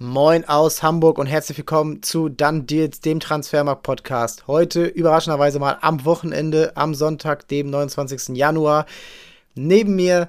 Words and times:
Moin 0.00 0.44
aus 0.44 0.84
Hamburg 0.84 1.18
und 1.18 1.26
herzlich 1.26 1.58
willkommen 1.58 2.04
zu 2.04 2.28
Dann 2.28 2.66
Deals, 2.66 3.00
dem 3.00 3.18
Transfermarkt 3.18 3.82
Podcast. 3.82 4.46
Heute 4.46 4.84
überraschenderweise 4.84 5.58
mal 5.58 5.76
am 5.80 6.04
Wochenende, 6.04 6.76
am 6.76 6.94
Sonntag, 6.94 7.48
dem 7.48 7.68
29. 7.68 8.36
Januar. 8.36 8.86
Neben 9.56 9.96
mir 9.96 10.28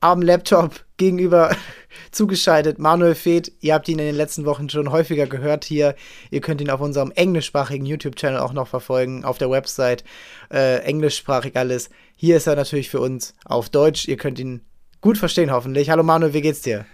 am 0.00 0.22
Laptop 0.22 0.86
gegenüber 0.96 1.54
zugeschaltet 2.12 2.78
Manuel 2.78 3.14
Feeth. 3.14 3.52
Ihr 3.60 3.74
habt 3.74 3.90
ihn 3.90 3.98
in 3.98 4.06
den 4.06 4.16
letzten 4.16 4.46
Wochen 4.46 4.70
schon 4.70 4.90
häufiger 4.90 5.26
gehört 5.26 5.66
hier. 5.66 5.96
Ihr 6.30 6.40
könnt 6.40 6.62
ihn 6.62 6.70
auf 6.70 6.80
unserem 6.80 7.10
englischsprachigen 7.10 7.84
YouTube-Channel 7.84 8.40
auch 8.40 8.54
noch 8.54 8.68
verfolgen, 8.68 9.22
auf 9.22 9.36
der 9.36 9.50
Website. 9.50 10.02
Äh, 10.50 10.78
englischsprachig 10.78 11.58
alles. 11.58 11.90
Hier 12.16 12.38
ist 12.38 12.46
er 12.46 12.56
natürlich 12.56 12.88
für 12.88 13.00
uns 13.00 13.34
auf 13.44 13.68
Deutsch. 13.68 14.08
Ihr 14.08 14.16
könnt 14.16 14.38
ihn 14.38 14.62
gut 15.02 15.18
verstehen, 15.18 15.52
hoffentlich. 15.52 15.90
Hallo 15.90 16.02
Manuel, 16.02 16.32
wie 16.32 16.40
geht's 16.40 16.62
dir? 16.62 16.86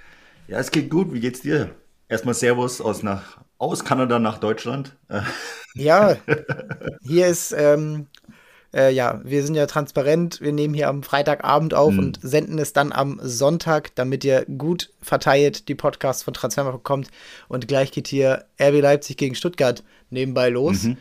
Ja, 0.49 0.59
es 0.59 0.73
geht 0.73 0.91
gut. 0.91 1.13
Wie 1.13 1.21
geht's 1.21 1.43
dir? 1.43 1.77
Erstmal 2.11 2.35
Servus 2.35 2.81
aus, 2.81 3.05
nach, 3.05 3.39
aus 3.57 3.85
Kanada 3.85 4.19
nach 4.19 4.39
Deutschland. 4.39 4.97
Ja, 5.77 6.17
hier 7.01 7.29
ist, 7.29 7.55
ähm, 7.57 8.09
äh, 8.75 8.93
ja, 8.93 9.21
wir 9.23 9.45
sind 9.45 9.55
ja 9.55 9.67
transparent. 9.67 10.41
Wir 10.41 10.53
nehmen 10.53 10.75
hier 10.75 10.89
am 10.89 11.05
Freitagabend 11.05 11.75
auf 11.75 11.93
mhm. 11.93 11.99
und 12.01 12.19
senden 12.21 12.59
es 12.59 12.73
dann 12.73 12.91
am 12.91 13.21
Sonntag, 13.23 13.95
damit 13.95 14.25
ihr 14.25 14.45
gut 14.47 14.91
verteilt 15.01 15.69
die 15.69 15.77
Podcasts 15.77 16.25
von 16.25 16.35
Transfermarkt 16.35 16.79
bekommt. 16.79 17.07
Und 17.47 17.69
gleich 17.69 17.93
geht 17.93 18.09
hier 18.09 18.47
RB 18.61 18.83
Leipzig 18.83 19.17
gegen 19.17 19.37
Stuttgart 19.37 19.85
nebenbei 20.11 20.49
los. 20.49 20.83
Mhm. 20.83 20.97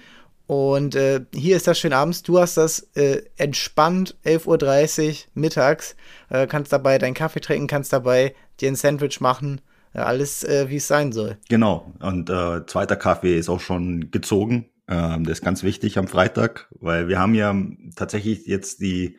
Und 0.45 0.93
äh, 0.93 1.21
hier 1.33 1.55
ist 1.55 1.65
das 1.65 1.79
schön 1.79 1.93
abends. 1.93 2.21
Du 2.21 2.37
hast 2.37 2.55
das 2.57 2.87
äh, 2.93 3.23
entspannt, 3.37 4.17
11.30 4.25 5.07
Uhr 5.07 5.15
mittags. 5.33 5.95
Äh, 6.29 6.45
kannst 6.45 6.71
dabei 6.71 6.99
deinen 6.99 7.15
Kaffee 7.15 7.41
trinken, 7.41 7.65
kannst 7.65 7.91
dabei 7.91 8.35
dir 8.59 8.69
ein 8.69 8.75
Sandwich 8.75 9.19
machen 9.19 9.61
alles, 9.93 10.43
äh, 10.43 10.69
wie 10.69 10.77
es 10.77 10.87
sein 10.87 11.11
soll. 11.11 11.37
Genau. 11.49 11.93
Und 11.99 12.29
äh, 12.29 12.65
zweiter 12.65 12.95
Kaffee 12.95 13.37
ist 13.37 13.49
auch 13.49 13.59
schon 13.59 14.11
gezogen. 14.11 14.69
Ähm, 14.87 15.23
das 15.23 15.39
ist 15.39 15.45
ganz 15.45 15.63
wichtig 15.63 15.97
am 15.97 16.07
Freitag, 16.07 16.67
weil 16.79 17.07
wir 17.07 17.19
haben 17.19 17.35
ja 17.35 17.55
tatsächlich 17.95 18.45
jetzt 18.45 18.81
die 18.81 19.17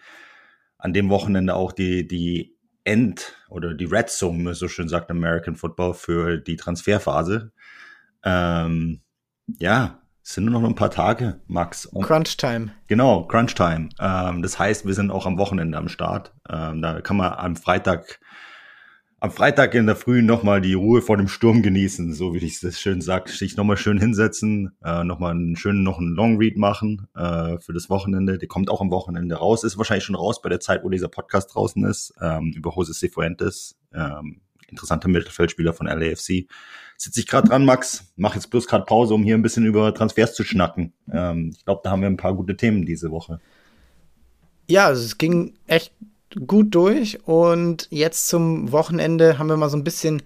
an 0.78 0.92
dem 0.92 1.10
Wochenende 1.10 1.54
auch 1.54 1.72
die, 1.72 2.06
die 2.06 2.56
End 2.84 3.36
oder 3.48 3.74
die 3.74 3.84
Red 3.84 4.08
Zone, 4.08 4.54
so 4.54 4.68
schön 4.68 4.88
sagt 4.88 5.10
American 5.10 5.56
Football, 5.56 5.94
für 5.94 6.38
die 6.38 6.56
Transferphase. 6.56 7.52
Ähm, 8.24 9.02
ja, 9.58 10.00
es 10.22 10.34
sind 10.34 10.44
nur 10.44 10.60
noch 10.60 10.68
ein 10.68 10.74
paar 10.74 10.91
Tage, 10.91 11.41
Max. 11.46 11.86
Und 11.86 12.04
Crunch 12.04 12.36
Time. 12.36 12.72
Genau, 12.86 13.26
Crunch 13.26 13.54
Time. 13.54 13.91
Ähm, 13.98 14.42
das 14.42 14.58
heißt, 14.58 14.86
wir 14.86 14.94
sind 14.94 15.10
auch 15.10 15.26
am 15.26 15.38
Wochenende 15.38 15.76
am 15.76 15.88
Start. 15.88 16.32
Ähm, 16.48 16.82
da 16.82 17.00
kann 17.00 17.16
man 17.16 17.32
am 17.32 17.56
Freitag 17.56 18.20
am 19.20 19.30
Freitag 19.30 19.74
in 19.74 19.86
der 19.86 19.96
Früh 19.96 20.22
nochmal 20.22 20.62
die 20.62 20.72
Ruhe 20.72 21.02
vor 21.02 21.18
dem 21.18 21.28
Sturm 21.28 21.62
genießen, 21.62 22.14
so 22.14 22.34
wie 22.34 22.38
ich 22.38 22.58
das 22.60 22.80
schön 22.80 23.02
sage, 23.02 23.30
sich 23.30 23.54
nochmal 23.54 23.76
schön 23.76 23.98
hinsetzen, 23.98 24.72
äh, 24.82 25.04
nochmal 25.04 25.32
einen 25.32 25.56
schönen, 25.56 25.82
noch 25.82 25.98
einen 25.98 26.14
Long 26.14 26.38
Read 26.38 26.56
machen 26.56 27.06
äh, 27.14 27.58
für 27.58 27.74
das 27.74 27.91
Wochenende. 27.91 28.38
Der 28.38 28.48
kommt 28.48 28.70
auch 28.70 28.80
am 28.80 28.91
Wochenende 28.91 29.34
raus, 29.34 29.62
ist 29.62 29.76
wahrscheinlich 29.76 30.04
schon 30.04 30.16
raus 30.16 30.41
bei 30.41 30.48
der 30.48 30.60
Zeit, 30.60 30.82
wo 30.84 30.88
dieser 30.88 31.08
Podcast 31.08 31.54
draußen 31.54 31.84
ist, 31.84 32.14
ähm, 32.22 32.54
über 32.56 32.72
Jose 32.74 32.94
Cifuentes, 32.94 33.76
ähm, 33.92 34.41
interessanter 34.68 35.08
Mittelfeldspieler 35.08 35.74
von 35.74 35.86
LAFC. 35.86 36.46
Sitze 36.96 37.20
ich 37.20 37.26
gerade 37.26 37.48
dran, 37.48 37.66
Max, 37.66 38.12
mach 38.16 38.34
jetzt 38.34 38.50
bloß 38.50 38.66
gerade 38.66 38.86
Pause, 38.86 39.12
um 39.12 39.22
hier 39.22 39.34
ein 39.34 39.42
bisschen 39.42 39.66
über 39.66 39.92
Transfers 39.92 40.34
zu 40.34 40.44
schnacken. 40.44 40.94
Ähm, 41.12 41.52
ich 41.54 41.64
glaube, 41.66 41.82
da 41.84 41.91
haben 41.91 42.00
wir 42.00 42.08
ein 42.08 42.16
paar 42.16 42.34
gute 42.34 42.56
Themen 42.56 42.86
diese 42.86 43.10
Woche. 43.10 43.38
Ja, 44.66 44.86
also 44.86 45.04
es 45.04 45.18
ging 45.18 45.58
echt 45.66 45.92
gut 46.46 46.74
durch 46.74 47.26
und 47.26 47.88
jetzt 47.90 48.28
zum 48.28 48.72
Wochenende 48.72 49.38
haben 49.38 49.48
wir 49.48 49.56
mal 49.56 49.70
so 49.70 49.76
ein 49.76 49.84
bisschen 49.84 50.22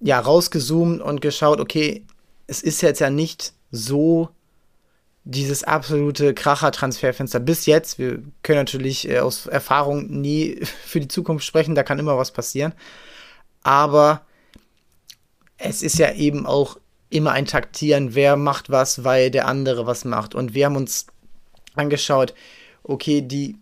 ja 0.00 0.18
rausgezoomt 0.18 1.02
und 1.02 1.20
geschaut, 1.20 1.60
okay, 1.60 2.04
es 2.46 2.62
ist 2.62 2.80
jetzt 2.80 3.00
ja 3.00 3.10
nicht 3.10 3.52
so 3.70 4.30
dieses 5.24 5.62
absolute 5.62 6.32
Kracher-Transferfenster 6.32 7.38
bis 7.38 7.66
jetzt. 7.66 7.98
Wir 7.98 8.22
können 8.42 8.60
natürlich 8.60 9.08
äh, 9.08 9.18
aus 9.18 9.46
Erfahrung 9.46 10.06
nie 10.06 10.58
für 10.84 11.00
die 11.00 11.08
Zukunft 11.08 11.44
sprechen, 11.44 11.74
da 11.74 11.82
kann 11.82 11.98
immer 11.98 12.16
was 12.16 12.32
passieren. 12.32 12.72
Aber 13.62 14.22
es 15.58 15.82
ist 15.82 15.98
ja 15.98 16.12
eben 16.12 16.46
auch 16.46 16.78
immer 17.10 17.32
ein 17.32 17.46
Taktieren, 17.46 18.14
wer 18.14 18.36
macht 18.36 18.70
was, 18.70 19.04
weil 19.04 19.30
der 19.30 19.48
andere 19.48 19.86
was 19.86 20.04
macht. 20.04 20.34
Und 20.34 20.54
wir 20.54 20.66
haben 20.66 20.76
uns 20.76 21.06
angeschaut, 21.74 22.34
okay, 22.82 23.20
die 23.20 23.58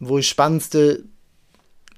wohl 0.00 0.22
spannendste, 0.22 1.04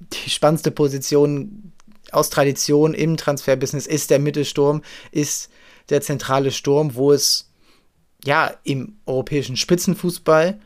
die 0.01 0.31
spannendste 0.31 0.71
Position 0.71 1.73
aus 2.13 2.31
Tradition 2.31 2.95
im 2.95 3.17
Transferbusiness 3.17 3.87
ist 3.87 4.11
der 4.11 4.19
Mittelsturm, 4.19 4.83
ist 5.11 5.51
der 5.91 6.01
zentrale 6.01 6.51
Sturm, 6.51 6.95
wo 6.95 7.13
es 7.13 7.51
ja 8.25 8.55
im 8.65 8.97
europäischen 9.07 9.57
Spitzenfußball 9.57 10.59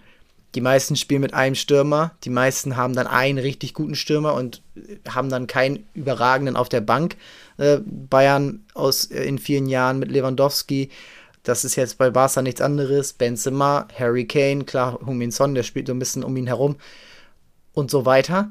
die 0.55 0.61
meisten 0.61 0.97
spielen 0.97 1.23
mit 1.23 1.33
einem 1.33 1.55
Stürmer, 1.55 2.15
die 2.25 2.31
meisten 2.31 2.77
haben 2.77 2.95
dann 2.95 3.07
einen 3.07 3.39
richtig 3.39 3.73
guten 3.73 3.95
Stürmer 3.95 4.35
und 4.35 4.63
haben 5.09 5.31
dann 5.31 5.47
keinen 5.47 5.87
überragenden 5.95 6.57
auf 6.57 6.69
der 6.69 6.83
Bank. 6.83 7.17
Äh, 7.57 7.79
Bayern 7.83 8.65
aus 8.75 9.07
äh, 9.07 9.25
in 9.25 9.39
vielen 9.39 9.67
Jahren 9.67 9.99
mit 9.99 10.11
Lewandowski, 10.11 10.91
das 11.43 11.65
ist 11.65 11.77
jetzt 11.77 11.99
bei 11.99 12.11
Barca 12.11 12.43
nichts 12.43 12.61
anderes. 12.61 13.15
Benzema, 13.15 13.89
Harry 13.99 14.27
Kane, 14.27 14.65
klar, 14.65 15.01
Humin 15.05 15.31
Son, 15.33 15.55
der 15.55 15.63
spielt 15.63 15.89
so 15.89 15.95
ein 15.95 15.99
bisschen 15.99 16.23
um 16.23 16.37
ihn 16.37 16.47
herum 16.47 16.77
und 17.73 17.91
so 17.91 18.07
weiter. 18.07 18.51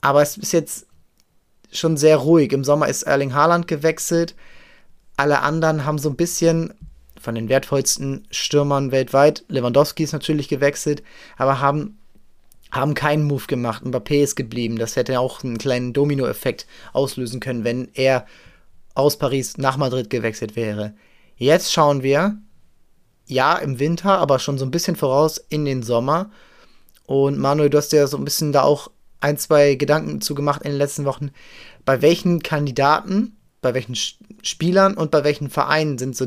Aber 0.00 0.22
es 0.22 0.36
ist 0.36 0.52
jetzt 0.52 0.86
schon 1.72 1.96
sehr 1.96 2.16
ruhig. 2.16 2.52
Im 2.52 2.64
Sommer 2.64 2.88
ist 2.88 3.02
Erling 3.02 3.34
Haaland 3.34 3.66
gewechselt. 3.66 4.34
Alle 5.16 5.40
anderen 5.40 5.84
haben 5.84 5.98
so 5.98 6.08
ein 6.08 6.16
bisschen 6.16 6.74
von 7.20 7.34
den 7.34 7.48
wertvollsten 7.48 8.26
Stürmern 8.30 8.92
weltweit, 8.92 9.44
Lewandowski 9.48 10.04
ist 10.04 10.12
natürlich 10.12 10.48
gewechselt, 10.48 11.02
aber 11.36 11.60
haben, 11.60 11.98
haben 12.70 12.94
keinen 12.94 13.24
Move 13.24 13.46
gemacht. 13.46 13.84
Mbappé 13.84 14.22
ist 14.22 14.36
geblieben. 14.36 14.78
Das 14.78 14.96
hätte 14.96 15.18
auch 15.20 15.42
einen 15.42 15.58
kleinen 15.58 15.92
Dominoeffekt 15.92 16.66
auslösen 16.92 17.40
können, 17.40 17.64
wenn 17.64 17.88
er 17.94 18.26
aus 18.94 19.16
Paris 19.16 19.58
nach 19.58 19.76
Madrid 19.76 20.10
gewechselt 20.10 20.56
wäre. 20.56 20.94
Jetzt 21.36 21.72
schauen 21.72 22.02
wir, 22.02 22.36
ja, 23.26 23.56
im 23.56 23.78
Winter, 23.78 24.18
aber 24.18 24.38
schon 24.38 24.58
so 24.58 24.64
ein 24.64 24.70
bisschen 24.70 24.96
voraus 24.96 25.38
in 25.48 25.64
den 25.64 25.82
Sommer. 25.82 26.30
Und 27.08 27.38
Manuel, 27.38 27.70
du 27.70 27.78
hast 27.78 27.90
ja 27.94 28.06
so 28.06 28.18
ein 28.18 28.24
bisschen 28.26 28.52
da 28.52 28.64
auch 28.64 28.90
ein, 29.20 29.38
zwei 29.38 29.76
Gedanken 29.76 30.20
zu 30.20 30.34
gemacht 30.34 30.60
in 30.60 30.72
den 30.72 30.78
letzten 30.78 31.06
Wochen. 31.06 31.30
Bei 31.86 32.02
welchen 32.02 32.42
Kandidaten, 32.42 33.34
bei 33.62 33.72
welchen 33.72 33.94
Spielern 33.94 34.94
und 34.94 35.10
bei 35.10 35.24
welchen 35.24 35.48
Vereinen 35.48 35.96
sind 35.96 36.14
so, 36.14 36.26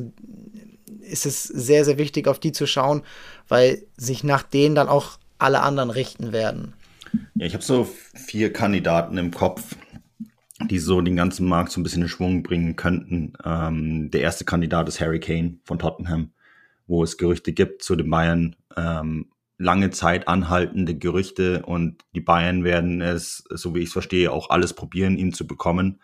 ist 1.02 1.28
es 1.28 1.44
sehr, 1.44 1.86
sehr 1.86 2.00
wichtig, 2.00 2.28
auf 2.28 2.40
die 2.40 2.52
zu 2.52 2.66
schauen, 2.66 3.04
weil 3.48 3.84
sich 3.96 4.24
nach 4.24 4.42
denen 4.42 4.74
dann 4.74 4.90
auch 4.90 5.20
alle 5.38 5.62
anderen 5.62 5.92
richten 5.92 6.32
werden. 6.32 6.74
Ja, 7.36 7.46
ich 7.46 7.54
habe 7.54 7.64
so 7.64 7.88
vier 8.16 8.52
Kandidaten 8.52 9.20
im 9.20 9.30
Kopf, 9.30 9.76
die 10.68 10.80
so 10.80 11.00
den 11.02 11.16
ganzen 11.16 11.48
Markt 11.48 11.72
so 11.72 11.80
ein 11.80 11.84
bisschen 11.84 12.02
in 12.02 12.08
Schwung 12.08 12.42
bringen 12.42 12.76
könnten. 12.76 13.34
Ähm, 13.46 14.10
der 14.10 14.22
erste 14.22 14.46
Kandidat 14.46 14.88
ist 14.88 15.00
Harry 15.00 15.20
Kane 15.20 15.60
von 15.64 15.78
Tottenham, 15.78 16.32
wo 16.88 17.04
es 17.04 17.18
Gerüchte 17.18 17.54
gibt 17.54 17.84
zu 17.84 17.96
den 17.96 18.10
Bayern. 18.10 18.56
Ähm, 18.76 19.28
lange 19.62 19.92
Zeit 19.92 20.28
anhaltende 20.28 20.96
Gerüchte 20.96 21.64
und 21.66 22.04
die 22.16 22.22
Bayern 22.22 22.64
werden 22.64 23.02
es, 23.02 23.44
so 23.50 23.76
wie 23.76 23.80
ich 23.80 23.88
es 23.88 23.94
verstehe, 23.94 24.32
auch 24.32 24.50
alles 24.50 24.74
probieren, 24.74 25.18
ihn 25.18 25.34
zu 25.34 25.46
bekommen. 25.46 26.02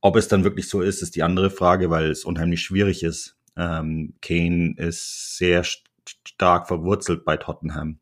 Ob 0.00 0.16
es 0.16 0.28
dann 0.28 0.44
wirklich 0.44 0.68
so 0.68 0.80
ist, 0.80 1.02
ist 1.02 1.16
die 1.16 1.22
andere 1.22 1.50
Frage, 1.50 1.90
weil 1.90 2.10
es 2.10 2.24
unheimlich 2.24 2.60
schwierig 2.60 3.02
ist. 3.02 3.36
Ähm, 3.56 4.14
Kane 4.22 4.74
ist 4.76 5.36
sehr 5.36 5.64
stark 5.64 6.68
verwurzelt 6.68 7.24
bei 7.24 7.36
Tottenham. 7.36 7.98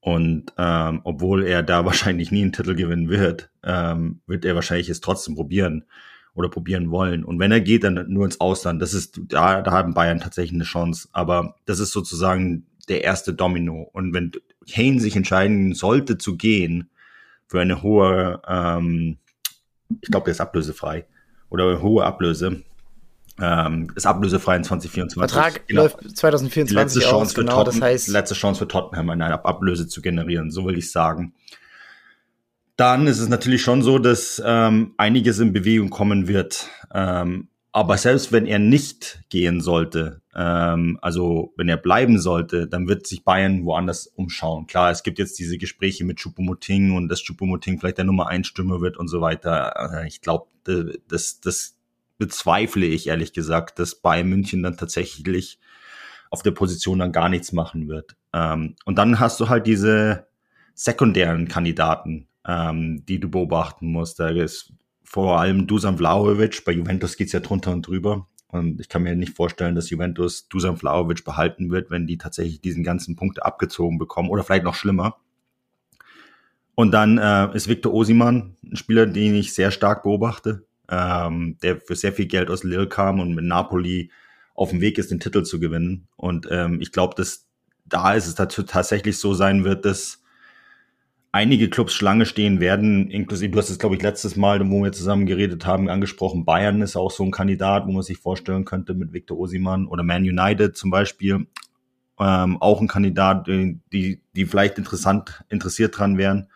Und 0.00 0.52
ähm, 0.58 1.00
obwohl 1.04 1.44
er 1.44 1.62
da 1.62 1.84
wahrscheinlich 1.86 2.32
nie 2.32 2.42
einen 2.42 2.52
Titel 2.52 2.74
gewinnen 2.74 3.08
wird, 3.08 3.50
ähm, 3.62 4.20
wird 4.26 4.44
er 4.44 4.54
wahrscheinlich 4.54 4.88
es 4.88 5.00
trotzdem 5.00 5.36
probieren 5.36 5.84
oder 6.34 6.48
probieren 6.48 6.90
wollen. 6.90 7.24
Und 7.24 7.38
wenn 7.38 7.52
er 7.52 7.60
geht, 7.60 7.84
dann 7.84 8.06
nur 8.08 8.24
ins 8.24 8.40
Ausland. 8.40 8.82
Das 8.82 8.94
ist, 8.94 9.20
da, 9.28 9.62
da 9.62 9.70
haben 9.70 9.94
Bayern 9.94 10.20
tatsächlich 10.20 10.54
eine 10.54 10.64
Chance. 10.64 11.08
Aber 11.12 11.56
das 11.66 11.78
ist 11.78 11.92
sozusagen 11.92 12.66
der 12.88 13.04
erste 13.04 13.34
Domino. 13.34 13.88
Und 13.92 14.12
wenn 14.14 14.32
Kane 14.70 15.00
sich 15.00 15.16
entscheiden 15.16 15.74
sollte 15.74 16.18
zu 16.18 16.36
gehen 16.36 16.90
für 17.46 17.60
eine 17.60 17.82
hohe, 17.82 18.40
ähm, 18.46 19.18
ich 20.00 20.10
glaube, 20.10 20.24
der 20.24 20.32
ist 20.32 20.40
ablösefrei 20.40 21.06
oder 21.50 21.82
hohe 21.82 22.04
Ablöse, 22.04 22.62
ähm, 23.40 23.90
ist 23.94 24.06
ablösefrei 24.06 24.56
in 24.56 24.64
2024. 24.64 25.18
Vertrag 25.18 25.66
genau. 25.66 25.82
läuft 25.82 26.16
2024 26.16 26.74
letzte 26.74 27.00
Chance 27.00 27.16
aus, 27.16 27.32
für 27.32 27.40
genau, 27.40 27.64
Totten, 27.64 27.80
das 27.80 27.80
heißt 27.80 28.08
letzte 28.08 28.34
Chance 28.34 28.58
für 28.60 28.68
Tottenham 28.68 29.10
eine 29.10 29.44
Ablöse 29.44 29.88
zu 29.88 30.02
generieren, 30.02 30.50
so 30.50 30.66
will 30.66 30.76
ich 30.76 30.90
sagen. 30.90 31.34
Dann 32.76 33.06
ist 33.06 33.20
es 33.20 33.28
natürlich 33.28 33.62
schon 33.62 33.82
so, 33.82 33.98
dass 33.98 34.42
ähm, 34.44 34.94
einiges 34.96 35.38
in 35.38 35.52
Bewegung 35.52 35.90
kommen 35.90 36.26
wird. 36.26 36.68
Ähm, 36.92 37.48
aber 37.72 37.96
selbst 37.96 38.32
wenn 38.32 38.46
er 38.46 38.58
nicht 38.58 39.24
gehen 39.30 39.62
sollte, 39.62 40.20
ähm, 40.34 40.98
also 41.00 41.52
wenn 41.56 41.70
er 41.70 41.78
bleiben 41.78 42.18
sollte, 42.18 42.68
dann 42.68 42.86
wird 42.86 43.06
sich 43.06 43.24
Bayern 43.24 43.64
woanders 43.64 44.06
umschauen. 44.06 44.66
Klar, 44.66 44.90
es 44.90 45.02
gibt 45.02 45.18
jetzt 45.18 45.38
diese 45.38 45.56
Gespräche 45.56 46.04
mit 46.04 46.18
Choupo-Moting 46.18 46.94
und 46.94 47.08
dass 47.08 47.22
Choupo-Moting 47.22 47.80
vielleicht 47.80 47.98
der 47.98 48.04
Nummer 48.04 48.28
1 48.28 48.46
Stürmer 48.46 48.82
wird 48.82 48.98
und 48.98 49.08
so 49.08 49.22
weiter. 49.22 50.04
Ich 50.06 50.20
glaube, 50.20 50.48
das, 51.08 51.40
das 51.40 51.76
bezweifle 52.18 52.86
ich 52.86 53.06
ehrlich 53.06 53.32
gesagt, 53.32 53.78
dass 53.78 53.94
Bayern 53.94 54.28
München 54.28 54.62
dann 54.62 54.76
tatsächlich 54.76 55.58
auf 56.30 56.42
der 56.42 56.52
Position 56.52 56.98
dann 56.98 57.12
gar 57.12 57.28
nichts 57.28 57.52
machen 57.52 57.88
wird. 57.88 58.16
Ähm, 58.32 58.76
und 58.84 58.96
dann 58.96 59.18
hast 59.18 59.40
du 59.40 59.48
halt 59.48 59.66
diese 59.66 60.26
sekundären 60.74 61.48
Kandidaten, 61.48 62.28
ähm, 62.46 63.04
die 63.06 63.18
du 63.18 63.30
beobachten 63.30 63.90
musst. 63.92 64.20
Da 64.20 64.28
ist 64.28 64.72
vor 65.12 65.38
allem 65.38 65.66
Dusan 65.66 65.98
Vlahovic, 65.98 66.64
bei 66.64 66.72
Juventus 66.72 67.18
geht's 67.18 67.32
ja 67.32 67.40
drunter 67.40 67.70
und 67.70 67.86
drüber. 67.86 68.28
Und 68.48 68.80
ich 68.80 68.88
kann 68.88 69.02
mir 69.02 69.14
nicht 69.14 69.36
vorstellen, 69.36 69.74
dass 69.74 69.90
Juventus 69.90 70.48
Dusan 70.48 70.78
Vlahovic 70.78 71.22
behalten 71.22 71.70
wird, 71.70 71.90
wenn 71.90 72.06
die 72.06 72.16
tatsächlich 72.16 72.62
diesen 72.62 72.82
ganzen 72.82 73.14
Punkte 73.14 73.44
abgezogen 73.44 73.98
bekommen 73.98 74.30
oder 74.30 74.42
vielleicht 74.42 74.64
noch 74.64 74.74
schlimmer. 74.74 75.18
Und 76.74 76.92
dann 76.92 77.18
äh, 77.18 77.54
ist 77.54 77.68
Victor 77.68 77.92
Osiman, 77.92 78.56
ein 78.64 78.76
Spieler, 78.76 79.04
den 79.04 79.34
ich 79.34 79.52
sehr 79.52 79.70
stark 79.70 80.02
beobachte, 80.02 80.64
ähm, 80.88 81.58
der 81.62 81.78
für 81.78 81.94
sehr 81.94 82.14
viel 82.14 82.26
Geld 82.26 82.48
aus 82.48 82.64
Lille 82.64 82.88
kam 82.88 83.20
und 83.20 83.34
mit 83.34 83.44
Napoli 83.44 84.10
auf 84.54 84.70
dem 84.70 84.80
Weg 84.80 84.96
ist, 84.96 85.10
den 85.10 85.20
Titel 85.20 85.42
zu 85.42 85.60
gewinnen. 85.60 86.08
Und 86.16 86.48
ähm, 86.50 86.80
ich 86.80 86.90
glaube, 86.90 87.16
dass 87.16 87.46
da 87.84 88.14
ist 88.14 88.28
es 88.28 88.34
dazu 88.34 88.62
tatsächlich 88.62 89.18
so 89.18 89.34
sein 89.34 89.62
wird, 89.64 89.84
dass 89.84 90.21
einige 91.32 91.70
Clubs 91.70 91.94
Schlange 91.94 92.26
stehen 92.26 92.60
werden, 92.60 93.10
inklusive, 93.10 93.50
du 93.50 93.58
hast 93.58 93.70
es, 93.70 93.78
glaube 93.78 93.96
ich, 93.96 94.02
letztes 94.02 94.36
Mal, 94.36 94.60
wo 94.70 94.84
wir 94.84 94.92
zusammen 94.92 95.26
geredet 95.26 95.66
haben, 95.66 95.88
angesprochen, 95.88 96.44
Bayern 96.44 96.82
ist 96.82 96.94
auch 96.94 97.10
so 97.10 97.24
ein 97.24 97.30
Kandidat, 97.30 97.86
wo 97.86 97.92
man 97.92 98.02
sich 98.02 98.18
vorstellen 98.18 98.66
könnte 98.66 98.94
mit 98.94 99.12
Victor 99.12 99.38
Osiman 99.38 99.88
oder 99.88 100.02
Man 100.02 100.22
United 100.22 100.76
zum 100.76 100.90
Beispiel. 100.90 101.46
Ähm, 102.20 102.60
auch 102.60 102.80
ein 102.80 102.88
Kandidat, 102.88 103.48
die, 103.48 104.20
die 104.36 104.46
vielleicht 104.46 104.76
interessant, 104.78 105.42
interessiert 105.48 105.98
dran 105.98 106.18
wären. 106.18 106.48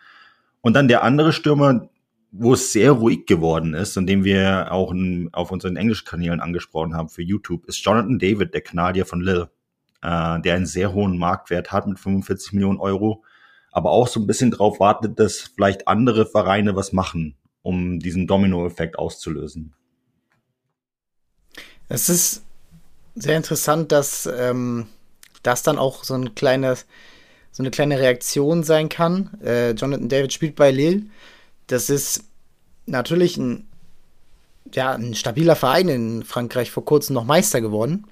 Und 0.61 0.75
dann 0.75 0.89
der 0.89 1.03
andere 1.03 1.33
Stürmer, 1.33 1.89
wo 2.31 2.53
es 2.53 2.73
sehr 2.73 2.93
ruhig 2.93 3.25
geworden 3.25 3.73
ist 3.73 3.97
und 3.97 4.07
den 4.07 4.25
wir 4.25 4.71
auch 4.71 4.93
in, 4.93 5.31
auf 5.33 5.51
unseren 5.51 5.77
englischen 5.77 6.05
Kanälen 6.05 6.41
angesprochen 6.41 6.95
haben 6.95 7.09
für 7.09 7.23
YouTube, 7.23 7.65
ist 7.67 7.83
Jonathan 7.83 8.19
David, 8.19 8.53
der 8.53 8.61
Kanadier 8.61 9.07
von 9.07 9.23
Lille, 9.23 9.51
äh, 10.03 10.41
der 10.41 10.55
einen 10.55 10.67
sehr 10.67 10.93
hohen 10.93 11.17
Marktwert 11.19 11.73
hat 11.73 11.87
mit 11.87 11.99
45 11.99 12.53
Millionen 12.53 12.79
Euro, 12.79 13.25
aber 13.77 13.91
auch 13.91 14.09
so 14.09 14.19
ein 14.21 14.27
bisschen 14.27 14.51
darauf 14.51 14.81
wartet, 14.81 15.21
dass 15.21 15.51
vielleicht 15.55 15.87
andere 15.87 16.25
Vereine 16.25 16.75
was 16.77 16.95
machen, 16.95 17.37
um 17.61 18.01
diesen 18.01 18.27
Domino-Effekt 18.27 18.99
auszulösen. 18.99 19.75
Es 21.87 22.09
ist 22.09 22.43
sehr 23.15 23.37
interessant, 23.37 23.93
dass 23.93 24.25
ähm, 24.25 24.87
das 25.43 25.63
dann 25.63 25.77
auch 25.77 26.05
so 26.05 26.15
ein 26.15 26.35
kleines 26.35 26.87
so 27.53 27.63
eine 27.63 27.71
kleine 27.71 27.99
Reaktion 27.99 28.65
sein 28.65 28.89
kann. 28.89 29.39
Äh, 29.45 29.73
Jonathan 29.73 30.09
David 30.09 30.33
spielt 30.33 30.57
bei 30.57 30.71
Lille. 30.71 31.03
Das 31.67 31.91
ist 31.91 32.25
natürlich 32.87 33.37
ein, 33.37 33.67
ja, 34.73 34.93
ein 34.93 35.15
stabiler 35.15 35.55
Verein 35.55 35.89
in 35.89 36.23
Frankreich, 36.23 36.71
vor 36.71 36.87
kurzem 36.87 37.13
noch 37.13 37.25
Meister 37.25 37.61
geworden. 37.61 38.07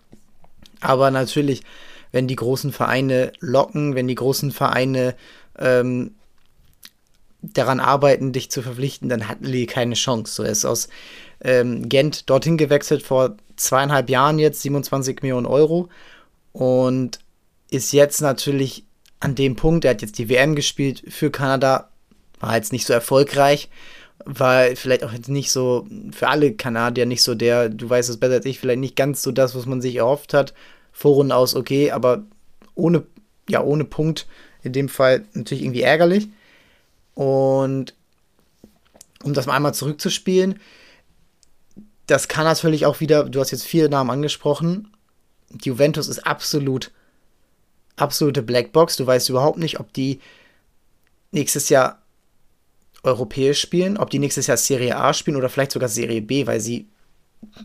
Aber 0.80 1.10
natürlich, 1.10 1.62
wenn 2.12 2.28
die 2.28 2.36
großen 2.36 2.70
Vereine 2.70 3.32
locken, 3.40 3.94
wenn 3.94 4.08
die 4.08 4.14
großen 4.14 4.50
Vereine 4.50 5.14
ähm, 5.58 6.14
daran 7.52 7.80
arbeiten, 7.80 8.32
dich 8.32 8.50
zu 8.50 8.62
verpflichten, 8.62 9.08
dann 9.08 9.28
hat 9.28 9.38
Lille 9.42 9.66
keine 9.66 9.94
Chance. 9.94 10.32
So, 10.32 10.42
er 10.42 10.50
ist 10.50 10.64
aus 10.64 10.88
ähm, 11.40 11.88
Gent 11.88 12.30
dorthin 12.30 12.56
gewechselt 12.56 13.02
vor 13.02 13.36
zweieinhalb 13.56 14.08
Jahren 14.08 14.38
jetzt, 14.38 14.62
27 14.62 15.22
Millionen 15.22 15.46
Euro. 15.46 15.88
Und 16.52 17.18
ist 17.70 17.92
jetzt 17.92 18.20
natürlich 18.20 18.84
an 19.20 19.34
dem 19.34 19.56
Punkt, 19.56 19.84
er 19.84 19.92
hat 19.92 20.02
jetzt 20.02 20.18
die 20.18 20.28
WM 20.28 20.54
gespielt 20.54 21.02
für 21.08 21.30
Kanada, 21.30 21.88
war 22.40 22.56
jetzt 22.56 22.72
nicht 22.72 22.86
so 22.86 22.92
erfolgreich, 22.92 23.68
war 24.24 24.76
vielleicht 24.76 25.04
auch 25.04 25.12
jetzt 25.12 25.28
nicht 25.28 25.50
so 25.50 25.86
für 26.12 26.28
alle 26.28 26.54
Kanadier 26.54 27.06
nicht 27.06 27.22
so 27.22 27.34
der, 27.34 27.68
du 27.68 27.88
weißt 27.88 28.08
es 28.10 28.18
besser 28.18 28.34
als 28.34 28.46
ich, 28.46 28.60
vielleicht 28.60 28.80
nicht 28.80 28.96
ganz 28.96 29.22
so 29.22 29.32
das, 29.32 29.54
was 29.54 29.66
man 29.66 29.80
sich 29.82 29.96
erhofft 29.96 30.34
hat. 30.34 30.54
Vorrunden 30.92 31.32
aus, 31.32 31.54
okay, 31.56 31.90
aber 31.90 32.22
ohne, 32.74 33.04
ja, 33.48 33.62
ohne 33.62 33.84
Punkt 33.84 34.26
in 34.64 34.72
dem 34.72 34.88
Fall 34.88 35.24
natürlich 35.34 35.62
irgendwie 35.62 35.82
ärgerlich. 35.82 36.28
Und 37.14 37.94
um 39.22 39.34
das 39.34 39.46
mal 39.46 39.54
einmal 39.54 39.74
zurückzuspielen, 39.74 40.60
das 42.06 42.28
kann 42.28 42.44
natürlich 42.44 42.86
auch 42.86 43.00
wieder, 43.00 43.24
du 43.24 43.40
hast 43.40 43.50
jetzt 43.50 43.64
vier 43.64 43.88
Namen 43.88 44.10
angesprochen, 44.10 44.88
die 45.50 45.68
Juventus 45.68 46.08
ist 46.08 46.26
absolut 46.26 46.90
absolute 47.96 48.42
Blackbox. 48.42 48.96
Du 48.96 49.06
weißt 49.06 49.28
überhaupt 49.28 49.58
nicht, 49.58 49.80
ob 49.80 49.92
die 49.92 50.20
nächstes 51.30 51.68
Jahr 51.68 52.02
europäisch 53.02 53.60
spielen, 53.60 53.96
ob 53.96 54.10
die 54.10 54.18
nächstes 54.18 54.46
Jahr 54.46 54.56
Serie 54.56 54.96
A 54.96 55.12
spielen 55.12 55.36
oder 55.36 55.48
vielleicht 55.48 55.72
sogar 55.72 55.88
Serie 55.88 56.22
B, 56.22 56.46
weil 56.46 56.60
sie, 56.60 56.88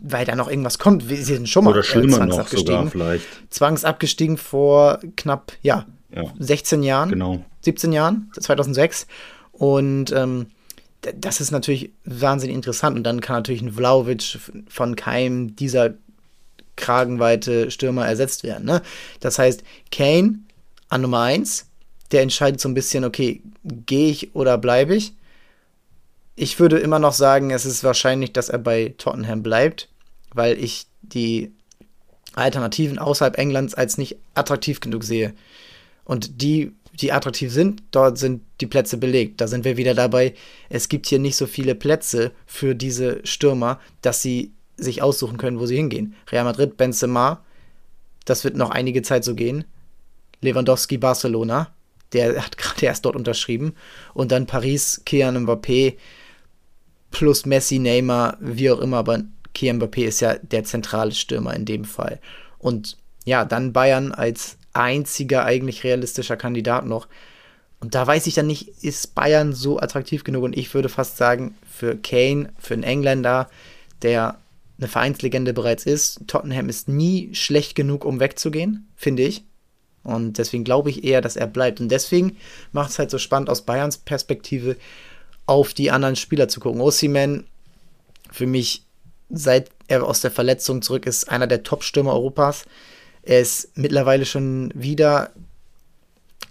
weil 0.02 0.26
da 0.26 0.36
noch 0.36 0.48
irgendwas 0.48 0.78
kommt. 0.78 1.02
Sie 1.08 1.22
sind 1.22 1.48
schon 1.48 1.64
mal 1.64 1.70
oder 1.70 1.82
schlimmer 1.82 2.16
äh, 2.16 2.18
zwangsabgestiegen. 2.18 2.84
Noch 2.84 2.90
vielleicht. 2.90 3.26
Zwangsabgestiegen 3.50 4.36
vor 4.36 5.00
knapp, 5.16 5.52
ja, 5.62 5.86
ja, 6.14 6.24
16 6.38 6.82
Jahren. 6.82 7.10
Genau. 7.10 7.44
17 7.62 7.92
Jahren, 7.92 8.30
2006. 8.38 9.06
Und 9.52 10.12
ähm, 10.12 10.46
das 11.00 11.40
ist 11.40 11.50
natürlich 11.50 11.92
wahnsinnig 12.04 12.56
interessant. 12.56 12.96
Und 12.96 13.04
dann 13.04 13.20
kann 13.20 13.36
natürlich 13.36 13.62
ein 13.62 13.72
Vlaovic 13.72 14.38
von 14.68 14.96
keinem 14.96 15.56
dieser 15.56 15.94
kragenweite 16.76 17.70
Stürmer 17.70 18.06
ersetzt 18.06 18.42
werden. 18.42 18.64
Ne? 18.64 18.82
Das 19.20 19.38
heißt, 19.38 19.62
Kane 19.92 20.40
an 20.88 21.02
Nummer 21.02 21.20
1, 21.22 21.66
der 22.10 22.22
entscheidet 22.22 22.60
so 22.60 22.68
ein 22.68 22.74
bisschen, 22.74 23.04
okay, 23.04 23.42
gehe 23.64 24.10
ich 24.10 24.34
oder 24.34 24.58
bleibe 24.58 24.96
ich? 24.96 25.14
Ich 26.36 26.58
würde 26.58 26.78
immer 26.78 26.98
noch 26.98 27.12
sagen, 27.12 27.50
es 27.50 27.66
ist 27.66 27.84
wahrscheinlich, 27.84 28.32
dass 28.32 28.48
er 28.48 28.58
bei 28.58 28.94
Tottenham 28.96 29.42
bleibt, 29.42 29.88
weil 30.32 30.62
ich 30.62 30.86
die 31.02 31.52
Alternativen 32.34 32.98
außerhalb 32.98 33.36
Englands 33.36 33.74
als 33.74 33.98
nicht 33.98 34.16
attraktiv 34.34 34.80
genug 34.80 35.04
sehe. 35.04 35.34
Und 36.04 36.42
die, 36.42 36.72
die 36.94 37.12
attraktiv 37.12 37.52
sind, 37.52 37.82
dort 37.90 38.18
sind 38.18 38.42
die 38.60 38.66
Plätze 38.66 38.96
belegt. 38.96 39.40
Da 39.40 39.48
sind 39.48 39.64
wir 39.64 39.76
wieder 39.76 39.94
dabei. 39.94 40.34
Es 40.68 40.88
gibt 40.88 41.06
hier 41.06 41.18
nicht 41.18 41.36
so 41.36 41.46
viele 41.46 41.74
Plätze 41.74 42.32
für 42.46 42.74
diese 42.74 43.20
Stürmer, 43.24 43.80
dass 44.02 44.22
sie 44.22 44.52
sich 44.76 45.02
aussuchen 45.02 45.36
können, 45.36 45.60
wo 45.60 45.66
sie 45.66 45.76
hingehen. 45.76 46.14
Real 46.30 46.44
Madrid, 46.44 46.76
Benzema, 46.76 47.44
das 48.24 48.44
wird 48.44 48.56
noch 48.56 48.70
einige 48.70 49.02
Zeit 49.02 49.24
so 49.24 49.34
gehen. 49.34 49.64
Lewandowski, 50.40 50.98
Barcelona, 50.98 51.72
der 52.12 52.44
hat 52.44 52.56
gerade 52.58 52.86
erst 52.86 53.04
dort 53.04 53.16
unterschrieben. 53.16 53.74
Und 54.14 54.32
dann 54.32 54.46
Paris, 54.46 55.02
Kian 55.04 55.46
Mbappé 55.46 55.96
plus 57.10 57.44
Messi, 57.44 57.78
Neymar, 57.78 58.36
wie 58.40 58.70
auch 58.70 58.80
immer, 58.80 58.98
aber 58.98 59.22
Kian 59.52 59.80
Mbappé 59.80 60.04
ist 60.04 60.20
ja 60.20 60.34
der 60.36 60.64
zentrale 60.64 61.12
Stürmer 61.12 61.54
in 61.54 61.64
dem 61.64 61.84
Fall. 61.84 62.20
Und 62.58 62.96
ja, 63.24 63.44
dann 63.44 63.72
Bayern 63.72 64.12
als 64.12 64.56
einziger 64.80 65.44
eigentlich 65.44 65.84
realistischer 65.84 66.36
Kandidat 66.36 66.86
noch. 66.86 67.08
Und 67.80 67.94
da 67.94 68.06
weiß 68.06 68.26
ich 68.26 68.34
dann 68.34 68.46
nicht, 68.46 68.68
ist 68.82 69.14
Bayern 69.14 69.54
so 69.54 69.78
attraktiv 69.78 70.24
genug? 70.24 70.44
Und 70.44 70.56
ich 70.56 70.72
würde 70.74 70.88
fast 70.88 71.16
sagen, 71.16 71.54
für 71.70 71.96
Kane, 71.96 72.52
für 72.58 72.74
einen 72.74 72.82
Engländer, 72.82 73.48
der 74.02 74.38
eine 74.78 74.88
Vereinslegende 74.88 75.52
bereits 75.52 75.86
ist. 75.86 76.20
Tottenham 76.26 76.68
ist 76.68 76.88
nie 76.88 77.34
schlecht 77.34 77.74
genug, 77.74 78.04
um 78.04 78.20
wegzugehen, 78.20 78.88
finde 78.96 79.22
ich. 79.22 79.44
Und 80.02 80.38
deswegen 80.38 80.64
glaube 80.64 80.90
ich 80.90 81.04
eher, 81.04 81.20
dass 81.20 81.36
er 81.36 81.46
bleibt. 81.46 81.80
Und 81.80 81.90
deswegen 81.90 82.36
macht 82.72 82.90
es 82.90 82.98
halt 82.98 83.10
so 83.10 83.18
spannend 83.18 83.50
aus 83.50 83.62
Bayerns 83.62 83.98
Perspektive 83.98 84.76
auf 85.46 85.74
die 85.74 85.90
anderen 85.90 86.16
Spieler 86.16 86.48
zu 86.48 86.60
gucken. 86.60 86.80
Osimhen, 86.80 87.46
für 88.30 88.46
mich, 88.46 88.84
seit 89.28 89.70
er 89.88 90.04
aus 90.04 90.20
der 90.20 90.30
Verletzung 90.30 90.82
zurück 90.82 91.06
ist, 91.06 91.28
einer 91.28 91.46
der 91.46 91.62
Top-Stürmer 91.62 92.12
Europas. 92.12 92.64
Er 93.22 93.40
ist 93.40 93.76
mittlerweile 93.76 94.26
schon 94.26 94.72
wieder 94.74 95.30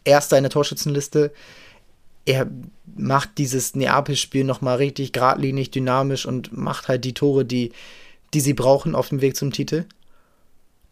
Erster 0.03 0.37
in 0.37 0.43
der 0.43 0.51
Torschützenliste. 0.51 1.31
Er 2.25 2.47
macht 2.95 3.37
dieses 3.37 3.75
Neapel-Spiel 3.75 4.43
nochmal 4.43 4.77
richtig 4.77 5.11
geradlinig, 5.11 5.71
dynamisch 5.71 6.25
und 6.25 6.55
macht 6.55 6.87
halt 6.87 7.05
die 7.05 7.13
Tore, 7.13 7.45
die 7.45 7.71
die 8.33 8.41
sie 8.41 8.53
brauchen 8.53 8.95
auf 8.95 9.09
dem 9.09 9.21
Weg 9.21 9.35
zum 9.35 9.51
Titel. 9.51 9.85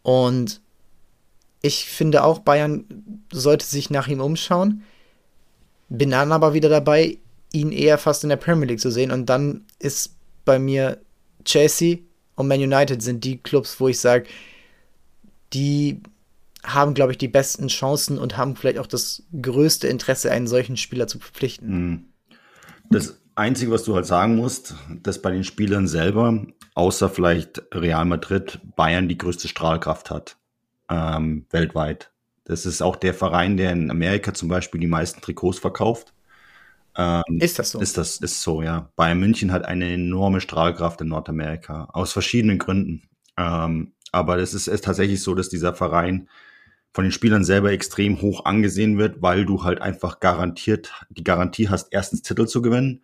Und 0.02 0.60
ich 1.62 1.86
finde 1.86 2.24
auch, 2.24 2.40
Bayern 2.40 2.84
sollte 3.32 3.66
sich 3.66 3.90
nach 3.90 4.08
ihm 4.08 4.20
umschauen. 4.20 4.82
Bin 5.88 6.10
dann 6.10 6.32
aber 6.32 6.54
wieder 6.54 6.68
dabei, 6.68 7.18
ihn 7.52 7.72
eher 7.72 7.98
fast 7.98 8.22
in 8.22 8.28
der 8.28 8.36
Premier 8.36 8.66
League 8.66 8.80
zu 8.80 8.90
sehen. 8.90 9.10
Und 9.10 9.26
dann 9.26 9.64
ist 9.78 10.14
bei 10.44 10.58
mir 10.58 10.98
Chelsea 11.44 11.98
und 12.34 12.48
Man 12.48 12.60
United 12.60 13.02
sind 13.02 13.24
die 13.24 13.38
Clubs, 13.38 13.80
wo 13.80 13.88
ich 13.88 13.98
sage, 13.98 14.28
die 15.52 16.02
haben, 16.64 16.94
glaube 16.94 17.12
ich, 17.12 17.18
die 17.18 17.28
besten 17.28 17.68
Chancen 17.68 18.18
und 18.18 18.36
haben 18.36 18.56
vielleicht 18.56 18.78
auch 18.78 18.86
das 18.86 19.22
größte 19.40 19.88
Interesse, 19.88 20.30
einen 20.30 20.46
solchen 20.46 20.76
Spieler 20.76 21.06
zu 21.06 21.18
verpflichten. 21.18 21.68
Mhm. 21.68 22.04
Das 22.90 23.20
Einzige, 23.34 23.70
was 23.70 23.84
du 23.84 23.94
halt 23.94 24.06
sagen 24.06 24.36
musst, 24.36 24.74
dass 25.02 25.22
bei 25.22 25.30
den 25.30 25.44
Spielern 25.44 25.86
selber 25.86 26.46
außer 26.74 27.08
vielleicht 27.08 27.62
Real 27.72 28.04
Madrid, 28.04 28.60
Bayern 28.76 29.08
die 29.08 29.18
größte 29.18 29.48
Strahlkraft 29.48 30.10
hat 30.10 30.36
ähm, 30.88 31.46
weltweit. 31.50 32.10
Das 32.44 32.66
ist 32.66 32.82
auch 32.82 32.96
der 32.96 33.14
Verein, 33.14 33.56
der 33.56 33.72
in 33.72 33.90
Amerika 33.90 34.32
zum 34.32 34.48
Beispiel 34.48 34.80
die 34.80 34.86
meisten 34.86 35.20
Trikots 35.20 35.58
verkauft. 35.58 36.14
Ähm, 36.96 37.22
ist 37.40 37.58
das 37.58 37.70
so? 37.70 37.80
Ist 37.80 37.98
das 37.98 38.16
ist 38.16 38.42
so, 38.42 38.62
ja. 38.62 38.90
Bayern 38.96 39.20
München 39.20 39.52
hat 39.52 39.64
eine 39.64 39.92
enorme 39.92 40.40
Strahlkraft 40.40 41.00
in 41.00 41.08
Nordamerika 41.08 41.88
aus 41.92 42.12
verschiedenen 42.12 42.58
Gründen. 42.58 43.08
Ähm, 43.36 43.92
aber 44.12 44.38
es 44.38 44.54
ist, 44.54 44.66
ist 44.66 44.84
tatsächlich 44.84 45.22
so, 45.22 45.34
dass 45.34 45.48
dieser 45.48 45.74
Verein 45.74 46.28
von 46.92 47.04
den 47.04 47.12
Spielern 47.12 47.44
selber 47.44 47.70
extrem 47.72 48.20
hoch 48.22 48.44
angesehen 48.44 48.98
wird, 48.98 49.22
weil 49.22 49.44
du 49.44 49.62
halt 49.64 49.80
einfach 49.80 50.20
garantiert 50.20 50.92
die 51.10 51.24
Garantie 51.24 51.68
hast, 51.68 51.88
erstens 51.90 52.22
Titel 52.22 52.46
zu 52.46 52.62
gewinnen 52.62 53.02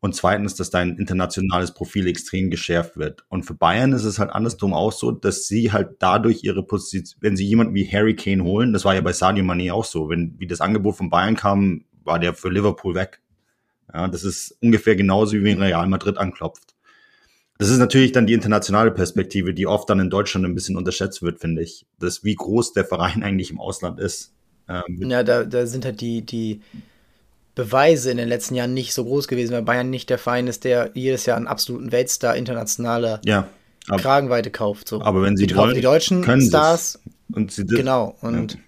und 0.00 0.14
zweitens, 0.14 0.54
dass 0.54 0.70
dein 0.70 0.96
internationales 0.96 1.74
Profil 1.74 2.06
extrem 2.06 2.50
geschärft 2.50 2.96
wird. 2.96 3.24
Und 3.28 3.44
für 3.44 3.54
Bayern 3.54 3.92
ist 3.92 4.04
es 4.04 4.18
halt 4.18 4.30
andersrum 4.30 4.72
auch 4.72 4.92
so, 4.92 5.10
dass 5.10 5.48
sie 5.48 5.72
halt 5.72 5.96
dadurch 5.98 6.44
ihre 6.44 6.62
Position, 6.62 7.20
wenn 7.20 7.36
sie 7.36 7.46
jemanden 7.46 7.74
wie 7.74 7.90
Harry 7.90 8.14
Kane 8.14 8.44
holen, 8.44 8.72
das 8.72 8.84
war 8.84 8.94
ja 8.94 9.00
bei 9.00 9.12
Sadio 9.12 9.44
Mane 9.44 9.74
auch 9.74 9.84
so, 9.84 10.08
wenn 10.08 10.34
wie 10.38 10.46
das 10.46 10.60
Angebot 10.60 10.96
von 10.96 11.10
Bayern 11.10 11.36
kam, 11.36 11.84
war 12.04 12.18
der 12.18 12.34
für 12.34 12.48
Liverpool 12.48 12.94
weg. 12.94 13.20
Ja, 13.92 14.06
das 14.08 14.22
ist 14.24 14.56
ungefähr 14.60 14.96
genauso 14.96 15.32
wie 15.34 15.44
wenn 15.44 15.60
Real 15.60 15.88
Madrid 15.88 16.18
anklopft. 16.18 16.74
Das 17.58 17.70
ist 17.70 17.78
natürlich 17.78 18.12
dann 18.12 18.26
die 18.26 18.34
internationale 18.34 18.92
Perspektive, 18.92 19.52
die 19.52 19.66
oft 19.66 19.90
dann 19.90 19.98
in 19.98 20.10
Deutschland 20.10 20.46
ein 20.46 20.54
bisschen 20.54 20.76
unterschätzt 20.76 21.22
wird, 21.22 21.40
finde 21.40 21.62
ich. 21.62 21.86
Das, 21.98 22.22
wie 22.22 22.36
groß 22.36 22.72
der 22.72 22.84
Verein 22.84 23.22
eigentlich 23.24 23.50
im 23.50 23.60
Ausland 23.60 23.98
ist. 23.98 24.32
Ähm, 24.68 25.10
ja, 25.10 25.22
da, 25.24 25.44
da 25.44 25.66
sind 25.66 25.84
halt 25.84 26.00
die, 26.00 26.22
die 26.22 26.60
Beweise 27.54 28.12
in 28.12 28.16
den 28.18 28.28
letzten 28.28 28.54
Jahren 28.54 28.74
nicht 28.74 28.94
so 28.94 29.04
groß 29.04 29.26
gewesen, 29.26 29.52
weil 29.52 29.62
Bayern 29.62 29.90
nicht 29.90 30.10
der 30.10 30.18
Verein 30.18 30.46
ist, 30.46 30.62
der 30.62 30.92
jedes 30.94 31.26
Jahr 31.26 31.36
einen 31.36 31.48
absoluten 31.48 31.90
Weltstar 31.90 32.36
internationaler 32.36 33.20
ja, 33.24 33.48
ab, 33.88 34.00
Kragenweite 34.00 34.52
kauft. 34.52 34.88
So. 34.88 35.02
Aber 35.02 35.22
wenn 35.22 35.36
sie 35.36 35.48
die, 35.48 35.56
wollen, 35.56 35.74
die 35.74 35.80
deutschen 35.80 36.22
Stars. 36.40 37.00
Und 37.32 37.50
sie 37.50 37.66
genau. 37.66 38.16
Und 38.20 38.58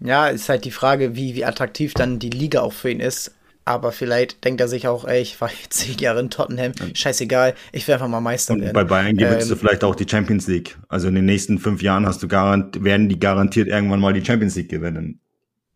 ja. 0.00 0.06
ja, 0.06 0.28
ist 0.28 0.48
halt 0.48 0.64
die 0.64 0.70
Frage, 0.70 1.16
wie, 1.16 1.34
wie 1.34 1.44
attraktiv 1.44 1.94
dann 1.94 2.20
die 2.20 2.30
Liga 2.30 2.60
auch 2.60 2.72
für 2.72 2.90
ihn 2.90 3.00
ist. 3.00 3.34
Aber 3.66 3.92
vielleicht 3.92 4.44
denkt 4.44 4.60
er 4.60 4.68
sich 4.68 4.86
auch, 4.88 5.06
ey, 5.06 5.22
ich 5.22 5.40
war 5.40 5.50
jetzt 5.50 5.72
zehn 5.78 5.98
Jahre 5.98 6.20
in 6.20 6.30
Tottenham, 6.30 6.72
scheißegal, 6.94 7.54
ich 7.72 7.86
will 7.86 7.94
einfach 7.94 8.08
mal 8.08 8.20
Meister 8.20 8.54
und 8.54 8.60
werden. 8.60 8.74
Bei 8.74 8.84
Bayern 8.84 9.16
gewinnst 9.16 9.46
ähm, 9.46 9.50
du 9.50 9.56
vielleicht 9.56 9.84
auch 9.84 9.94
die 9.94 10.06
Champions 10.08 10.46
League. 10.46 10.76
Also 10.88 11.08
in 11.08 11.14
den 11.14 11.24
nächsten 11.24 11.58
fünf 11.58 11.82
Jahren 11.82 12.06
hast 12.06 12.22
du 12.22 12.28
garant, 12.28 12.84
werden 12.84 13.08
die 13.08 13.18
garantiert 13.18 13.68
irgendwann 13.68 14.00
mal 14.00 14.12
die 14.12 14.24
Champions 14.24 14.56
League 14.56 14.68
gewinnen. 14.68 15.20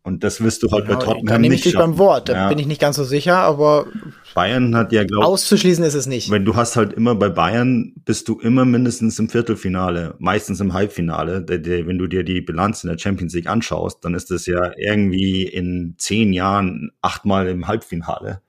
Und 0.01 0.23
das 0.23 0.41
wirst 0.41 0.63
du 0.63 0.71
halt 0.71 0.85
genau, 0.85 0.97
bei 0.97 1.05
Tottenham 1.05 1.27
da 1.27 1.37
nehme 1.37 1.55
ich 1.55 1.61
dich 1.61 1.73
beim 1.73 1.97
Wort, 1.97 2.29
da 2.29 2.33
ja. 2.33 2.49
bin 2.49 2.57
ich 2.57 2.67
nicht 2.67 2.79
ganz 2.79 2.95
so 2.95 3.03
sicher, 3.03 3.35
aber 3.37 3.87
Bayern 4.33 4.75
hat 4.75 4.93
ja, 4.93 5.03
glaube 5.03 5.25
Auszuschließen 5.25 5.83
ist 5.83 5.93
es 5.93 6.07
nicht. 6.07 6.31
Wenn 6.31 6.45
du 6.45 6.55
hast 6.55 6.77
halt 6.77 6.93
immer 6.93 7.15
bei 7.15 7.29
Bayern, 7.29 7.93
bist 8.05 8.29
du 8.29 8.39
immer 8.39 8.63
mindestens 8.63 9.19
im 9.19 9.27
Viertelfinale, 9.27 10.15
meistens 10.19 10.61
im 10.61 10.73
Halbfinale. 10.73 11.45
Wenn 11.47 11.97
du 11.97 12.07
dir 12.07 12.23
die 12.23 12.39
Bilanz 12.39 12.83
in 12.83 12.89
der 12.89 12.97
Champions 12.97 13.33
League 13.33 13.47
anschaust, 13.47 14.03
dann 14.05 14.13
ist 14.13 14.31
das 14.31 14.45
ja 14.45 14.71
irgendwie 14.77 15.43
in 15.43 15.95
zehn 15.97 16.31
Jahren 16.31 16.91
achtmal 17.01 17.47
im 17.47 17.67
Halbfinale. 17.67 18.41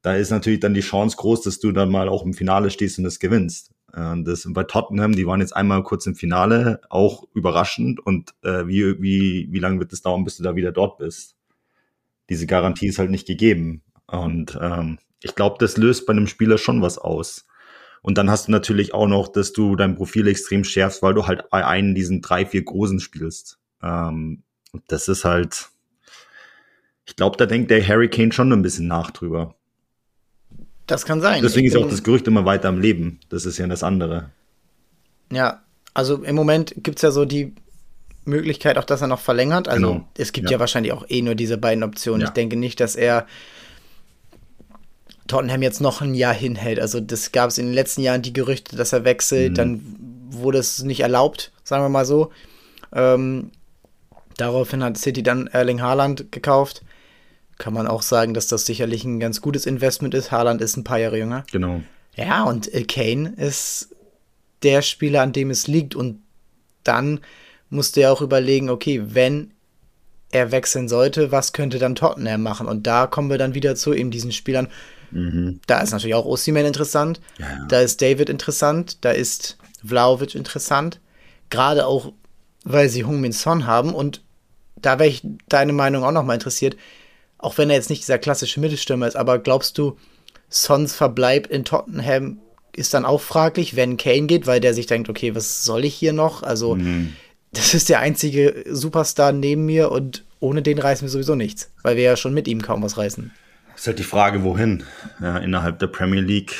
Da 0.00 0.14
ist 0.14 0.30
natürlich 0.30 0.60
dann 0.60 0.74
die 0.74 0.80
Chance 0.80 1.16
groß, 1.18 1.42
dass 1.42 1.60
du 1.60 1.72
dann 1.72 1.90
mal 1.90 2.08
auch 2.08 2.24
im 2.24 2.34
Finale 2.34 2.70
stehst 2.70 2.98
und 2.98 3.04
das 3.04 3.18
gewinnst. 3.18 3.70
Äh, 3.94 4.22
das 4.22 4.46
bei 4.50 4.64
Tottenham, 4.64 5.12
die 5.14 5.26
waren 5.26 5.40
jetzt 5.40 5.56
einmal 5.56 5.82
kurz 5.82 6.06
im 6.06 6.14
Finale, 6.14 6.80
auch 6.90 7.24
überraschend. 7.34 8.00
Und 8.04 8.34
äh, 8.42 8.66
wie, 8.66 9.00
wie, 9.00 9.48
wie 9.50 9.58
lange 9.58 9.80
wird 9.80 9.92
es 9.92 10.02
dauern, 10.02 10.24
bis 10.24 10.36
du 10.36 10.42
da 10.42 10.56
wieder 10.56 10.72
dort 10.72 10.98
bist? 10.98 11.36
Diese 12.28 12.46
Garantie 12.46 12.88
ist 12.88 12.98
halt 12.98 13.10
nicht 13.10 13.26
gegeben. 13.26 13.82
Und 14.06 14.58
ähm, 14.60 14.98
ich 15.22 15.34
glaube, 15.34 15.56
das 15.58 15.76
löst 15.76 16.06
bei 16.06 16.12
einem 16.12 16.26
Spieler 16.26 16.58
schon 16.58 16.82
was 16.82 16.98
aus. 16.98 17.46
Und 18.02 18.18
dann 18.18 18.30
hast 18.30 18.48
du 18.48 18.52
natürlich 18.52 18.92
auch 18.92 19.06
noch, 19.06 19.28
dass 19.28 19.52
du 19.52 19.76
dein 19.76 19.96
Profil 19.96 20.26
extrem 20.28 20.64
schärfst, 20.64 21.02
weil 21.02 21.14
du 21.14 21.26
halt 21.26 21.48
bei 21.50 21.66
einen 21.66 21.94
diesen 21.94 22.20
drei, 22.20 22.44
vier 22.44 22.62
Großen 22.62 23.00
spielst. 23.00 23.58
Ähm, 23.82 24.42
das 24.88 25.08
ist 25.08 25.24
halt, 25.24 25.70
ich 27.06 27.16
glaube, 27.16 27.36
da 27.36 27.46
denkt 27.46 27.70
der 27.70 27.86
Harry 27.86 28.08
Kane 28.08 28.32
schon 28.32 28.52
ein 28.52 28.62
bisschen 28.62 28.88
nach 28.88 29.10
drüber. 29.10 29.54
Das 30.86 31.06
kann 31.06 31.20
sein. 31.20 31.42
Deswegen 31.42 31.66
ist 31.66 31.76
auch 31.76 31.88
das 31.88 32.02
Gerücht 32.02 32.26
immer 32.26 32.44
weiter 32.44 32.68
am 32.68 32.78
Leben. 32.78 33.20
Das 33.30 33.46
ist 33.46 33.58
ja 33.58 33.66
das 33.66 33.82
andere. 33.82 34.30
Ja, 35.32 35.62
also 35.94 36.22
im 36.22 36.34
Moment 36.34 36.74
gibt 36.76 36.98
es 36.98 37.02
ja 37.02 37.10
so 37.10 37.24
die 37.24 37.54
Möglichkeit 38.24 38.78
auch, 38.78 38.84
dass 38.84 39.00
er 39.00 39.06
noch 39.06 39.20
verlängert. 39.20 39.68
Also 39.68 39.92
genau. 39.92 40.08
es 40.18 40.32
gibt 40.32 40.50
ja. 40.50 40.56
ja. 40.56 40.60
wahrscheinlich 40.60 40.92
auch 40.92 41.04
eh 41.08 41.22
nur 41.22 41.34
diese 41.34 41.56
beiden 41.56 41.82
Optionen. 41.84 42.20
Ja. 42.22 42.28
Ich 42.28 42.32
denke 42.32 42.56
nicht, 42.56 42.80
dass 42.80 42.96
er 42.96 43.26
Tottenham 45.26 45.62
jetzt 45.62 45.80
noch 45.80 46.02
ein 46.02 46.14
Jahr 46.14 46.34
hinhält. 46.34 46.78
Also 46.78 47.00
das 47.00 47.32
gab 47.32 47.48
es 47.50 47.58
in 47.58 47.66
den 47.66 47.74
letzten 47.74 48.02
Jahren 48.02 48.22
die 48.22 48.32
Gerüchte, 48.32 48.76
dass 48.76 48.92
er 48.92 49.04
wechselt. 49.04 49.52
Mhm. 49.52 49.54
Dann 49.54 49.96
wurde 50.28 50.58
es 50.58 50.82
nicht 50.82 51.00
erlaubt, 51.00 51.52
sagen 51.62 51.82
wir 51.82 51.88
mal 51.88 52.04
so. 52.04 52.30
Ähm, 52.92 53.50
daraufhin 54.36 54.84
hat 54.84 54.98
City 54.98 55.22
dann 55.22 55.46
Erling 55.46 55.80
Haaland 55.80 56.30
gekauft 56.30 56.82
kann 57.64 57.72
man 57.72 57.86
auch 57.86 58.02
sagen, 58.02 58.34
dass 58.34 58.46
das 58.46 58.66
sicherlich 58.66 59.04
ein 59.04 59.18
ganz 59.18 59.40
gutes 59.40 59.64
Investment 59.64 60.12
ist. 60.12 60.30
Haaland 60.30 60.60
ist 60.60 60.76
ein 60.76 60.84
paar 60.84 60.98
Jahre 60.98 61.16
jünger. 61.16 61.44
Genau. 61.50 61.80
Ja, 62.14 62.44
und 62.44 62.70
äh, 62.74 62.84
Kane 62.84 63.32
ist 63.38 63.88
der 64.62 64.82
Spieler, 64.82 65.22
an 65.22 65.32
dem 65.32 65.48
es 65.48 65.66
liegt. 65.66 65.94
Und 65.94 66.20
dann 66.82 67.20
musste 67.70 68.02
er 68.02 68.12
auch 68.12 68.20
überlegen, 68.20 68.68
okay, 68.68 69.02
wenn 69.14 69.52
er 70.30 70.52
wechseln 70.52 70.90
sollte, 70.90 71.32
was 71.32 71.54
könnte 71.54 71.78
dann 71.78 71.94
Tottenham 71.94 72.42
machen? 72.42 72.66
Und 72.66 72.86
da 72.86 73.06
kommen 73.06 73.30
wir 73.30 73.38
dann 73.38 73.54
wieder 73.54 73.76
zu 73.76 73.94
eben 73.94 74.10
diesen 74.10 74.32
Spielern. 74.32 74.68
Mhm. 75.10 75.60
Da 75.66 75.80
ist 75.80 75.92
natürlich 75.92 76.16
auch 76.16 76.26
Osimhen 76.26 76.66
interessant. 76.66 77.22
Ja. 77.38 77.64
Da 77.70 77.80
ist 77.80 78.02
David 78.02 78.28
interessant. 78.28 78.98
Da 79.06 79.12
ist 79.12 79.56
Vlaovic 79.82 80.34
interessant. 80.34 81.00
Gerade 81.48 81.86
auch, 81.86 82.12
weil 82.62 82.90
sie 82.90 83.04
Hung 83.04 83.22
Min 83.22 83.32
Son 83.32 83.64
haben. 83.64 83.94
Und 83.94 84.20
da 84.76 84.98
wäre 84.98 85.08
ich 85.08 85.26
deine 85.48 85.72
Meinung 85.72 86.04
auch 86.04 86.12
noch 86.12 86.24
mal 86.24 86.34
interessiert 86.34 86.76
auch 87.44 87.58
wenn 87.58 87.70
er 87.70 87.76
jetzt 87.76 87.90
nicht 87.90 88.02
dieser 88.02 88.18
klassische 88.18 88.60
Mittelstürmer 88.60 89.06
ist, 89.06 89.16
aber 89.16 89.38
glaubst 89.38 89.78
du, 89.78 89.96
Sons 90.48 90.94
Verbleib 90.94 91.46
in 91.46 91.64
Tottenham 91.64 92.40
ist 92.74 92.94
dann 92.94 93.04
auch 93.04 93.20
fraglich, 93.20 93.76
wenn 93.76 93.96
Kane 93.96 94.26
geht, 94.26 94.46
weil 94.46 94.60
der 94.60 94.74
sich 94.74 94.86
denkt, 94.86 95.08
okay, 95.08 95.34
was 95.34 95.64
soll 95.64 95.84
ich 95.84 95.94
hier 95.94 96.12
noch? 96.12 96.42
Also, 96.42 96.76
mhm. 96.76 97.12
das 97.52 97.74
ist 97.74 97.88
der 97.88 98.00
einzige 98.00 98.64
Superstar 98.68 99.32
neben 99.32 99.66
mir 99.66 99.90
und 99.90 100.24
ohne 100.40 100.62
den 100.62 100.78
reißen 100.78 101.06
wir 101.06 101.10
sowieso 101.10 101.34
nichts, 101.34 101.72
weil 101.82 101.96
wir 101.96 102.02
ja 102.02 102.16
schon 102.16 102.34
mit 102.34 102.48
ihm 102.48 102.62
kaum 102.62 102.82
was 102.82 102.98
reißen. 102.98 103.30
Das 103.72 103.82
ist 103.82 103.86
halt 103.86 103.98
die 103.98 104.04
Frage, 104.04 104.44
wohin? 104.44 104.84
Ja, 105.20 105.38
innerhalb 105.38 105.78
der 105.78 105.88
Premier 105.88 106.20
League. 106.20 106.56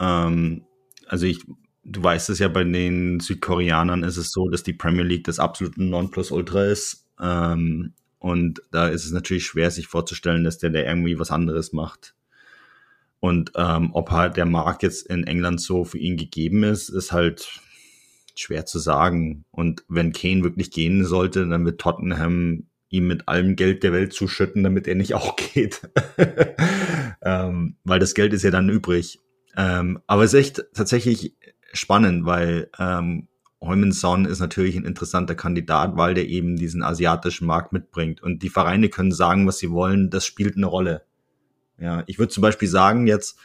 Ähm, 0.00 0.64
also 1.06 1.26
ich, 1.26 1.40
du 1.84 2.02
weißt 2.02 2.30
es 2.30 2.38
ja, 2.38 2.48
bei 2.48 2.64
den 2.64 3.20
Südkoreanern 3.20 4.02
ist 4.02 4.16
es 4.16 4.30
so, 4.30 4.48
dass 4.48 4.62
die 4.62 4.72
Premier 4.72 5.04
League 5.04 5.24
das 5.24 5.38
absolute 5.38 5.82
Nonplusultra 5.82 6.64
ist. 6.64 7.06
Ähm, 7.20 7.94
und 8.18 8.62
da 8.70 8.88
ist 8.88 9.04
es 9.04 9.12
natürlich 9.12 9.46
schwer, 9.46 9.70
sich 9.70 9.86
vorzustellen, 9.86 10.44
dass 10.44 10.58
der, 10.58 10.70
der 10.70 10.86
irgendwie 10.86 11.18
was 11.18 11.30
anderes 11.30 11.72
macht. 11.72 12.14
Und 13.20 13.52
ähm, 13.56 13.90
ob 13.94 14.10
halt 14.10 14.36
der 14.36 14.46
Markt 14.46 14.82
jetzt 14.82 15.06
in 15.06 15.24
England 15.24 15.60
so 15.60 15.84
für 15.84 15.98
ihn 15.98 16.16
gegeben 16.16 16.62
ist, 16.62 16.88
ist 16.88 17.12
halt 17.12 17.60
schwer 18.36 18.66
zu 18.66 18.78
sagen. 18.78 19.44
Und 19.50 19.84
wenn 19.88 20.12
Kane 20.12 20.44
wirklich 20.44 20.70
gehen 20.70 21.04
sollte, 21.04 21.46
dann 21.46 21.64
wird 21.64 21.80
Tottenham 21.80 22.68
ihm 22.90 23.06
mit 23.06 23.28
allem 23.28 23.56
Geld 23.56 23.82
der 23.82 23.92
Welt 23.92 24.12
zuschütten, 24.12 24.62
damit 24.62 24.86
er 24.86 24.94
nicht 24.94 25.14
auch 25.14 25.36
geht. 25.36 25.80
ähm, 27.22 27.76
weil 27.84 27.98
das 27.98 28.14
Geld 28.14 28.32
ist 28.32 28.44
ja 28.44 28.50
dann 28.50 28.68
übrig. 28.68 29.20
Ähm, 29.56 30.00
aber 30.06 30.24
es 30.24 30.34
ist 30.34 30.40
echt 30.40 30.64
tatsächlich 30.74 31.34
spannend, 31.72 32.24
weil 32.24 32.70
ähm, 32.78 33.28
Heumanson 33.60 34.24
ist 34.24 34.38
natürlich 34.38 34.76
ein 34.76 34.84
interessanter 34.84 35.34
Kandidat, 35.34 35.96
weil 35.96 36.14
der 36.14 36.28
eben 36.28 36.56
diesen 36.56 36.82
asiatischen 36.82 37.46
Markt 37.46 37.72
mitbringt. 37.72 38.22
Und 38.22 38.42
die 38.42 38.50
Vereine 38.50 38.88
können 38.88 39.12
sagen, 39.12 39.46
was 39.46 39.58
sie 39.58 39.70
wollen, 39.70 40.10
das 40.10 40.24
spielt 40.24 40.56
eine 40.56 40.66
Rolle. 40.66 41.02
Ja, 41.80 42.04
ich 42.06 42.18
würde 42.18 42.32
zum 42.32 42.42
Beispiel 42.42 42.68
sagen, 42.68 43.06
jetzt. 43.06 43.38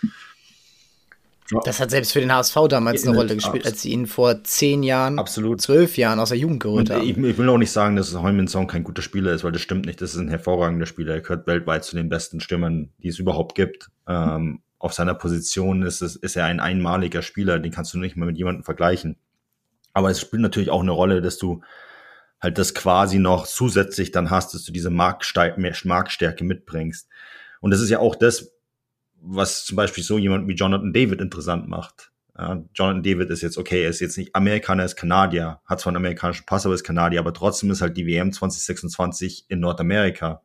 Das 1.65 1.79
hat 1.79 1.91
selbst 1.91 2.13
für 2.13 2.19
den 2.19 2.33
HSV 2.33 2.55
damals 2.69 3.05
eine 3.05 3.15
Rolle 3.15 3.35
gespielt, 3.35 3.65
als 3.65 3.81
sie 3.81 3.91
ihn 3.91 4.07
vor 4.07 4.43
zehn 4.43 4.81
Jahren, 4.81 5.19
absolut. 5.19 5.61
zwölf 5.61 5.97
Jahren 5.97 6.19
aus 6.19 6.29
der 6.29 6.37
Jugend 6.37 6.61
geholt 6.63 6.89
haben. 6.89 7.03
Ich, 7.03 7.17
ich, 7.17 7.37
will 7.37 7.49
auch 7.49 7.57
nicht 7.57 7.71
sagen, 7.71 7.95
dass 7.95 8.15
Heumanson 8.15 8.65
kein 8.65 8.83
guter 8.83 9.01
Spieler 9.01 9.33
ist, 9.33 9.43
weil 9.43 9.51
das 9.51 9.61
stimmt 9.61 9.85
nicht. 9.85 10.01
Das 10.01 10.13
ist 10.13 10.19
ein 10.19 10.29
hervorragender 10.29 10.85
Spieler. 10.85 11.15
Er 11.15 11.21
gehört 11.21 11.45
weltweit 11.45 11.83
zu 11.83 11.95
den 11.95 12.09
besten 12.09 12.39
Stürmern, 12.39 12.89
die 12.99 13.09
es 13.09 13.19
überhaupt 13.19 13.55
gibt. 13.55 13.89
Ähm, 14.07 14.61
auf 14.79 14.93
seiner 14.93 15.13
Position 15.13 15.83
ist, 15.83 16.01
es, 16.01 16.15
ist 16.15 16.35
er 16.35 16.45
ein 16.45 16.59
einmaliger 16.59 17.21
Spieler, 17.21 17.59
den 17.59 17.71
kannst 17.71 17.93
du 17.93 17.99
nicht 17.99 18.15
mal 18.15 18.25
mit 18.25 18.37
jemandem 18.37 18.63
vergleichen. 18.63 19.17
Aber 19.93 20.09
es 20.09 20.19
spielt 20.19 20.41
natürlich 20.41 20.69
auch 20.69 20.81
eine 20.81 20.91
Rolle, 20.91 21.21
dass 21.21 21.37
du 21.37 21.61
halt 22.41 22.57
das 22.57 22.73
quasi 22.73 23.19
noch 23.19 23.47
zusätzlich 23.47 24.11
dann 24.11 24.29
hast, 24.29 24.53
dass 24.53 24.65
du 24.65 24.71
diese 24.71 24.89
Marktstärke 24.89 26.43
mitbringst. 26.43 27.07
Und 27.61 27.71
das 27.71 27.79
ist 27.79 27.89
ja 27.89 27.99
auch 27.99 28.15
das, 28.15 28.51
was 29.21 29.63
zum 29.63 29.77
Beispiel 29.77 30.03
so 30.03 30.17
jemand 30.17 30.47
wie 30.47 30.53
Jonathan 30.53 30.91
David 30.91 31.21
interessant 31.21 31.69
macht. 31.69 32.11
Ja, 32.37 32.63
Jonathan 32.73 33.03
David 33.03 33.29
ist 33.29 33.41
jetzt, 33.41 33.57
okay, 33.57 33.83
er 33.83 33.89
ist 33.89 34.01
jetzt 34.01 34.17
nicht 34.17 34.35
Amerikaner, 34.35 34.83
er 34.83 34.87
ist 34.87 34.95
Kanadier, 34.95 35.61
hat 35.65 35.79
zwar 35.79 35.91
einen 35.91 35.97
amerikanischen 35.97 36.45
Pass, 36.45 36.65
aber 36.65 36.75
ist 36.75 36.83
Kanadier, 36.83 37.19
aber 37.19 37.33
trotzdem 37.33 37.71
ist 37.71 37.81
halt 37.81 37.95
die 37.95 38.07
WM 38.07 38.33
2026 38.33 39.45
in 39.47 39.59
Nordamerika. 39.59 40.41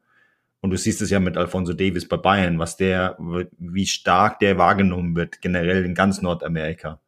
Und 0.60 0.70
du 0.70 0.76
siehst 0.76 1.00
es 1.02 1.10
ja 1.10 1.18
mit 1.18 1.36
Alfonso 1.36 1.72
Davis 1.72 2.06
bei 2.06 2.16
Bayern, 2.16 2.58
was 2.58 2.76
der, 2.76 3.16
wie 3.58 3.86
stark 3.86 4.38
der 4.38 4.58
wahrgenommen 4.58 5.16
wird, 5.16 5.40
generell 5.40 5.84
in 5.84 5.94
ganz 5.94 6.20
Nordamerika. 6.20 7.00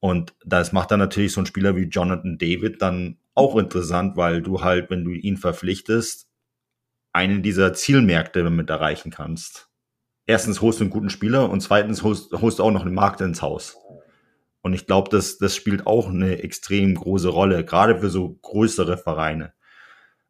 Und 0.00 0.34
das 0.44 0.72
macht 0.72 0.90
dann 0.90 0.98
natürlich 0.98 1.32
so 1.32 1.42
ein 1.42 1.46
Spieler 1.46 1.76
wie 1.76 1.84
Jonathan 1.84 2.38
David 2.38 2.80
dann 2.80 3.18
auch 3.34 3.56
interessant, 3.56 4.16
weil 4.16 4.42
du 4.42 4.62
halt, 4.62 4.90
wenn 4.90 5.04
du 5.04 5.12
ihn 5.12 5.36
verpflichtest, 5.36 6.26
einen 7.12 7.42
dieser 7.42 7.74
Zielmärkte 7.74 8.42
damit 8.42 8.70
erreichen 8.70 9.10
kannst. 9.10 9.68
erstens 10.26 10.60
holst 10.60 10.80
du 10.80 10.84
einen 10.84 10.92
guten 10.92 11.10
Spieler 11.10 11.50
und 11.50 11.60
zweitens 11.60 12.02
holst, 12.02 12.32
holst 12.32 12.58
du 12.60 12.62
auch 12.62 12.70
noch 12.70 12.82
einen 12.86 12.94
Markt 12.94 13.20
ins 13.20 13.42
Haus. 13.42 13.76
Und 14.62 14.74
ich 14.74 14.86
glaube, 14.86 15.10
das, 15.10 15.38
das 15.38 15.56
spielt 15.56 15.86
auch 15.86 16.08
eine 16.08 16.42
extrem 16.42 16.94
große 16.94 17.28
Rolle, 17.28 17.64
gerade 17.64 17.98
für 17.98 18.10
so 18.10 18.38
größere 18.42 18.96
Vereine. 18.96 19.54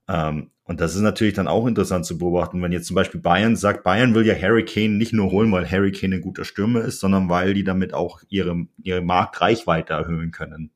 Ähm, 0.09 0.53
und 0.71 0.81
das 0.81 0.95
ist 0.95 1.01
natürlich 1.01 1.35
dann 1.35 1.49
auch 1.49 1.67
interessant 1.67 2.07
zu 2.07 2.17
beobachten, 2.17 2.63
wenn 2.63 2.71
jetzt 2.71 2.87
zum 2.87 2.95
Beispiel 2.95 3.21
Bayern 3.21 3.57
sagt, 3.57 3.83
Bayern 3.83 4.15
will 4.15 4.25
ja 4.25 4.41
Harry 4.41 4.65
Kane 4.65 4.91
nicht 4.91 5.13
nur 5.13 5.33
holen, 5.33 5.51
weil 5.51 5.69
Harry 5.69 5.91
Kane 5.91 6.15
ein 6.15 6.21
guter 6.21 6.45
Stürmer 6.45 6.83
ist, 6.83 7.01
sondern 7.01 7.29
weil 7.29 7.55
die 7.55 7.65
damit 7.65 7.93
auch 7.93 8.23
ihre, 8.29 8.69
ihre 8.81 9.01
Marktreichweite 9.01 9.95
erhöhen 9.95 10.31
können 10.31 10.71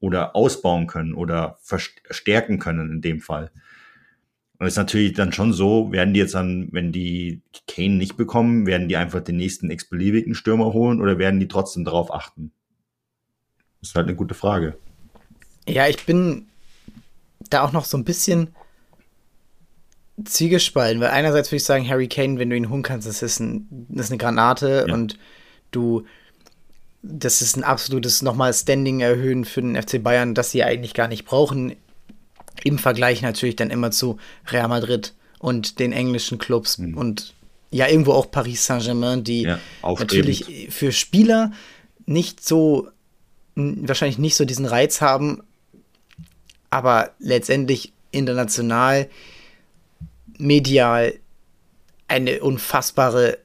oder 0.00 0.36
ausbauen 0.36 0.86
können 0.86 1.14
oder 1.14 1.56
verstärken 1.62 2.58
können 2.58 2.92
in 2.92 3.00
dem 3.00 3.22
Fall. 3.22 3.50
Und 4.58 4.66
es 4.66 4.74
ist 4.74 4.76
natürlich 4.76 5.14
dann 5.14 5.32
schon 5.32 5.54
so, 5.54 5.90
werden 5.92 6.12
die 6.12 6.20
jetzt 6.20 6.34
dann, 6.34 6.68
wenn 6.72 6.92
die 6.92 7.40
Kane 7.66 7.94
nicht 7.94 8.18
bekommen, 8.18 8.66
werden 8.66 8.86
die 8.86 8.98
einfach 8.98 9.20
den 9.20 9.38
nächsten 9.38 9.70
x-beliebigen 9.70 10.34
Stürmer 10.34 10.74
holen 10.74 11.00
oder 11.00 11.16
werden 11.16 11.40
die 11.40 11.48
trotzdem 11.48 11.86
darauf 11.86 12.12
achten? 12.12 12.52
Das 13.80 13.88
ist 13.88 13.94
halt 13.94 14.08
eine 14.08 14.16
gute 14.16 14.34
Frage. 14.34 14.76
Ja, 15.66 15.88
ich 15.88 16.04
bin 16.04 16.48
da 17.48 17.62
auch 17.62 17.72
noch 17.72 17.86
so 17.86 17.96
ein 17.96 18.04
bisschen 18.04 18.54
zwiegespalten, 20.24 21.00
weil 21.00 21.10
einerseits 21.10 21.50
würde 21.50 21.56
ich 21.56 21.64
sagen, 21.64 21.88
Harry 21.88 22.08
Kane, 22.08 22.38
wenn 22.38 22.50
du 22.50 22.56
ihn 22.56 22.70
holen 22.70 22.82
kannst, 22.82 23.06
das 23.06 23.22
ist, 23.22 23.40
ein, 23.40 23.66
das 23.88 24.06
ist 24.06 24.12
eine 24.12 24.18
Granate 24.18 24.86
ja. 24.88 24.94
und 24.94 25.18
du, 25.70 26.04
das 27.02 27.42
ist 27.42 27.56
ein 27.56 27.64
absolutes 27.64 28.22
nochmal 28.22 28.54
Standing 28.54 29.00
erhöhen 29.00 29.44
für 29.44 29.60
den 29.60 29.80
FC 29.80 30.02
Bayern, 30.02 30.34
das 30.34 30.50
sie 30.50 30.64
eigentlich 30.64 30.94
gar 30.94 31.08
nicht 31.08 31.26
brauchen. 31.26 31.76
Im 32.64 32.78
Vergleich 32.78 33.20
natürlich 33.20 33.56
dann 33.56 33.70
immer 33.70 33.90
zu 33.90 34.18
Real 34.48 34.68
Madrid 34.68 35.12
und 35.38 35.78
den 35.78 35.92
englischen 35.92 36.38
Clubs 36.38 36.78
mhm. 36.78 36.96
und 36.96 37.34
ja, 37.70 37.88
irgendwo 37.88 38.12
auch 38.12 38.30
Paris 38.30 38.64
Saint-Germain, 38.64 39.24
die 39.24 39.42
ja, 39.42 39.58
natürlich 39.82 40.68
für 40.70 40.92
Spieler 40.92 41.52
nicht 42.06 42.42
so, 42.42 42.88
wahrscheinlich 43.54 44.18
nicht 44.18 44.36
so 44.36 44.44
diesen 44.44 44.66
Reiz 44.66 45.00
haben, 45.00 45.42
aber 46.70 47.10
letztendlich 47.18 47.92
international, 48.12 49.08
medial 50.38 51.14
eine 52.08 52.40
unfassbare, 52.40 53.38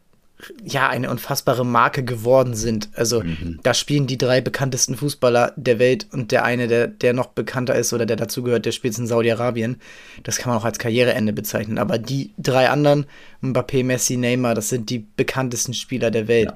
ja, 0.64 0.90
eine 0.90 1.10
unfassbare 1.10 1.66
Marke 1.66 2.04
geworden 2.04 2.56
sind. 2.56 2.90
Also 2.94 3.22
mhm. 3.24 3.60
da 3.64 3.74
spielen 3.74 4.08
die 4.08 4.18
drei 4.18 4.42
bekanntesten 4.42 4.96
Fußballer 4.96 5.54
der 5.56 5.80
Welt 5.80 6.08
und 6.12 6.32
der 6.32 6.44
eine, 6.44 6.68
der, 6.68 6.88
der 6.88 7.14
noch 7.14 7.28
bekannter 7.28 7.76
ist 7.76 7.94
oder 7.94 8.06
der 8.06 8.18
dazugehört, 8.18 8.66
der 8.66 8.72
spielt 8.72 8.98
in 8.98 9.08
Saudi-Arabien. 9.08 9.78
Das 10.24 10.38
kann 10.38 10.52
man 10.52 10.60
auch 10.60 10.66
als 10.66 10.80
Karriereende 10.80 11.34
bezeichnen. 11.34 11.78
Aber 11.78 11.98
die 11.98 12.34
drei 12.38 12.70
anderen, 12.70 13.06
Mbappé, 13.42 13.84
Messi, 13.84 14.18
Neymar, 14.18 14.56
das 14.56 14.70
sind 14.70 14.90
die 14.90 15.00
bekanntesten 15.00 15.74
Spieler 15.74 16.12
der 16.12 16.28
Welt. 16.28 16.50
Ja. 16.50 16.56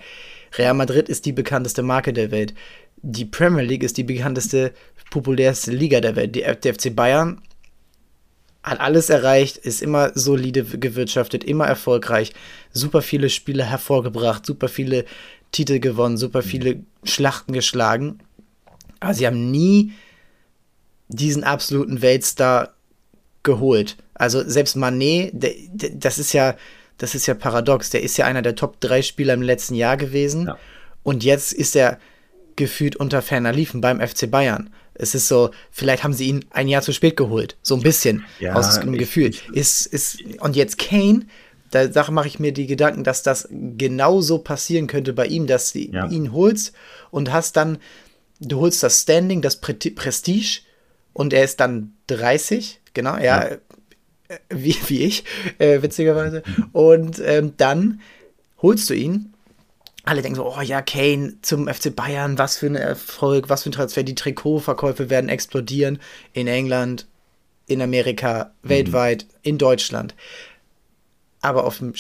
Real 0.58 0.74
Madrid 0.74 1.10
ist 1.10 1.25
die 1.25 1.34
bekannteste 1.34 1.84
Marke 1.84 2.13
der 2.13 2.32
Welt. 2.32 2.54
Die 3.01 3.25
Premier 3.25 3.63
League 3.63 3.84
ist 3.84 3.98
die 3.98 4.04
bekannteste 4.04 4.72
populärste 5.12 5.72
Liga 5.72 6.01
der 6.01 6.15
Welt. 6.15 6.36
Die, 6.36 6.42
der 6.42 6.74
FC 6.74 6.96
Bayern 6.96 7.42
hat 8.66 8.80
alles 8.80 9.10
erreicht, 9.10 9.58
ist 9.58 9.82
immer 9.82 10.12
solide 10.16 10.64
gewirtschaftet, 10.64 11.44
immer 11.44 11.68
erfolgreich, 11.68 12.34
super 12.72 13.02
viele 13.02 13.30
Spiele 13.30 13.64
hervorgebracht, 13.64 14.46
super 14.46 14.68
viele 14.68 15.06
Titel 15.52 15.80
gewonnen, 15.80 16.18
super 16.18 16.42
viele 16.42 16.84
Schlachten 17.04 17.54
geschlagen. 17.54 18.20
Aber 19.00 19.14
sie 19.14 19.28
haben 19.28 19.52
nie 19.52 19.94
diesen 21.08 21.44
absoluten 21.44 22.02
Weltstar 22.02 22.74
geholt. 23.44 23.98
Also 24.16 24.44
selbst 24.48 24.76
Manet, 24.76 25.32
der, 25.34 25.52
der, 25.70 25.92
das 25.92 26.18
ist 26.18 26.34
ja, 26.34 26.56
das 26.98 27.14
ist 27.14 27.28
ja 27.28 27.36
paradox. 27.36 27.92
Der 27.92 28.02
ist 28.02 28.18
ja 28.18 28.26
einer 28.26 28.42
der 28.42 28.56
Top 28.56 28.82
3 28.82 29.04
Spieler 29.04 29.36
im 29.36 29.44
letzten 29.44 29.76
Jahr 29.76 29.96
gewesen. 29.96 30.48
Ja. 30.48 30.58
Und 31.04 31.24
jetzt 31.24 31.54
ist 31.54 31.76
er 31.76 32.00
gefühlt 32.56 32.96
unter 32.96 33.22
ferner 33.22 33.54
Liefen 33.54 33.80
beim 33.80 34.00
FC 34.00 34.32
Bayern. 34.32 34.74
Es 34.96 35.14
ist 35.14 35.28
so, 35.28 35.52
vielleicht 35.72 36.04
haben 36.04 36.14
sie 36.14 36.28
ihn 36.28 36.46
ein 36.52 36.68
Jahr 36.68 36.82
zu 36.82 36.94
spät 36.94 37.18
geholt. 37.18 37.58
So 37.62 37.75
ein 37.75 37.82
bisschen 37.82 38.25
ja, 38.40 38.53
aus 38.53 38.79
dem 38.79 38.98
Gefühl. 38.98 39.31
Ist, 39.51 39.86
ist, 39.86 40.24
und 40.40 40.55
jetzt 40.55 40.77
Kane, 40.77 41.25
da, 41.72 41.88
da 41.88 42.10
mache 42.12 42.27
ich 42.27 42.40
mir 42.40 42.53
die 42.53 42.68
Gedanken, 42.68 43.03
dass 43.03 43.22
das 43.22 43.48
genauso 43.51 44.40
passieren 44.40 44.88
könnte 44.88 45.14
bei 45.14 45.27
ihm, 45.27 45.48
dass 45.48 45.74
du 45.74 45.79
ja. 45.79 46.08
ihn 46.08 46.31
holst 46.31 46.74
und 47.12 47.31
hast 47.31 47.58
dann, 47.58 47.77
du 48.40 48.62
holst 48.62 48.81
das 48.84 49.01
Standing, 49.01 49.42
das 49.42 49.60
Prestige 49.60 50.62
und 51.12 51.34
er 51.34 51.44
ist 51.44 51.60
dann 51.60 51.94
30, 52.08 52.81
genau, 52.94 53.18
ja, 53.18 53.50
ja. 53.50 53.58
Wie, 54.50 54.75
wie 54.88 55.03
ich, 55.03 55.24
äh, 55.60 55.84
witzigerweise. 55.84 56.42
Und 56.72 57.22
ähm, 57.24 57.53
dann 57.58 58.01
holst 58.60 58.90
du 58.90 58.96
ihn 58.96 59.35
alle 60.05 60.22
denken 60.22 60.35
so, 60.35 60.55
oh 60.55 60.61
ja, 60.61 60.81
Kane 60.81 61.37
zum 61.41 61.68
FC 61.68 61.96
Bayern, 61.96 62.37
was 62.37 62.57
für 62.57 62.68
ein 62.68 62.75
Erfolg, 62.75 63.50
was 63.50 63.63
für 63.63 63.70
ein 63.70 63.74
Transfer, 63.74 64.03
die 64.03 64.15
Trikotverkäufe 64.15 65.09
werden 65.09 65.29
explodieren 65.29 66.00
in 66.33 66.48
England, 66.48 67.07
in 67.68 67.81
Amerika, 67.81 68.51
mhm. 68.61 68.70
weltweit, 68.70 69.25
in 69.41 69.57
Deutschland. 69.57 70.15
Aber 71.41 71.65
auf 71.65 71.79
dem, 71.79 71.94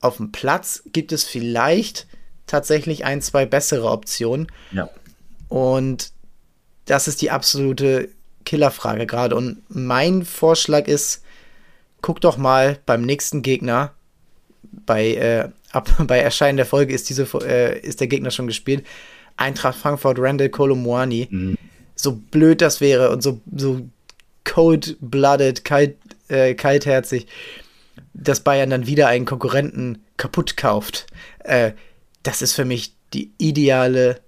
auf 0.00 0.18
dem 0.18 0.32
Platz 0.32 0.82
gibt 0.92 1.12
es 1.12 1.24
vielleicht 1.24 2.06
tatsächlich 2.46 3.04
ein, 3.04 3.22
zwei 3.22 3.46
bessere 3.46 3.90
Optionen. 3.90 4.46
Ja. 4.72 4.90
Und 5.48 6.12
das 6.84 7.08
ist 7.08 7.22
die 7.22 7.30
absolute 7.30 8.10
Killerfrage 8.44 9.06
gerade. 9.06 9.34
Und 9.34 9.62
mein 9.68 10.24
Vorschlag 10.24 10.88
ist, 10.88 11.22
guck 12.02 12.20
doch 12.20 12.36
mal 12.36 12.78
beim 12.86 13.02
nächsten 13.02 13.42
Gegner 13.42 13.92
bei 14.62 15.14
äh, 15.14 15.48
ab 15.76 15.94
bei 16.06 16.18
Erscheinen 16.18 16.56
der 16.56 16.66
Folge 16.66 16.94
ist, 16.94 17.08
diese, 17.08 17.28
äh, 17.46 17.78
ist 17.80 18.00
der 18.00 18.08
Gegner 18.08 18.30
schon 18.30 18.46
gespielt. 18.46 18.84
Eintracht 19.36 19.78
Frankfurt, 19.78 20.18
Randall 20.18 20.48
Colomuani. 20.48 21.28
Mhm. 21.30 21.58
So 21.94 22.12
blöd 22.12 22.60
das 22.60 22.80
wäre 22.80 23.10
und 23.10 23.22
so, 23.22 23.40
so 23.54 23.82
cold-blooded, 24.44 25.64
kalt, 25.64 25.96
äh, 26.28 26.54
kaltherzig, 26.54 27.26
dass 28.14 28.40
Bayern 28.40 28.70
dann 28.70 28.86
wieder 28.86 29.08
einen 29.08 29.24
Konkurrenten 29.24 30.02
kaputt 30.16 30.56
kauft. 30.56 31.06
Äh, 31.40 31.72
das 32.22 32.42
ist 32.42 32.54
für 32.54 32.64
mich 32.64 32.94
die 33.12 33.32
ideale, 33.38 34.20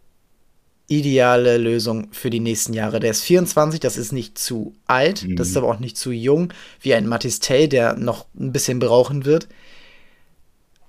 ideale 0.87 1.59
Lösung 1.59 2.09
für 2.13 2.31
die 2.31 2.41
nächsten 2.41 2.73
Jahre. 2.73 3.01
Der 3.01 3.11
ist 3.11 3.23
24, 3.23 3.81
das 3.81 3.97
ist 3.97 4.13
nicht 4.13 4.39
zu 4.39 4.75
alt, 4.87 5.25
mhm. 5.25 5.37
das 5.37 5.49
ist 5.49 5.57
aber 5.57 5.69
auch 5.69 5.81
nicht 5.81 5.97
zu 5.97 6.11
jung, 6.11 6.53
wie 6.81 6.95
ein 6.95 7.07
Matistel, 7.07 7.69
der 7.69 7.97
noch 7.97 8.27
ein 8.39 8.53
bisschen 8.53 8.79
brauchen 8.79 9.25
wird. 9.25 9.49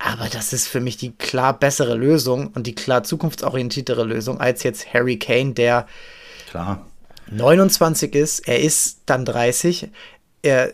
Aber 0.02 0.30
das 0.30 0.54
ist 0.54 0.66
für 0.66 0.80
mich 0.80 0.96
die 0.96 1.12
klar 1.12 1.58
bessere 1.58 1.94
Lösung 1.94 2.48
und 2.54 2.66
die 2.66 2.74
klar 2.74 3.04
zukunftsorientiertere 3.04 4.04
Lösung 4.04 4.40
als 4.40 4.62
jetzt 4.62 4.94
Harry 4.94 5.18
Kane, 5.18 5.52
der 5.52 5.86
klar. 6.48 6.86
29 7.30 8.14
ist. 8.14 8.48
Er 8.48 8.60
ist 8.60 9.00
dann 9.04 9.26
30. 9.26 9.90
Er 10.40 10.72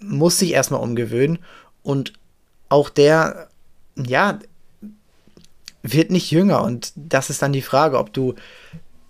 muss 0.00 0.38
sich 0.38 0.52
erstmal 0.52 0.82
umgewöhnen 0.82 1.38
und 1.82 2.12
auch 2.68 2.90
der, 2.90 3.48
ja, 3.96 4.38
wird 5.82 6.10
nicht 6.10 6.30
jünger. 6.30 6.62
Und 6.62 6.92
das 6.96 7.30
ist 7.30 7.40
dann 7.40 7.54
die 7.54 7.62
Frage, 7.62 7.98
ob 7.98 8.12
du 8.12 8.34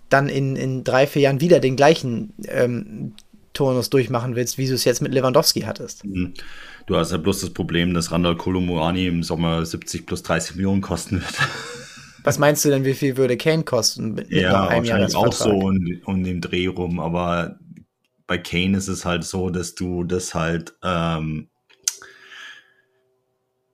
dann 0.07 0.29
in, 0.29 0.55
in 0.55 0.85
drei, 0.85 1.07
vier 1.07 1.23
Jahren 1.23 1.41
wieder 1.41 1.59
den 1.59 1.75
gleichen 1.75 2.33
ähm, 2.47 3.15
Turnus 3.51 3.89
durchmachen 3.89 4.37
willst, 4.37 4.57
wie 4.57 4.67
du 4.67 4.73
es 4.75 4.85
jetzt 4.85 5.01
mit 5.01 5.13
Lewandowski 5.13 5.61
hattest. 5.61 6.05
Mhm. 6.05 6.33
Du 6.89 6.97
hast 6.97 7.11
ja 7.11 7.17
bloß 7.17 7.41
das 7.41 7.51
Problem, 7.51 7.93
dass 7.93 8.11
Randall 8.11 8.35
Kolomuani 8.35 9.05
im 9.05 9.21
Sommer 9.21 9.63
70 9.63 10.07
plus 10.07 10.23
30 10.23 10.55
Millionen 10.55 10.81
kosten 10.81 11.21
wird. 11.21 11.35
Was 12.23 12.39
meinst 12.39 12.65
du 12.65 12.69
denn, 12.69 12.83
wie 12.83 12.95
viel 12.95 13.15
würde 13.15 13.37
Kane 13.37 13.63
kosten? 13.63 14.15
Mit, 14.15 14.31
ja, 14.31 14.71
wahrscheinlich 14.71 15.15
auch 15.15 15.31
so 15.31 15.51
um, 15.51 16.01
um 16.05 16.23
den 16.23 16.41
Dreh 16.41 16.65
rum, 16.65 16.99
aber 16.99 17.59
bei 18.25 18.39
Kane 18.39 18.75
ist 18.75 18.87
es 18.87 19.05
halt 19.05 19.23
so, 19.23 19.51
dass 19.51 19.75
du 19.75 20.03
das 20.03 20.33
halt, 20.33 20.73
ähm, 20.83 21.49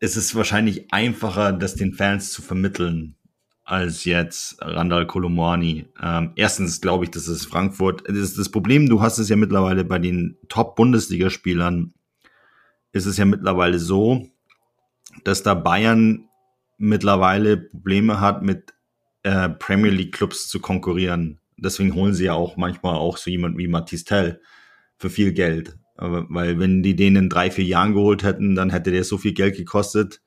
es 0.01 0.17
ist 0.17 0.35
wahrscheinlich 0.35 0.91
einfacher, 0.91 1.53
das 1.53 1.75
den 1.75 1.93
Fans 1.93 2.33
zu 2.33 2.41
vermitteln, 2.41 3.15
als 3.63 4.03
jetzt 4.03 4.57
Randall 4.59 5.07
Kolomwani. 5.07 5.85
Ähm, 6.03 6.33
erstens 6.35 6.81
glaube 6.81 7.05
ich, 7.05 7.11
das 7.11 7.29
ist 7.29 7.45
Frankfurt. 7.45 8.03
Das, 8.09 8.17
ist 8.17 8.37
das 8.37 8.49
Problem, 8.49 8.89
du 8.89 9.01
hast 9.01 9.19
es 9.19 9.29
ja 9.29 9.37
mittlerweile 9.37 9.85
bei 9.85 9.99
den 9.99 10.37
Top-Bundesligaspielern 10.49 11.93
ist 12.95 13.05
es 13.05 13.17
ja 13.17 13.25
mittlerweile 13.25 13.77
so, 13.77 14.29
dass 15.25 15.43
da 15.43 15.53
Bayern 15.53 16.29
mittlerweile 16.77 17.57
Probleme 17.57 18.21
hat, 18.21 18.41
mit 18.41 18.73
äh, 19.23 19.49
Premier 19.49 19.91
League 19.91 20.13
Clubs 20.13 20.47
zu 20.47 20.61
konkurrieren. 20.61 21.39
Deswegen 21.57 21.93
holen 21.93 22.13
sie 22.13 22.25
ja 22.25 22.33
auch 22.33 22.55
manchmal 22.55 22.95
auch 22.95 23.17
so 23.17 23.29
jemand 23.29 23.57
wie 23.57 23.67
Matisse 23.67 24.05
Tell 24.05 24.41
für 24.97 25.09
viel 25.09 25.33
Geld. 25.33 25.77
Weil 25.97 26.57
wenn 26.59 26.83
die 26.83 26.95
den 26.95 27.17
in 27.17 27.29
drei, 27.29 27.51
vier 27.51 27.65
Jahren 27.65 27.93
geholt 27.93 28.23
hätten, 28.23 28.55
dann 28.55 28.69
hätte 28.69 28.91
der 28.91 29.03
so 29.03 29.17
viel 29.17 29.33
Geld 29.33 29.57
gekostet. 29.57 30.21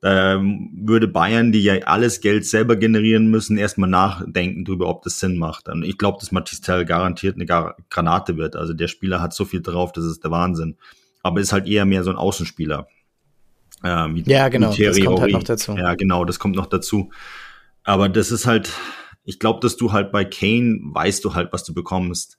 Da 0.00 0.40
würde 0.40 1.08
Bayern, 1.08 1.52
die 1.52 1.62
ja 1.62 1.74
alles 1.84 2.20
Geld 2.22 2.46
selber 2.46 2.76
generieren 2.76 3.30
müssen, 3.30 3.58
erstmal 3.58 3.88
nachdenken 3.90 4.64
darüber, 4.64 4.88
ob 4.88 5.02
das 5.02 5.20
Sinn 5.20 5.36
macht. 5.36 5.68
Und 5.68 5.82
ich 5.82 5.98
glaube, 5.98 6.18
dass 6.20 6.32
Matisse 6.32 6.62
Tell 6.62 6.84
garantiert 6.86 7.36
eine 7.36 7.74
Granate 7.90 8.38
wird. 8.38 8.56
Also 8.56 8.72
der 8.72 8.88
Spieler 8.88 9.20
hat 9.20 9.34
so 9.34 9.44
viel 9.44 9.60
drauf, 9.60 9.92
das 9.92 10.04
ist 10.04 10.24
der 10.24 10.30
Wahnsinn 10.30 10.76
aber 11.24 11.40
ist 11.40 11.52
halt 11.52 11.66
eher 11.66 11.86
mehr 11.86 12.04
so 12.04 12.10
ein 12.10 12.16
Außenspieler. 12.16 12.86
Ähm, 13.82 14.22
ja, 14.26 14.48
genau, 14.48 14.72
das 14.76 15.00
kommt 15.00 15.20
halt 15.20 15.32
noch 15.32 15.42
dazu. 15.42 15.76
Ja, 15.76 15.94
genau, 15.94 16.24
das 16.24 16.38
kommt 16.38 16.54
noch 16.54 16.66
dazu. 16.66 17.10
Aber 17.82 18.08
das 18.08 18.30
ist 18.30 18.46
halt, 18.46 18.70
ich 19.24 19.38
glaube, 19.38 19.60
dass 19.60 19.76
du 19.76 19.92
halt 19.92 20.12
bei 20.12 20.24
Kane 20.24 20.80
weißt 20.82 21.24
du 21.24 21.34
halt, 21.34 21.52
was 21.52 21.64
du 21.64 21.74
bekommst. 21.74 22.38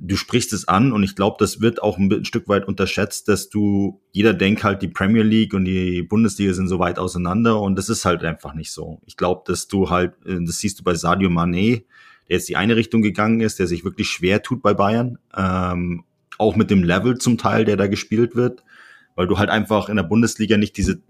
Du 0.00 0.16
sprichst 0.16 0.52
es 0.54 0.66
an 0.66 0.92
und 0.92 1.02
ich 1.02 1.14
glaube, 1.14 1.36
das 1.38 1.60
wird 1.60 1.82
auch 1.82 1.98
ein, 1.98 2.24
Stück 2.24 2.48
weit 2.48 2.66
unterschätzt, 2.66 3.28
dass 3.28 3.50
du, 3.50 4.00
jeder 4.12 4.32
denkt 4.32 4.64
halt, 4.64 4.80
die 4.80 4.88
Premier 4.88 5.22
League 5.22 5.52
und 5.52 5.66
die 5.66 6.02
Bundesliga 6.02 6.54
sind 6.54 6.68
so 6.68 6.78
weit 6.78 6.98
auseinander 6.98 7.60
und 7.60 7.76
das 7.76 7.90
ist 7.90 8.06
halt 8.06 8.24
einfach 8.24 8.54
nicht 8.54 8.72
so. 8.72 9.00
Ich 9.04 9.18
glaube, 9.18 9.42
dass 9.46 9.68
du 9.68 9.90
halt, 9.90 10.14
äh, 10.24 10.38
das 10.42 10.58
siehst 10.58 10.80
du 10.80 10.84
bei 10.84 10.94
Sadio 10.94 11.28
Mané, 11.28 11.84
der 12.28 12.36
jetzt 12.36 12.48
die 12.48 12.56
eine 12.56 12.76
Richtung 12.76 13.02
gegangen 13.02 13.40
ist, 13.40 13.58
der 13.58 13.66
sich 13.66 13.84
wirklich 13.84 14.08
schwer 14.08 14.42
tut 14.42 14.62
bei 14.62 14.72
Bayern, 14.72 15.18
ähm, 15.36 16.04
auch 16.42 16.56
mit 16.56 16.70
dem 16.70 16.82
Level 16.82 17.18
zum 17.18 17.38
Teil, 17.38 17.64
der 17.64 17.76
da 17.76 17.86
gespielt 17.86 18.34
wird, 18.34 18.64
weil 19.14 19.28
du 19.28 19.38
halt 19.38 19.48
einfach 19.48 19.88
in 19.88 19.96
der 19.96 20.02
Bundesliga 20.02 20.56
nicht 20.56 20.76
diese 20.76 21.00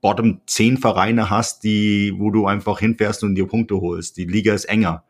Bottom 0.00 0.40
10 0.46 0.78
Vereine 0.78 1.30
hast, 1.30 1.62
die, 1.62 2.14
wo 2.16 2.30
du 2.30 2.46
einfach 2.46 2.80
hinfährst 2.80 3.22
und 3.22 3.34
dir 3.36 3.46
Punkte 3.46 3.80
holst. 3.80 4.16
Die 4.16 4.24
Liga 4.24 4.52
ist 4.52 4.64
enger 4.64 5.04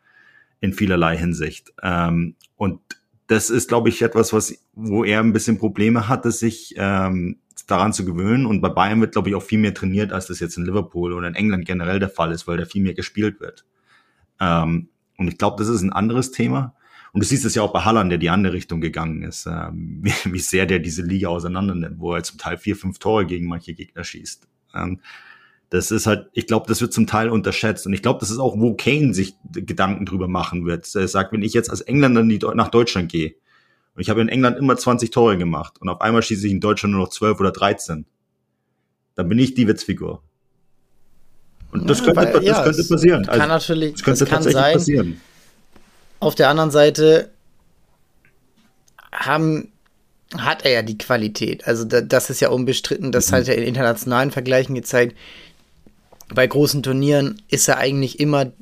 in 0.61 0.73
vielerlei 0.73 1.17
Hinsicht. 1.17 1.73
Ähm, 1.83 2.35
und 2.57 2.81
das 3.29 3.49
ist, 3.49 3.69
glaube 3.69 3.89
ich, 3.89 4.03
etwas, 4.03 4.33
was, 4.33 4.55
wo 4.75 5.05
er 5.05 5.21
ein 5.21 5.33
bisschen 5.33 5.59
Probleme 5.59 6.09
hatte, 6.09 6.33
sich 6.33 6.75
ähm, 6.77 7.39
daran 7.67 7.93
zu 7.93 8.05
gewöhnen. 8.05 8.45
Und 8.45 8.61
bei 8.61 8.69
Bayern 8.69 9.01
wird, 9.01 9.13
glaube 9.13 9.29
ich, 9.29 9.35
auch 9.37 9.43
viel 9.43 9.61
mehr 9.61 9.73
trainiert, 9.73 10.13
als 10.13 10.27
das 10.27 10.41
jetzt 10.41 10.59
in 10.59 10.67
Liverpool 10.67 11.13
oder 11.13 11.29
in 11.29 11.37
England 11.37 11.65
generell 11.65 12.01
der 12.01 12.11
Fall 12.11 12.33
ist, 12.33 12.47
weil 12.47 12.59
da 12.59 12.65
viel 12.65 12.83
mehr 12.83 12.95
gespielt 12.95 13.41
wird. 13.41 13.65
Ähm, 14.41 14.89
und 15.17 15.29
ich 15.29 15.39
glaube, 15.39 15.57
das 15.59 15.69
ist 15.69 15.83
ein 15.83 15.93
anderes 15.93 16.33
Thema. 16.33 16.75
Und 17.13 17.23
du 17.23 17.27
siehst 17.27 17.45
es 17.45 17.55
ja 17.55 17.63
auch 17.63 17.73
bei 17.73 17.81
Halland, 17.81 18.11
der 18.11 18.19
die 18.19 18.31
andere 18.31 18.53
Richtung 18.53 18.81
gegangen 18.81 19.23
ist, 19.23 19.47
ähm, 19.47 20.01
wie, 20.03 20.13
wie 20.33 20.39
sehr 20.39 20.67
der 20.67 20.79
diese 20.79 21.03
Liga 21.03 21.29
auseinander 21.29 21.75
nimmt, 21.75 21.99
wo 21.99 22.15
er 22.15 22.23
zum 22.23 22.39
Teil 22.39 22.59
vier, 22.59 22.77
fünf 22.77 22.99
Tore 22.99 23.27
gegen 23.27 23.47
manche 23.47 23.75
Gegner 23.75 24.05
schießt. 24.05 24.47
Ähm, 24.75 25.01
das 25.71 25.93
ist 25.93 26.07
halt, 26.07 26.29
ich 26.33 26.49
glaube, 26.49 26.67
das 26.67 26.81
wird 26.81 26.93
zum 26.93 27.07
Teil 27.07 27.29
unterschätzt. 27.29 27.87
Und 27.87 27.93
ich 27.93 28.03
glaube, 28.03 28.19
das 28.19 28.31
ist 28.31 28.39
auch, 28.39 28.59
wo 28.59 28.75
Kane 28.75 29.15
sich 29.15 29.35
Gedanken 29.53 30.05
drüber 30.05 30.27
machen 30.27 30.67
wird. 30.67 30.93
Er 30.95 31.07
sagt, 31.07 31.33
wenn 31.33 31.43
ich 31.43 31.55
jetzt 31.55 31.71
als 31.71 31.81
Engländer 31.81 32.23
nach 32.55 32.69
Deutschland 32.69 33.11
gehe, 33.11 33.37
und 33.95 34.03
ich 34.03 34.11
habe 34.11 34.21
in 34.21 34.29
England 34.29 34.59
immer 34.59 34.77
20 34.77 35.11
Tore 35.11 35.39
gemacht, 35.39 35.81
und 35.81 35.89
auf 35.89 36.01
einmal 36.01 36.23
schieße 36.23 36.47
ich 36.47 36.53
in 36.53 36.61
Deutschland 36.61 36.93
nur 36.93 37.03
noch 37.03 37.11
12 37.11 37.39
oder 37.39 37.53
13, 37.53 38.05
dann 39.15 39.29
bin 39.29 39.39
ich 39.39 39.55
die 39.55 39.69
Witzfigur. 39.69 40.23
Und 41.71 41.89
das, 41.89 42.01
ja, 42.01 42.07
könnte, 42.07 42.21
weil, 42.21 42.33
das 42.33 42.45
ja, 42.45 42.65
könnte 42.65 42.85
passieren. 42.85 43.25
Kann 43.25 43.41
also, 43.41 43.47
natürlich, 43.47 43.93
das 43.93 44.03
könnte 44.03 44.25
das 44.25 44.29
kann 44.29 44.43
sein. 44.43 44.73
passieren. 44.75 45.21
Auf 46.21 46.35
der 46.35 46.49
anderen 46.49 46.71
Seite 46.71 47.31
haben 49.13 49.73
hat 50.37 50.65
er 50.65 50.71
ja 50.71 50.83
die 50.83 50.99
Qualität. 50.99 51.67
Also 51.67 51.85
da, 51.85 52.01
das 52.01 52.31
ist 52.31 52.41
ja 52.41 52.51
unbestritten. 52.51 53.11
Das 53.11 53.31
mhm. 53.31 53.37
hat 53.37 53.49
er 53.49 53.57
in 53.57 53.65
internationalen 53.65 54.31
Vergleichen 54.31 54.75
gezeigt. 54.75 55.17
Bei 56.33 56.47
großen 56.47 56.83
Turnieren 56.83 57.43
ist 57.49 57.69
er 57.69 57.79
eigentlich 57.79 58.21
immer 58.21 58.53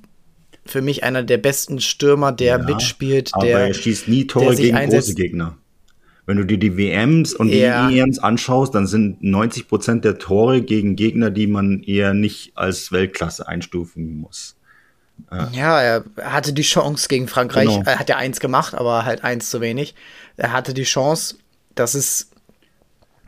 für 0.65 0.83
mich 0.83 1.03
einer 1.03 1.23
der 1.23 1.39
besten 1.39 1.81
Stürmer, 1.81 2.33
der 2.33 2.59
ja, 2.59 2.65
mitspielt. 2.65 3.31
Aber 3.35 3.45
der, 3.45 3.59
er 3.69 3.75
schießt 3.75 4.09
nie 4.09 4.27
Tore 4.27 4.55
gegen 4.55 4.77
einsetzt. 4.77 5.09
große 5.09 5.15
Gegner. 5.15 5.59
Wenn 6.27 6.37
du 6.37 6.45
dir 6.45 6.59
die 6.59 6.77
WMs 6.77 7.33
und 7.33 7.49
ja. 7.49 7.89
die 7.89 7.99
EMs 7.99 8.19
anschaust, 8.19 8.75
dann 8.75 8.87
sind 8.87 9.23
90 9.23 9.67
Prozent 9.67 10.05
der 10.05 10.19
Tore 10.19 10.61
gegen 10.61 10.95
Gegner, 10.95 11.31
die 11.31 11.47
man 11.47 11.83
eher 11.83 12.13
nicht 12.13 12.53
als 12.55 12.93
Weltklasse 12.93 13.49
einstufen 13.49 14.21
muss. 14.21 14.58
Ja, 15.53 15.81
er 15.81 16.05
hatte 16.23 16.53
die 16.53 16.63
Chance 16.63 17.09
gegen 17.09 17.29
Frankreich. 17.29 17.69
Genau. 17.69 17.83
Er 17.85 17.99
hat 17.99 18.09
ja 18.09 18.17
eins 18.17 18.41
gemacht, 18.41 18.75
aber 18.75 19.05
halt 19.05 19.25
eins 19.25 19.51
zu 19.51 19.61
wenig. 19.61 19.95
Er 20.37 20.53
hatte 20.53 20.73
die 20.73 20.85
Chance 20.85 21.37
das 21.79 21.95
ist, 21.95 22.31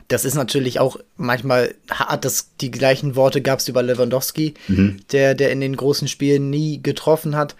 das 0.07 0.25
ist 0.25 0.35
natürlich 0.35 0.79
auch 0.79 0.97
manchmal 1.15 1.73
hart, 1.89 2.25
dass 2.25 2.55
die 2.59 2.71
gleichen 2.71 3.15
Worte 3.15 3.41
gab 3.41 3.59
es 3.59 3.67
über 3.67 3.81
Lewandowski, 3.81 4.55
mhm. 4.67 4.99
der, 5.11 5.35
der 5.35 5.51
in 5.51 5.61
den 5.61 5.75
großen 5.75 6.07
Spielen 6.07 6.49
nie 6.49 6.81
getroffen 6.81 7.35
hat. 7.35 7.55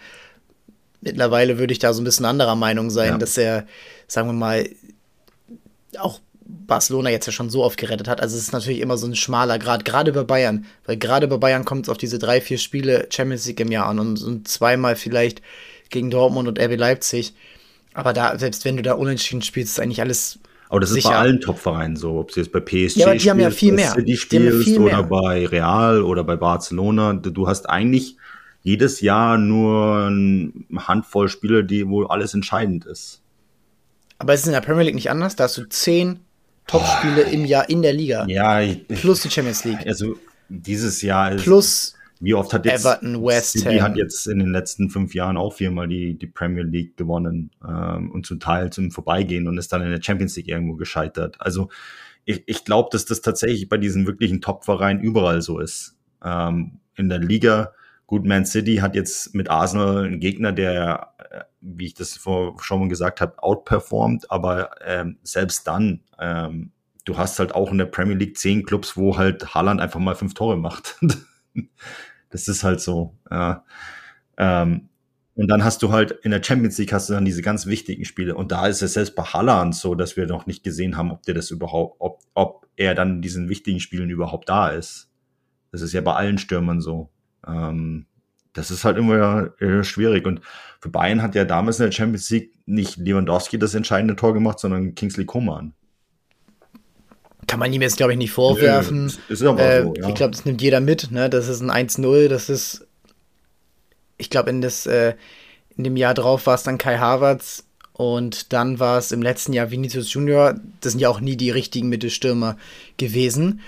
Mittlerweile 1.00 1.58
würde 1.58 1.72
ich 1.72 1.78
da 1.78 1.92
so 1.92 2.02
ein 2.02 2.04
bisschen 2.04 2.26
anderer 2.26 2.54
Meinung 2.54 2.90
sein, 2.90 3.12
ja. 3.12 3.18
dass 3.18 3.36
er, 3.38 3.66
sagen 4.06 4.28
wir 4.28 4.34
mal, 4.34 4.68
auch 5.98 6.20
Barcelona 6.66 7.10
jetzt 7.10 7.26
ja 7.26 7.32
schon 7.32 7.50
so 7.50 7.64
oft 7.64 7.78
gerettet 7.78 8.08
hat. 8.08 8.20
Also 8.20 8.36
es 8.36 8.42
ist 8.42 8.52
natürlich 8.52 8.80
immer 8.80 8.96
so 8.96 9.06
ein 9.06 9.14
schmaler 9.14 9.58
Grad, 9.58 9.84
gerade 9.84 10.12
bei 10.12 10.22
Bayern, 10.22 10.66
weil 10.86 10.96
gerade 10.96 11.28
bei 11.28 11.36
Bayern 11.36 11.64
kommt 11.64 11.86
es 11.86 11.88
auf 11.88 11.98
diese 11.98 12.18
drei, 12.18 12.40
vier 12.40 12.58
Spiele 12.58 13.08
Champions 13.10 13.46
League 13.46 13.60
im 13.60 13.70
Jahr 13.70 13.86
an 13.86 13.98
und, 13.98 14.22
und 14.22 14.48
zweimal 14.48 14.96
vielleicht 14.96 15.42
gegen 15.90 16.10
Dortmund 16.10 16.48
und 16.48 16.60
RB 16.60 16.76
Leipzig. 16.76 17.34
Aber 17.94 18.12
da, 18.12 18.38
selbst 18.38 18.64
wenn 18.64 18.76
du 18.76 18.82
da 18.82 18.94
unentschieden 18.94 19.42
spielst, 19.42 19.72
ist 19.72 19.80
eigentlich 19.80 20.00
alles 20.00 20.38
aber 20.68 20.80
das 20.80 20.88
Sicher. 20.88 21.10
ist 21.10 21.12
bei 21.12 21.18
allen 21.18 21.40
Top-Vereinen 21.40 21.96
so, 21.96 22.18
ob 22.18 22.32
sie 22.32 22.40
jetzt 22.40 22.50
bei 22.50 22.60
PSG 22.60 22.96
ja, 22.96 23.08
aber 23.08 23.16
die 23.16 23.28
haben 23.28 23.38
ja 23.38 23.50
viel 23.50 23.74
mehr. 23.74 23.90
City 23.90 24.16
spielst 24.16 24.68
ja 24.68 24.80
oder 24.80 25.02
bei 25.02 25.46
Real 25.46 26.00
oder 26.00 26.24
bei 26.24 26.36
Barcelona. 26.36 27.12
Du 27.12 27.46
hast 27.46 27.68
eigentlich 27.68 28.16
jedes 28.62 29.02
Jahr 29.02 29.36
nur 29.36 30.06
eine 30.06 30.50
Handvoll 30.78 31.28
Spiele, 31.28 31.62
die, 31.62 31.86
wo 31.86 32.04
alles 32.04 32.32
entscheidend 32.32 32.86
ist. 32.86 33.20
Aber 34.18 34.32
es 34.32 34.40
ist 34.40 34.46
in 34.46 34.52
der 34.52 34.62
Premier 34.62 34.84
League 34.84 34.94
nicht 34.94 35.10
anders. 35.10 35.36
Da 35.36 35.44
hast 35.44 35.58
du 35.58 35.68
zehn 35.68 36.20
Top-Spiele 36.66 37.22
im 37.22 37.44
Jahr 37.44 37.68
in 37.68 37.82
der 37.82 37.92
Liga. 37.92 38.24
Ja, 38.28 38.62
plus 38.88 39.22
die 39.22 39.30
Champions 39.30 39.64
League. 39.64 39.86
Also 39.86 40.16
dieses 40.48 41.02
Jahr 41.02 41.32
ist 41.32 41.44
plus 41.44 41.94
wie 42.22 42.34
oft 42.34 42.52
hat 42.52 42.64
jetzt 42.66 42.84
Everton, 42.84 43.20
West 43.24 43.58
City 43.58 43.78
Ham. 43.78 43.82
hat 43.82 43.96
jetzt 43.96 44.28
in 44.28 44.38
den 44.38 44.52
letzten 44.52 44.90
fünf 44.90 45.12
Jahren 45.12 45.36
auch 45.36 45.54
viermal 45.54 45.88
die, 45.88 46.16
die 46.16 46.28
Premier 46.28 46.62
League 46.62 46.96
gewonnen 46.96 47.50
ähm, 47.68 48.12
und 48.12 48.26
zum 48.26 48.38
Teil 48.38 48.70
zum 48.70 48.92
Vorbeigehen 48.92 49.48
und 49.48 49.58
ist 49.58 49.72
dann 49.72 49.82
in 49.82 49.90
der 49.90 50.00
Champions 50.00 50.36
League 50.36 50.46
irgendwo 50.46 50.76
gescheitert. 50.76 51.34
Also 51.40 51.68
ich, 52.24 52.44
ich 52.46 52.64
glaube, 52.64 52.90
dass 52.92 53.06
das 53.06 53.22
tatsächlich 53.22 53.68
bei 53.68 53.76
diesen 53.76 54.06
wirklichen 54.06 54.40
Top-Vereinen 54.40 55.02
überall 55.02 55.42
so 55.42 55.58
ist. 55.58 55.96
Ähm, 56.24 56.78
in 56.94 57.08
der 57.08 57.18
Liga, 57.18 57.72
gut, 58.06 58.24
Man 58.24 58.46
City 58.46 58.76
hat 58.76 58.94
jetzt 58.94 59.34
mit 59.34 59.50
Arsenal 59.50 60.04
einen 60.04 60.20
Gegner, 60.20 60.52
der, 60.52 61.14
äh, 61.18 61.40
wie 61.62 61.86
ich 61.86 61.94
das 61.94 62.16
vor, 62.16 62.56
schon 62.60 62.80
mal 62.80 62.88
gesagt 62.88 63.20
habe, 63.20 63.42
outperformt, 63.42 64.30
aber 64.30 64.70
ähm, 64.84 65.18
selbst 65.22 65.66
dann, 65.66 66.00
ähm, 66.18 66.72
du 67.04 67.16
hast 67.16 67.38
halt 67.38 67.54
auch 67.54 67.70
in 67.70 67.78
der 67.78 67.86
Premier 67.86 68.16
League 68.16 68.36
zehn 68.36 68.64
Clubs, 68.64 68.96
wo 68.96 69.16
halt 69.16 69.54
Haaland 69.54 69.80
einfach 69.80 70.00
mal 70.00 70.14
fünf 70.14 70.34
Tore 70.34 70.56
macht. 70.56 70.96
Das 72.30 72.48
ist 72.48 72.64
halt 72.64 72.80
so. 72.80 73.14
Ja. 73.30 73.62
Ähm, 74.38 74.88
und 75.34 75.48
dann 75.48 75.64
hast 75.64 75.82
du 75.82 75.92
halt 75.92 76.12
in 76.22 76.30
der 76.30 76.42
Champions 76.42 76.76
League 76.78 76.92
hast 76.92 77.08
du 77.08 77.14
dann 77.14 77.24
diese 77.24 77.42
ganz 77.42 77.66
wichtigen 77.66 78.04
Spiele. 78.04 78.34
Und 78.34 78.52
da 78.52 78.66
ist 78.66 78.82
es 78.82 78.94
selbst 78.94 79.14
bei 79.14 79.22
Haaland 79.22 79.74
so, 79.74 79.94
dass 79.94 80.16
wir 80.16 80.26
noch 80.26 80.46
nicht 80.46 80.64
gesehen 80.64 80.96
haben, 80.96 81.10
ob 81.10 81.22
der 81.22 81.34
das 81.34 81.50
überhaupt, 81.50 81.96
ob, 82.00 82.20
ob 82.34 82.66
er 82.76 82.94
dann 82.94 83.16
in 83.16 83.22
diesen 83.22 83.48
wichtigen 83.48 83.80
Spielen 83.80 84.10
überhaupt 84.10 84.48
da 84.48 84.70
ist. 84.70 85.10
Das 85.70 85.80
ist 85.80 85.92
ja 85.92 86.00
bei 86.00 86.14
allen 86.14 86.38
Stürmern 86.38 86.80
so. 86.80 87.10
Ähm, 87.46 88.06
das 88.52 88.70
ist 88.70 88.84
halt 88.84 88.98
immer 88.98 89.50
äh, 89.60 89.82
schwierig. 89.84 90.26
Und 90.26 90.40
für 90.80 90.88
Bayern 90.88 91.22
hat 91.22 91.34
ja 91.34 91.44
damals 91.44 91.80
in 91.80 91.86
der 91.86 91.92
Champions 91.92 92.28
League 92.30 92.52
nicht 92.66 92.96
Lewandowski 92.96 93.58
das 93.58 93.74
entscheidende 93.74 94.16
Tor 94.16 94.34
gemacht, 94.34 94.58
sondern 94.58 94.94
Kingsley 94.94 95.24
Coman. 95.24 95.72
Kann 97.46 97.58
man 97.58 97.72
ihm 97.72 97.82
jetzt, 97.82 97.96
glaube 97.96 98.12
ich, 98.12 98.18
nicht 98.18 98.30
vorwerfen. 98.30 99.06
Nee, 99.06 99.12
ist 99.28 99.42
aber 99.42 99.60
äh, 99.60 99.82
so, 99.82 99.94
ja. 99.96 100.08
Ich 100.08 100.14
glaube, 100.14 100.32
das 100.32 100.44
nimmt 100.44 100.62
jeder 100.62 100.80
mit. 100.80 101.10
Ne? 101.10 101.28
Das 101.28 101.48
ist 101.48 101.60
ein 101.60 101.70
1-0. 101.70 102.28
Das 102.28 102.48
ist, 102.48 102.86
ich 104.16 104.30
glaube, 104.30 104.50
in, 104.50 104.62
äh, 104.62 105.14
in 105.76 105.84
dem 105.84 105.96
Jahr 105.96 106.14
drauf 106.14 106.46
war 106.46 106.54
es 106.54 106.62
dann 106.62 106.78
Kai 106.78 106.98
Havertz 106.98 107.64
und 107.92 108.52
dann 108.52 108.78
war 108.78 108.98
es 108.98 109.12
im 109.12 109.22
letzten 109.22 109.52
Jahr 109.52 109.70
Vinicius 109.70 110.12
Junior. 110.12 110.54
Das 110.80 110.92
sind 110.92 111.00
ja 111.00 111.08
auch 111.08 111.20
nie 111.20 111.36
die 111.36 111.50
richtigen 111.50 111.88
Mittelstürmer 111.88 112.56
gewesen. 112.96 113.60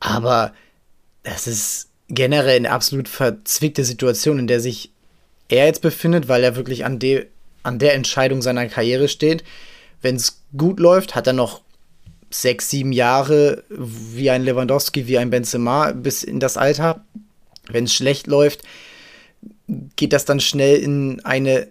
Aber 0.00 0.52
das 1.22 1.46
ist 1.46 1.87
generell 2.08 2.56
eine 2.56 2.70
absolut 2.70 3.08
verzwickte 3.08 3.84
Situation, 3.84 4.38
in 4.38 4.46
der 4.46 4.60
sich 4.60 4.90
er 5.48 5.66
jetzt 5.66 5.82
befindet, 5.82 6.28
weil 6.28 6.44
er 6.44 6.56
wirklich 6.56 6.84
an, 6.84 6.98
de 6.98 7.26
an 7.62 7.78
der 7.78 7.94
Entscheidung 7.94 8.42
seiner 8.42 8.66
Karriere 8.66 9.08
steht. 9.08 9.44
Wenn 10.00 10.16
es 10.16 10.42
gut 10.56 10.80
läuft, 10.80 11.14
hat 11.14 11.26
er 11.26 11.32
noch 11.32 11.62
sechs, 12.30 12.70
sieben 12.70 12.92
Jahre 12.92 13.64
wie 13.68 14.30
ein 14.30 14.44
Lewandowski, 14.44 15.06
wie 15.06 15.18
ein 15.18 15.30
Benzema 15.30 15.92
bis 15.92 16.22
in 16.22 16.40
das 16.40 16.56
Alter. 16.56 17.04
Wenn 17.70 17.84
es 17.84 17.94
schlecht 17.94 18.26
läuft, 18.26 18.62
geht 19.96 20.12
das 20.12 20.24
dann 20.24 20.40
schnell 20.40 20.76
in 20.76 21.24
eine 21.24 21.68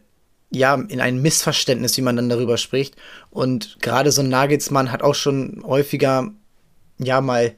ja, 0.49 0.75
in 0.75 1.01
ein 1.01 1.21
Missverständnis, 1.21 1.97
wie 1.97 2.01
man 2.01 2.15
dann 2.15 2.29
darüber 2.29 2.57
spricht. 2.57 2.95
Und 3.29 3.77
gerade 3.81 4.13
so 4.13 4.21
ein 4.21 4.29
Nagelsmann 4.29 4.93
hat 4.93 5.01
auch 5.01 5.15
schon 5.15 5.61
häufiger, 5.65 6.31
ja, 6.99 7.19
mal 7.19 7.53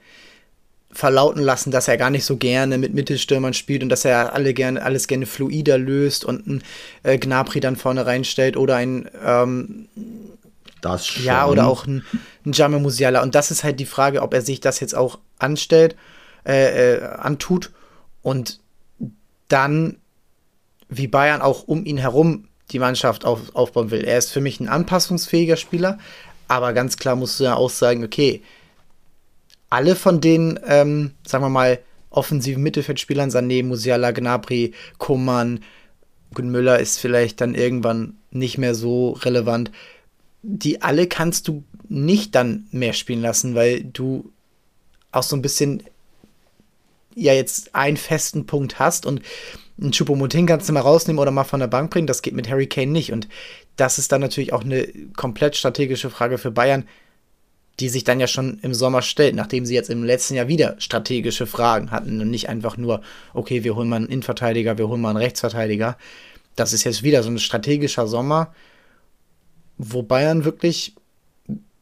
verlauten 0.91 1.41
lassen, 1.41 1.71
dass 1.71 1.87
er 1.87 1.97
gar 1.97 2.09
nicht 2.09 2.25
so 2.25 2.37
gerne 2.37 2.77
mit 2.77 2.93
Mittelstürmern 2.93 3.53
spielt 3.53 3.83
und 3.83 3.89
dass 3.89 4.05
er 4.05 4.33
alle 4.33 4.53
gerne, 4.53 4.81
alles 4.81 5.07
gerne 5.07 5.27
fluider 5.27 5.77
löst 5.77 6.25
und 6.25 6.47
ein 6.47 6.63
äh, 7.03 7.17
Gnabry 7.17 7.59
dann 7.59 7.75
vorne 7.75 8.05
reinstellt 8.05 8.57
oder 8.57 8.75
ein 8.75 9.09
ähm, 9.23 9.87
das 10.81 11.07
schon. 11.07 11.25
Ja, 11.25 11.47
oder 11.47 11.67
auch 11.67 11.85
ein, 11.85 12.03
ein 12.45 12.53
Jame 12.53 12.79
Musiala. 12.79 13.21
Und 13.21 13.35
das 13.35 13.51
ist 13.51 13.63
halt 13.63 13.79
die 13.79 13.85
Frage, 13.85 14.21
ob 14.21 14.33
er 14.33 14.41
sich 14.41 14.59
das 14.59 14.79
jetzt 14.79 14.95
auch 14.95 15.19
anstellt, 15.37 15.95
äh, 16.45 16.95
äh, 16.95 17.03
antut 17.03 17.71
und 18.21 18.59
dann, 19.47 19.97
wie 20.87 21.07
Bayern 21.07 21.41
auch 21.41 21.63
um 21.63 21.85
ihn 21.85 21.97
herum 21.97 22.47
die 22.71 22.79
Mannschaft 22.79 23.25
auf, 23.25 23.55
aufbauen 23.55 23.91
will. 23.91 24.03
Er 24.03 24.17
ist 24.17 24.31
für 24.31 24.41
mich 24.41 24.59
ein 24.59 24.69
anpassungsfähiger 24.69 25.57
Spieler, 25.57 25.97
aber 26.47 26.73
ganz 26.73 26.97
klar 26.97 27.15
musst 27.15 27.39
du 27.39 27.45
ja 27.45 27.55
auch 27.55 27.69
sagen, 27.69 28.03
okay, 28.03 28.41
alle 29.69 29.95
von 29.95 30.21
den, 30.21 30.59
ähm, 30.65 31.11
sagen 31.25 31.43
wir 31.43 31.49
mal, 31.49 31.79
offensiven 32.09 32.63
Mittelfeldspielern, 32.63 33.29
Sané, 33.29 33.63
Musiala, 33.63 34.11
Gnabry, 34.11 34.73
Koman, 34.97 35.61
gut, 36.33 36.45
Müller 36.45 36.79
ist 36.79 36.99
vielleicht 36.99 37.41
dann 37.41 37.55
irgendwann 37.55 38.17
nicht 38.31 38.57
mehr 38.57 38.75
so 38.75 39.11
relevant. 39.11 39.71
Die 40.41 40.81
alle 40.81 41.07
kannst 41.07 41.47
du 41.47 41.63
nicht 41.87 42.35
dann 42.35 42.67
mehr 42.71 42.93
spielen 42.93 43.21
lassen, 43.21 43.55
weil 43.55 43.83
du 43.83 44.31
auch 45.11 45.23
so 45.23 45.35
ein 45.35 45.41
bisschen 45.41 45.83
ja 47.15 47.33
jetzt 47.33 47.75
einen 47.75 47.97
festen 47.97 48.45
Punkt 48.45 48.79
hast 48.79 49.05
und 49.05 49.21
einen 49.81 49.91
Chupomoting 49.91 50.45
kannst 50.45 50.69
du 50.69 50.73
mal 50.73 50.81
rausnehmen 50.81 51.19
oder 51.19 51.31
mal 51.31 51.43
von 51.43 51.59
der 51.59 51.67
Bank 51.67 51.91
bringen. 51.91 52.07
Das 52.07 52.21
geht 52.21 52.33
mit 52.33 52.49
Harry 52.49 52.67
Kane 52.67 52.91
nicht. 52.91 53.11
Und 53.11 53.27
das 53.75 53.97
ist 53.97 54.11
dann 54.11 54.21
natürlich 54.21 54.53
auch 54.53 54.63
eine 54.63 54.87
komplett 55.15 55.55
strategische 55.55 56.09
Frage 56.09 56.37
für 56.37 56.51
Bayern, 56.51 56.85
die 57.79 57.89
sich 57.89 58.03
dann 58.03 58.19
ja 58.19 58.27
schon 58.27 58.59
im 58.61 58.73
Sommer 58.73 59.01
stellt, 59.01 59.35
nachdem 59.35 59.65
sie 59.65 59.73
jetzt 59.73 59.89
im 59.89 60.03
letzten 60.03 60.35
Jahr 60.35 60.47
wieder 60.47 60.75
strategische 60.79 61.45
Fragen 61.45 61.91
hatten 61.91 62.21
und 62.21 62.29
nicht 62.29 62.49
einfach 62.49 62.77
nur, 62.77 63.01
okay, 63.33 63.63
wir 63.63 63.75
holen 63.75 63.89
mal 63.89 63.97
einen 63.97 64.07
Innenverteidiger, 64.07 64.77
wir 64.77 64.87
holen 64.87 65.01
mal 65.01 65.09
einen 65.09 65.17
Rechtsverteidiger. 65.17 65.97
Das 66.55 66.73
ist 66.73 66.83
jetzt 66.83 67.03
wieder 67.03 67.23
so 67.23 67.29
ein 67.29 67.39
strategischer 67.39 68.07
Sommer, 68.07 68.53
wo 69.77 70.03
Bayern 70.03 70.43
wirklich 70.43 70.95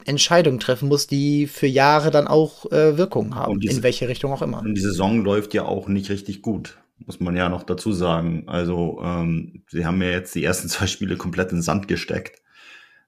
Entscheidungen 0.05 0.59
treffen 0.59 0.87
muss, 0.87 1.07
die 1.07 1.47
für 1.47 1.67
Jahre 1.67 2.11
dann 2.11 2.27
auch 2.27 2.71
äh, 2.71 2.97
Wirkung 2.97 3.35
haben, 3.35 3.59
diese, 3.59 3.77
in 3.77 3.83
welche 3.83 4.07
Richtung 4.07 4.31
auch 4.31 4.41
immer. 4.41 4.59
Und 4.59 4.75
die 4.75 4.81
Saison 4.81 5.23
läuft 5.23 5.53
ja 5.53 5.65
auch 5.65 5.87
nicht 5.87 6.09
richtig 6.09 6.41
gut 6.41 6.77
muss 7.05 7.19
man 7.19 7.35
ja 7.35 7.47
noch 7.47 7.63
dazu 7.63 7.93
sagen. 7.93 8.43
Also 8.47 8.99
ähm, 9.03 9.61
sie 9.69 9.85
haben 9.85 10.01
ja 10.01 10.09
jetzt 10.09 10.33
die 10.33 10.43
ersten 10.43 10.67
zwei 10.69 10.87
Spiele 10.87 11.15
komplett 11.15 11.51
in 11.51 11.57
den 11.57 11.63
Sand 11.63 11.87
gesteckt, 11.87 12.41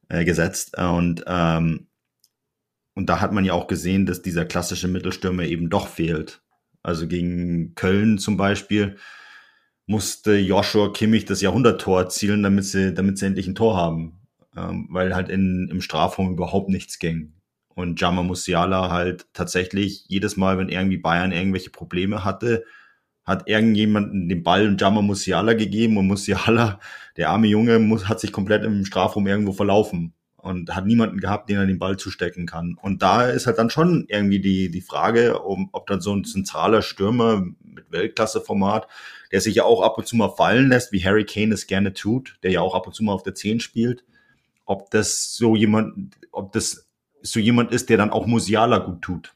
äh, 0.10 0.26
gesetzt. 0.26 0.78
Und, 0.78 1.24
ähm, 1.28 1.88
und 3.00 3.06
da 3.06 3.22
hat 3.22 3.32
man 3.32 3.46
ja 3.46 3.54
auch 3.54 3.68
gesehen, 3.68 4.06
dass 4.06 4.22
dieser 4.22 4.44
klassische 4.44 4.90
Mittelstürmer 4.90 5.44
eben 5.44 5.70
doch 5.70 5.88
fehlt. 5.88 6.42
Also 6.84 7.08
gegen 7.08 7.74
Köln 7.74 8.18
zum 8.18 8.36
Beispiel 8.36 8.98
musste 9.86 10.36
Joshua 10.36 10.92
Kimmich 10.92 11.24
das 11.24 11.40
Jahrhunderttor 11.40 12.02
erzielen, 12.02 12.44
damit 12.44 12.66
sie, 12.66 12.94
damit 12.94 13.18
sie 13.18 13.28
endlich 13.28 13.48
ein 13.48 13.56
Tor 13.56 13.78
haben. 13.78 14.20
Ähm, 14.54 14.90
weil 14.92 15.16
halt 15.16 15.30
in, 15.30 15.70
im 15.72 15.80
Strafraum 15.80 16.34
überhaupt 16.34 16.68
nichts 16.68 17.00
ging. 17.00 17.36
Und 17.70 18.02
Jama 18.02 18.22
Musiala 18.22 18.92
halt 18.92 19.28
tatsächlich 19.32 20.04
jedes 20.10 20.36
Mal, 20.36 20.58
wenn 20.58 20.68
irgendwie 20.68 20.98
Bayern 20.98 21.32
irgendwelche 21.32 21.70
Probleme 21.70 22.26
hatte, 22.26 22.66
hat 23.24 23.48
irgendjemanden 23.48 24.28
den 24.28 24.44
Ball 24.44 24.68
und 24.68 24.82
Jammer 24.82 25.04
Musiala 25.04 25.54
gegeben 25.54 25.96
und 25.96 26.08
Musiala, 26.08 26.82
der 27.16 27.30
arme 27.30 27.48
Junge, 27.48 27.80
muss, 27.80 28.10
hat 28.10 28.20
sich 28.20 28.34
komplett 28.34 28.66
im 28.66 28.84
Strafraum 28.84 29.26
irgendwo 29.26 29.54
verlaufen 29.54 30.16
und 30.42 30.76
hat 30.76 30.86
niemanden 30.86 31.20
gehabt, 31.20 31.50
den 31.50 31.58
er 31.58 31.66
den 31.66 31.80
Ball 31.80 31.98
zustecken 31.98 32.46
kann. 32.46 32.78
Und 32.82 33.02
da 33.02 33.24
ist 33.24 33.48
halt 33.48 33.58
dann 33.58 33.70
schon 33.70 34.06
irgendwie 34.08 34.40
die, 34.40 34.70
die 34.72 34.82
Frage, 34.82 35.40
um, 35.40 35.70
ob 35.72 35.88
dann 35.88 36.02
so 36.02 36.14
ein 36.14 36.26
zentraler 36.26 36.82
Stürmer 36.82 37.46
mit 37.62 37.92
Weltklasseformat, 37.92 38.88
der 39.32 39.42
sich 39.42 39.56
ja 39.56 39.64
auch 39.64 39.82
ab 39.82 39.98
und 39.98 40.08
zu 40.08 40.16
mal 40.16 40.30
fallen 40.30 40.70
lässt, 40.70 40.92
wie 40.92 41.04
Harry 41.04 41.26
Kane 41.26 41.54
es 41.54 41.68
gerne 41.68 41.94
tut, 41.94 42.38
der 42.44 42.52
ja 42.52 42.62
auch 42.62 42.76
ab 42.76 42.88
und 42.88 42.94
zu 42.94 43.04
mal 43.04 43.14
auf 43.14 43.24
der 43.24 43.36
10 43.36 43.60
spielt, 43.60 44.04
ob 44.66 44.90
das 44.92 45.36
so 45.36 45.56
jemand, 45.56 46.16
ob 46.32 46.52
das 46.52 46.88
so 47.22 47.40
jemand 47.40 47.72
ist, 47.72 47.90
der 47.90 47.98
dann 47.98 48.12
auch 48.12 48.26
Musiala 48.26 48.80
gut 48.80 49.02
tut. 49.02 49.34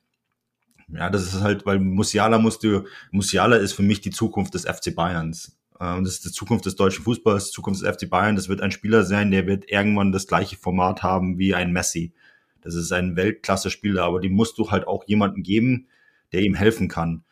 Ja, 0.87 1.09
das 1.09 1.23
ist 1.23 1.41
halt, 1.41 1.65
weil 1.65 1.79
Musiala 1.79 2.37
musst 2.37 2.63
du, 2.63 2.85
Musiala 3.11 3.55
ist 3.57 3.73
für 3.73 3.81
mich 3.81 4.01
die 4.01 4.11
Zukunft 4.11 4.53
des 4.53 4.65
FC 4.65 4.93
Bayerns. 4.95 5.57
Äh, 5.83 6.01
das 6.01 6.13
ist 6.13 6.25
die 6.25 6.31
Zukunft 6.31 6.65
des 6.65 6.75
deutschen 6.75 7.03
Fußballs, 7.03 7.47
die 7.47 7.51
Zukunft 7.51 7.81
des 7.81 7.95
FC 7.95 8.09
Bayern. 8.09 8.35
Das 8.35 8.49
wird 8.49 8.61
ein 8.61 8.71
Spieler 8.71 9.03
sein, 9.03 9.31
der 9.31 9.47
wird 9.47 9.69
irgendwann 9.69 10.11
das 10.11 10.27
gleiche 10.27 10.55
Format 10.55 11.03
haben 11.03 11.37
wie 11.37 11.53
ein 11.53 11.73
Messi. 11.73 12.13
Das 12.61 12.75
ist 12.75 12.91
ein 12.93 13.15
Weltklasse-Spieler, 13.15 14.03
aber 14.03 14.21
die 14.21 14.29
musst 14.29 14.57
du 14.57 14.71
halt 14.71 14.87
auch 14.87 15.03
jemanden 15.05 15.43
geben, 15.43 15.87
der 16.31 16.41
ihm 16.41 16.53
helfen 16.53 16.87
kann. 16.87 17.23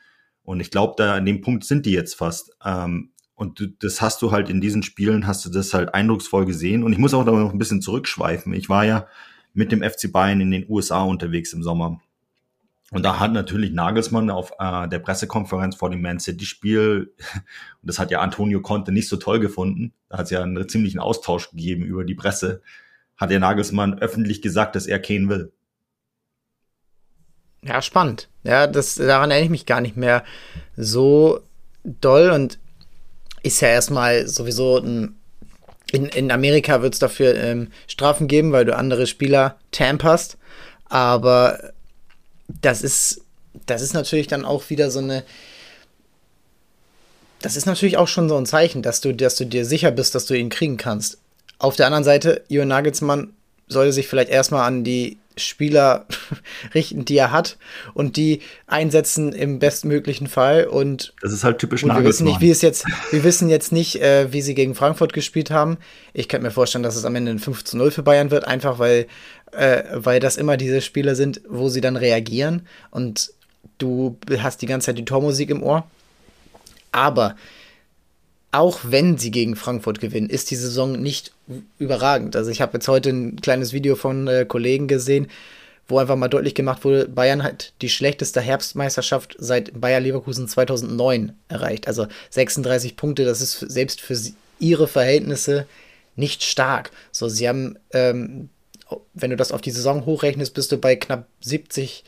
Und 0.43 0.59
ich 0.59 0.71
glaube, 0.71 0.95
da 0.97 1.15
an 1.15 1.25
dem 1.25 1.41
Punkt 1.41 1.63
sind 1.63 1.85
die 1.85 1.93
jetzt 1.93 2.15
fast. 2.15 2.51
Ähm, 2.65 3.11
und 3.35 3.75
das 3.79 4.01
hast 4.01 4.21
du 4.21 4.31
halt 4.31 4.49
in 4.49 4.61
diesen 4.61 4.83
Spielen, 4.83 5.25
hast 5.25 5.45
du 5.45 5.49
das 5.49 5.73
halt 5.73 5.93
eindrucksvoll 5.93 6.45
gesehen. 6.45 6.83
Und 6.83 6.91
ich 6.91 6.99
muss 6.99 7.13
auch 7.13 7.25
noch 7.25 7.51
ein 7.51 7.57
bisschen 7.57 7.81
zurückschweifen. 7.81 8.53
Ich 8.53 8.69
war 8.69 8.85
ja 8.85 9.07
mit 9.53 9.71
dem 9.71 9.81
FC 9.81 10.11
Bayern 10.11 10.41
in 10.41 10.51
den 10.51 10.65
USA 10.69 11.03
unterwegs 11.03 11.53
im 11.53 11.63
Sommer. 11.63 12.01
Und 12.91 13.03
da 13.03 13.19
hat 13.19 13.31
natürlich 13.31 13.71
Nagelsmann 13.71 14.29
auf 14.29 14.51
äh, 14.59 14.87
der 14.89 14.99
Pressekonferenz 14.99 15.75
vor 15.75 15.89
dem 15.89 16.01
Man 16.01 16.19
City-Spiel, 16.19 17.13
und 17.81 17.87
das 17.87 17.99
hat 17.99 18.11
ja 18.11 18.19
Antonio 18.19 18.61
Conte 18.61 18.91
nicht 18.91 19.07
so 19.07 19.15
toll 19.17 19.39
gefunden, 19.39 19.93
da 20.09 20.17
hat 20.17 20.25
es 20.25 20.31
ja 20.31 20.43
einen 20.43 20.67
ziemlichen 20.67 20.99
Austausch 20.99 21.51
gegeben 21.51 21.83
über 21.83 22.03
die 22.03 22.15
Presse, 22.15 22.61
hat 23.15 23.31
der 23.31 23.39
Nagelsmann 23.39 23.99
öffentlich 23.99 24.41
gesagt, 24.41 24.75
dass 24.75 24.87
er 24.87 24.99
Kane 24.99 25.29
will. 25.29 25.51
Ja, 27.63 27.81
spannend. 27.81 28.27
Ja, 28.43 28.67
das, 28.67 28.95
daran 28.95 29.31
erinnere 29.31 29.45
ich 29.45 29.51
mich 29.51 29.65
gar 29.65 29.81
nicht 29.81 29.95
mehr 29.95 30.23
so 30.75 31.41
doll 31.83 32.31
und 32.31 32.59
ist 33.43 33.61
ja 33.61 33.69
erstmal 33.69 34.27
sowieso 34.27 34.79
ein 34.79 35.15
in, 35.91 36.05
in 36.05 36.31
Amerika 36.31 36.81
wird 36.81 36.93
es 36.93 36.99
dafür 36.99 37.35
ähm, 37.35 37.67
Strafen 37.87 38.27
geben, 38.27 38.53
weil 38.53 38.63
du 38.63 38.75
andere 38.75 39.07
Spieler 39.07 39.57
tamperst. 39.71 40.37
Aber 40.85 41.73
das 42.61 42.81
ist, 42.81 43.21
das 43.65 43.81
ist 43.81 43.93
natürlich 43.93 44.27
dann 44.27 44.45
auch 44.45 44.69
wieder 44.69 44.91
so 44.91 44.99
eine. 44.99 45.23
Das 47.41 47.55
ist 47.55 47.65
natürlich 47.65 47.97
auch 47.97 48.07
schon 48.07 48.29
so 48.29 48.37
ein 48.37 48.45
Zeichen, 48.45 48.83
dass 48.83 49.01
du, 49.01 49.13
dass 49.13 49.35
du 49.35 49.45
dir 49.45 49.65
sicher 49.65 49.89
bist, 49.91 50.13
dass 50.13 50.27
du 50.27 50.35
ihn 50.35 50.49
kriegen 50.49 50.77
kannst. 50.77 51.17
Auf 51.57 51.75
der 51.75 51.87
anderen 51.87 52.03
Seite, 52.03 52.43
Jürgen 52.49 52.67
Nagelsmann 52.67 53.33
sollte 53.67 53.93
sich 53.93 54.07
vielleicht 54.07 54.29
erstmal 54.29 54.67
an 54.67 54.83
die 54.83 55.17
Spieler 55.37 56.05
richten, 56.75 57.05
die 57.05 57.17
er 57.17 57.31
hat 57.31 57.57
und 57.93 58.17
die 58.17 58.41
einsetzen 58.67 59.33
im 59.33 59.59
bestmöglichen 59.59 60.27
Fall. 60.27 60.65
Und 60.65 61.13
das 61.21 61.31
ist 61.31 61.43
halt 61.43 61.57
typisch 61.59 61.83
Nagelsmann. 61.83 62.03
Wir 62.03 62.09
wissen 62.09 62.25
nicht, 62.25 62.41
wie 62.41 62.51
es 62.51 62.61
jetzt, 62.61 62.85
wir 63.11 63.23
wissen 63.23 63.49
jetzt 63.49 63.71
nicht, 63.71 64.01
äh, 64.01 64.31
wie 64.31 64.41
sie 64.41 64.53
gegen 64.53 64.75
Frankfurt 64.75 65.13
gespielt 65.13 65.51
haben. 65.51 65.77
Ich 66.13 66.27
könnte 66.27 66.45
mir 66.45 66.51
vorstellen, 66.51 66.83
dass 66.83 66.95
es 66.95 67.05
am 67.05 67.15
Ende 67.15 67.31
ein 67.31 67.39
5 67.39 67.63
zu 67.63 67.77
0 67.77 67.91
für 67.91 68.03
Bayern 68.03 68.29
wird, 68.31 68.45
einfach 68.45 68.77
weil 68.77 69.07
äh, 69.51 69.83
weil 69.93 70.19
das 70.19 70.37
immer 70.37 70.57
diese 70.57 70.81
Spiele 70.81 71.15
sind, 71.15 71.41
wo 71.49 71.69
sie 71.69 71.81
dann 71.81 71.95
reagieren 71.95 72.67
und 72.89 73.33
du 73.77 74.17
hast 74.39 74.61
die 74.61 74.65
ganze 74.65 74.87
Zeit 74.87 74.97
die 74.97 75.05
Tormusik 75.05 75.49
im 75.49 75.63
Ohr. 75.63 75.85
Aber 76.91 77.35
auch 78.51 78.79
wenn 78.83 79.17
sie 79.17 79.31
gegen 79.31 79.55
Frankfurt 79.55 80.01
gewinnen, 80.01 80.29
ist 80.29 80.51
die 80.51 80.55
Saison 80.55 80.93
nicht 80.93 81.31
überragend. 81.79 82.35
Also 82.35 82.51
ich 82.51 82.61
habe 82.61 82.73
jetzt 82.73 82.87
heute 82.87 83.09
ein 83.09 83.37
kleines 83.41 83.71
Video 83.71 83.95
von 83.95 84.27
äh, 84.27 84.45
Kollegen 84.45 84.87
gesehen, 84.87 85.27
wo 85.87 85.99
einfach 85.99 86.15
mal 86.15 86.27
deutlich 86.27 86.55
gemacht 86.55 86.83
wurde, 86.83 87.07
Bayern 87.07 87.43
hat 87.43 87.73
die 87.81 87.89
schlechteste 87.89 88.41
Herbstmeisterschaft 88.41 89.35
seit 89.39 89.79
Bayer 89.79 89.99
Leverkusen 89.99 90.47
2009 90.47 91.33
erreicht. 91.49 91.87
Also 91.87 92.07
36 92.29 92.95
Punkte, 92.95 93.25
das 93.25 93.41
ist 93.41 93.59
selbst 93.59 94.01
für 94.01 94.17
ihre 94.59 94.87
Verhältnisse 94.87 95.65
nicht 96.15 96.43
stark. 96.43 96.91
So, 97.11 97.27
sie 97.29 97.47
haben 97.47 97.77
ähm, 97.93 98.49
wenn 99.13 99.29
du 99.29 99.35
das 99.35 99.51
auf 99.51 99.61
die 99.61 99.71
Saison 99.71 100.05
hochrechnest, 100.05 100.53
bist 100.53 100.71
du 100.71 100.77
bei 100.77 100.95
knapp 100.95 101.27
70, 101.41 102.03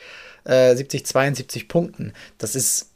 äh, 0.46 0.76
70, 0.76 1.06
72 1.06 1.68
Punkten. 1.68 2.14
Das 2.38 2.56
ist 2.56 2.90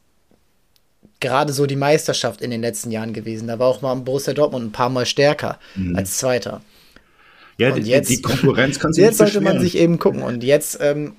gerade 1.19 1.53
so 1.53 1.65
die 1.65 1.75
Meisterschaft 1.75 2.41
in 2.41 2.51
den 2.51 2.61
letzten 2.61 2.91
Jahren 2.91 3.13
gewesen. 3.13 3.47
Da 3.47 3.59
war 3.59 3.67
auch 3.67 3.81
mal 3.81 3.95
Borussia 3.95 4.33
Dortmund 4.33 4.65
ein 4.65 4.71
paar 4.71 4.89
Mal 4.89 5.05
stärker 5.05 5.59
mhm. 5.75 5.95
als 5.95 6.17
Zweiter. 6.17 6.61
Ja, 7.57 7.73
und 7.73 7.83
die, 7.83 7.89
jetzt, 7.89 8.09
die 8.09 8.21
Konkurrenz 8.21 8.79
kann 8.79 8.93
sich 8.93 9.03
Jetzt 9.03 9.17
sollte 9.17 9.41
man 9.41 9.59
sich 9.59 9.77
eben 9.77 9.97
gucken. 9.97 10.21
Und 10.21 10.43
jetzt, 10.43 10.77
ähm, 10.81 11.15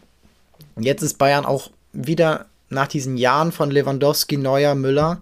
jetzt 0.78 1.02
ist 1.02 1.18
Bayern 1.18 1.44
auch 1.44 1.70
wieder 1.92 2.46
nach 2.68 2.86
diesen 2.86 3.16
Jahren 3.16 3.50
von 3.50 3.70
Lewandowski, 3.70 4.36
Neuer, 4.36 4.74
Müller, 4.74 5.20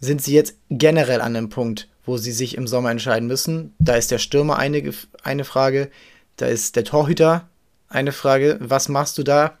sind 0.00 0.22
sie 0.22 0.34
jetzt 0.34 0.56
generell 0.70 1.20
an 1.20 1.36
einem 1.36 1.50
Punkt, 1.50 1.88
wo 2.04 2.16
sie 2.16 2.32
sich 2.32 2.56
im 2.56 2.66
Sommer 2.66 2.90
entscheiden 2.90 3.28
müssen. 3.28 3.74
Da 3.78 3.94
ist 3.94 4.10
der 4.10 4.18
Stürmer 4.18 4.56
eine, 4.56 4.92
eine 5.22 5.44
Frage. 5.44 5.90
Da 6.38 6.46
ist 6.46 6.76
der 6.76 6.84
Torhüter 6.84 7.48
eine 7.88 8.12
Frage. 8.12 8.58
Was 8.60 8.88
machst 8.88 9.18
du 9.18 9.24
da? 9.24 9.58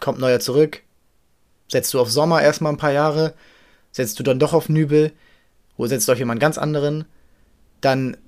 Kommt 0.00 0.20
Neuer 0.20 0.38
zurück? 0.38 0.82
Setzt 1.68 1.94
du 1.94 2.00
auf 2.00 2.10
Sommer 2.10 2.42
erstmal 2.42 2.72
ein 2.72 2.78
paar 2.78 2.92
Jahre? 2.92 3.34
Setzt 3.90 4.18
du 4.18 4.22
dann 4.22 4.38
doch 4.38 4.52
auf 4.52 4.68
Nübel? 4.68 5.12
Wo 5.78 5.86
setzt 5.86 6.06
du 6.06 6.12
auf 6.12 6.18
jemand 6.18 6.40
ganz 6.40 6.58
anderen? 6.58 7.06
Dann 7.80 8.18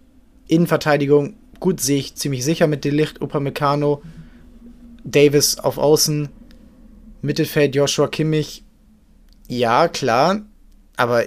Innenverteidigung. 0.49 1.37
Gut, 1.61 1.81
sehe 1.81 1.99
ich 1.99 2.17
ziemlich 2.17 2.45
sicher 2.45 2.67
mit 2.67 2.85
Delicht, 2.85 3.21
Upamecano, 3.21 4.03
Davis 5.05 5.59
auf 5.59 5.77
Außen, 5.77 6.31
Mittelfeld 7.21 7.75
Joshua 7.75 8.09
Kimmich. 8.09 8.65
Ja, 9.49 9.89
klar, 9.89 10.43
aber 10.97 11.25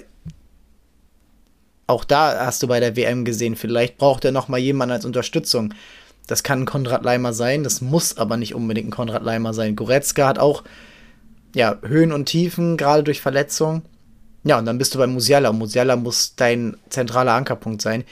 auch 1.86 2.04
da 2.04 2.46
hast 2.46 2.64
du 2.64 2.68
bei 2.68 2.80
der 2.80 2.96
WM 2.96 3.24
gesehen, 3.24 3.56
vielleicht 3.56 3.98
braucht 3.98 4.26
er 4.26 4.32
noch 4.32 4.48
mal 4.48 4.60
jemanden 4.60 4.94
als 4.94 5.06
Unterstützung. 5.06 5.74
Das 6.30 6.44
kann 6.44 6.62
ein 6.62 6.66
Konrad 6.68 7.04
Leimer 7.04 7.34
sein, 7.34 7.64
das 7.64 7.82
muss 7.82 8.20
aber 8.20 8.38
nicht 8.38 8.54
unbedingt 8.54 8.90
ein 8.90 8.92
Konrad 8.92 9.24
Leimer 9.24 9.52
sein. 9.56 9.76
Goretzka 9.76 10.28
hat 10.28 10.38
auch 10.38 10.64
ja, 11.56 11.80
Höhen 11.82 12.12
und 12.12 12.28
Tiefen, 12.28 12.78
gerade 12.78 13.02
durch 13.02 13.20
Verletzung. 13.20 13.82
Ja, 14.44 14.60
und 14.60 14.66
dann 14.66 14.78
bist 14.78 14.94
du 14.94 15.00
bei 15.00 15.08
Musiala. 15.08 15.52
Musiala 15.52 15.96
muss 15.96 16.36
dein 16.36 16.78
zentraler 16.90 17.34
Ankerpunkt 17.34 17.82
sein. 17.82 18.04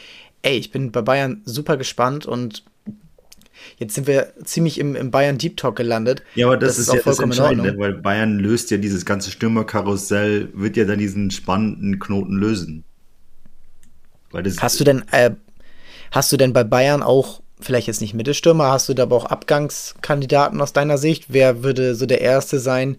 Ey, 0.41 0.57
ich 0.57 0.71
bin 0.71 0.91
bei 0.91 1.03
Bayern 1.03 1.43
super 1.45 1.77
gespannt 1.77 2.25
und 2.25 2.63
Jetzt 3.77 3.93
sind 3.93 4.07
wir 4.07 4.33
ziemlich 4.43 4.79
im, 4.79 4.95
im 4.95 5.11
Bayern 5.11 5.37
Deep 5.37 5.57
Talk 5.57 5.75
gelandet. 5.75 6.23
Ja, 6.33 6.47
aber 6.47 6.57
das, 6.57 6.69
das 6.69 6.79
ist, 6.79 6.87
ist 6.87 6.93
ja 6.95 7.01
vollkommen 7.01 7.29
das 7.29 7.39
Entscheidende, 7.39 7.77
weil 7.77 7.93
Bayern 7.93 8.39
löst 8.39 8.71
ja 8.71 8.77
dieses 8.77 9.05
ganze 9.05 9.29
Stürmerkarussell, 9.29 10.49
wird 10.53 10.75
ja 10.77 10.85
dann 10.85 10.97
diesen 10.97 11.29
spannenden 11.29 11.99
Knoten 11.99 12.33
lösen. 12.33 12.83
hast 14.33 14.79
du 14.79 14.83
denn, 14.83 15.03
äh, 15.11 15.31
hast 16.11 16.31
du 16.31 16.37
denn 16.37 16.53
bei 16.53 16.63
Bayern 16.63 17.03
auch 17.03 17.41
vielleicht 17.59 17.87
jetzt 17.87 18.01
nicht 18.01 18.13
Mittelstürmer, 18.13 18.71
hast 18.71 18.89
du 18.89 18.93
da 18.93 19.03
aber 19.03 19.15
auch 19.15 19.25
Abgangskandidaten 19.25 20.61
aus 20.61 20.73
deiner 20.73 20.97
Sicht? 20.97 21.25
Wer 21.29 21.63
würde 21.63 21.95
so 21.95 22.05
der 22.05 22.21
Erste 22.21 22.59
sein, 22.59 22.97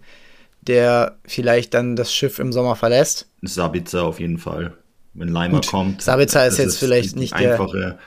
der 0.60 1.16
vielleicht 1.24 1.74
dann 1.74 1.96
das 1.96 2.12
Schiff 2.12 2.38
im 2.38 2.52
Sommer 2.52 2.76
verlässt? 2.76 3.28
Sabitzer 3.42 4.04
auf 4.04 4.20
jeden 4.20 4.38
Fall. 4.38 4.76
Wenn 5.14 5.28
Leimer 5.28 5.60
Gut. 5.60 5.68
kommt. 5.68 6.02
Sabitzer 6.02 6.46
ist 6.46 6.58
jetzt 6.58 6.68
ist 6.68 6.78
vielleicht 6.78 7.14
die, 7.14 7.20
nicht 7.20 7.38
die 7.38 7.46
einfache 7.46 7.98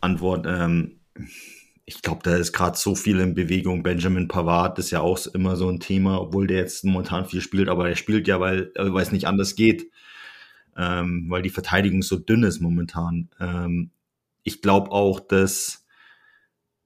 Antwort. 0.00 0.46
Ähm, 0.46 1.00
ich 1.84 2.02
glaube, 2.02 2.20
da 2.22 2.36
ist 2.36 2.52
gerade 2.52 2.78
so 2.78 2.94
viel 2.94 3.18
in 3.20 3.34
Bewegung. 3.34 3.82
Benjamin 3.82 4.28
Pavard 4.28 4.78
ist 4.78 4.90
ja 4.90 5.00
auch 5.00 5.26
immer 5.28 5.56
so 5.56 5.68
ein 5.68 5.80
Thema, 5.80 6.20
obwohl 6.20 6.46
der 6.46 6.58
jetzt 6.58 6.84
momentan 6.84 7.26
viel 7.26 7.40
spielt, 7.40 7.68
aber 7.68 7.88
er 7.88 7.96
spielt 7.96 8.28
ja, 8.28 8.40
weil, 8.40 8.72
äh, 8.74 8.92
weil 8.92 9.02
es 9.02 9.12
nicht 9.12 9.26
anders 9.26 9.54
geht. 9.54 9.90
Ähm, 10.76 11.26
weil 11.28 11.42
die 11.42 11.50
Verteidigung 11.50 12.02
so 12.02 12.16
dünn 12.16 12.42
ist 12.42 12.60
momentan. 12.60 13.28
Ähm, 13.40 13.90
ich 14.42 14.62
glaube 14.62 14.92
auch, 14.92 15.20
dass 15.20 15.79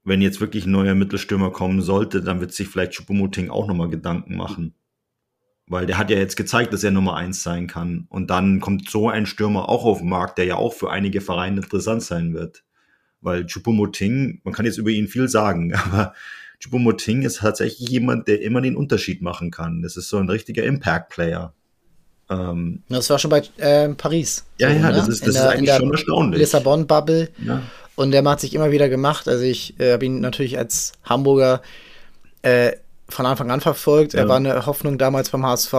wenn 0.05 0.21
jetzt 0.21 0.39
wirklich 0.39 0.65
ein 0.65 0.71
neuer 0.71 0.95
Mittelstürmer 0.95 1.51
kommen 1.51 1.81
sollte, 1.81 2.21
dann 2.21 2.39
wird 2.39 2.53
sich 2.53 2.67
vielleicht 2.67 2.93
Choupo-Moting 2.93 3.49
auch 3.49 3.67
nochmal 3.67 3.89
Gedanken 3.89 4.37
machen. 4.37 4.75
Weil 5.67 5.87
der 5.87 5.97
hat 5.97 6.11
ja 6.11 6.17
jetzt 6.17 6.37
gezeigt, 6.37 6.73
dass 6.73 6.83
er 6.83 6.91
Nummer 6.91 7.15
eins 7.15 7.41
sein 7.41 7.65
kann. 7.65 8.05
Und 8.09 8.29
dann 8.29 8.59
kommt 8.59 8.87
so 8.87 9.09
ein 9.09 9.25
Stürmer 9.25 9.67
auch 9.67 9.83
auf 9.83 9.99
den 9.99 10.09
Markt, 10.09 10.37
der 10.37 10.45
ja 10.45 10.55
auch 10.57 10.73
für 10.73 10.91
einige 10.91 11.21
Vereine 11.21 11.61
interessant 11.61 12.03
sein 12.03 12.35
wird. 12.35 12.63
Weil 13.19 13.45
Choupo-Moting, 13.47 14.41
man 14.43 14.53
kann 14.53 14.67
jetzt 14.67 14.77
über 14.77 14.91
ihn 14.91 15.07
viel 15.07 15.27
sagen, 15.27 15.73
aber 15.75 16.13
Choupo-Moting 16.59 17.23
ist 17.23 17.39
tatsächlich 17.39 17.89
jemand, 17.89 18.27
der 18.27 18.43
immer 18.43 18.61
den 18.61 18.75
Unterschied 18.75 19.23
machen 19.23 19.49
kann. 19.49 19.81
Das 19.81 19.97
ist 19.97 20.09
so 20.09 20.17
ein 20.17 20.29
richtiger 20.29 20.63
Impact-Player. 20.63 21.55
Ähm, 22.29 22.81
das 22.89 23.09
war 23.09 23.19
schon 23.19 23.31
bei 23.31 23.43
äh, 23.57 23.89
Paris. 23.89 24.45
Ja, 24.57 24.69
ja, 24.69 24.89
ne? 24.89 24.93
das 24.93 25.07
ist, 25.07 25.25
das 25.25 25.35
der, 25.35 25.43
ist 25.43 25.49
eigentlich 25.49 25.75
schon 25.75 25.91
erstaunlich. 25.91 26.39
Lissabon-Bubble. 26.39 27.29
Ja. 27.45 27.61
Und 27.95 28.11
der 28.11 28.23
macht 28.23 28.39
sich 28.39 28.53
immer 28.53 28.71
wieder 28.71 28.89
gemacht. 28.89 29.27
Also 29.27 29.43
ich 29.43 29.79
äh, 29.79 29.93
habe 29.93 30.05
ihn 30.05 30.19
natürlich 30.19 30.57
als 30.57 30.93
Hamburger 31.03 31.61
äh, 32.41 32.73
von 33.07 33.25
Anfang 33.25 33.51
an 33.51 33.61
verfolgt. 33.61 34.13
Ja. 34.13 34.21
Er 34.21 34.27
war 34.27 34.37
eine 34.37 34.65
Hoffnung 34.65 34.97
damals 34.97 35.29
beim 35.29 35.45
HSV, 35.45 35.73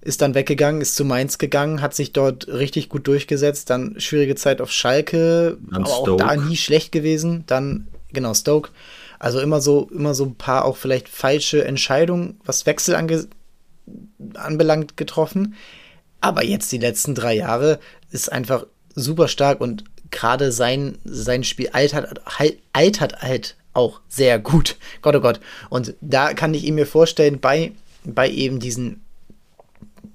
ist 0.00 0.20
dann 0.20 0.34
weggegangen, 0.34 0.80
ist 0.80 0.96
zu 0.96 1.04
Mainz 1.04 1.38
gegangen, 1.38 1.80
hat 1.80 1.94
sich 1.94 2.12
dort 2.12 2.48
richtig 2.48 2.88
gut 2.88 3.06
durchgesetzt. 3.06 3.70
Dann 3.70 3.98
schwierige 3.98 4.34
Zeit 4.34 4.60
auf 4.60 4.70
Schalke, 4.70 5.58
dann 5.70 5.84
aber 5.84 5.92
Stoke. 5.92 6.24
auch 6.24 6.28
da 6.28 6.36
nie 6.36 6.56
schlecht 6.56 6.92
gewesen. 6.92 7.44
Dann, 7.46 7.86
genau, 8.12 8.34
Stoke. 8.34 8.70
Also 9.18 9.38
immer 9.38 9.60
so, 9.60 9.88
immer 9.94 10.14
so 10.14 10.24
ein 10.24 10.34
paar 10.34 10.64
auch 10.64 10.76
vielleicht 10.76 11.08
falsche 11.08 11.64
Entscheidungen, 11.64 12.40
was 12.44 12.66
Wechsel 12.66 12.96
ange 12.96 13.28
anbelangt, 14.34 14.96
getroffen. 14.96 15.54
Aber 16.20 16.44
jetzt 16.44 16.70
die 16.72 16.78
letzten 16.78 17.14
drei 17.14 17.34
Jahre 17.34 17.80
ist 18.10 18.30
einfach 18.30 18.66
super 18.94 19.28
stark 19.28 19.60
und 19.60 19.84
gerade 20.10 20.52
sein, 20.52 20.98
sein 21.04 21.42
Spiel 21.42 21.70
altert, 21.72 22.20
halt, 22.38 22.58
altert 22.72 23.22
halt 23.22 23.56
auch 23.72 24.00
sehr 24.08 24.38
gut. 24.38 24.76
Gott, 25.02 25.16
oh 25.16 25.20
Gott. 25.20 25.40
Und 25.70 25.94
da 26.00 26.34
kann 26.34 26.54
ich 26.54 26.64
ihn 26.64 26.76
mir 26.76 26.86
vorstellen, 26.86 27.40
bei, 27.40 27.72
bei 28.04 28.30
eben 28.30 28.60
diesen, 28.60 29.00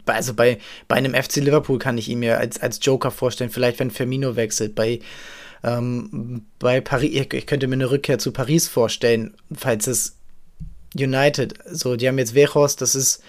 also 0.06 0.34
bei, 0.34 0.60
bei 0.88 0.96
einem 0.96 1.14
FC 1.14 1.38
Liverpool 1.38 1.80
kann 1.80 1.98
ich 1.98 2.08
ihn 2.08 2.20
mir 2.20 2.38
als, 2.38 2.62
als 2.62 2.80
Joker 2.82 3.12
vorstellen, 3.12 3.50
vielleicht 3.50 3.80
wenn 3.80 3.92
Firmino 3.92 4.36
wechselt, 4.36 4.76
bei, 4.76 5.00
ähm, 5.64 6.46
bei 6.60 6.80
Paris, 6.80 7.28
ich 7.34 7.46
könnte 7.48 7.68
mir 7.68 7.74
eine 7.74 7.92
Rückkehr 7.92 8.20
zu 8.20 8.32
Paris 8.32 8.68
vorstellen, 8.68 9.34
falls 9.54 9.88
es 9.88 10.16
United, 10.96 11.56
so, 11.70 11.96
die 11.96 12.08
haben 12.08 12.18
jetzt 12.18 12.36
Vejos, 12.36 12.76
das 12.76 12.96
ist 12.96 13.22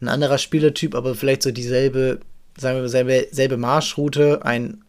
ein 0.00 0.08
anderer 0.08 0.38
Spielertyp, 0.38 0.94
aber 0.94 1.14
vielleicht 1.14 1.42
so 1.42 1.50
dieselbe, 1.50 2.20
sagen 2.56 2.80
wir, 2.80 2.88
selbe, 2.88 3.28
selbe 3.30 3.56
Marschroute, 3.56 4.44
ein 4.44 4.82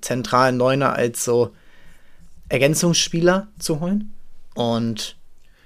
zentralen 0.00 0.56
Neuner 0.56 0.94
als 0.94 1.24
so 1.24 1.50
Ergänzungsspieler 2.48 3.48
zu 3.58 3.80
holen. 3.80 4.12
Und 4.54 5.16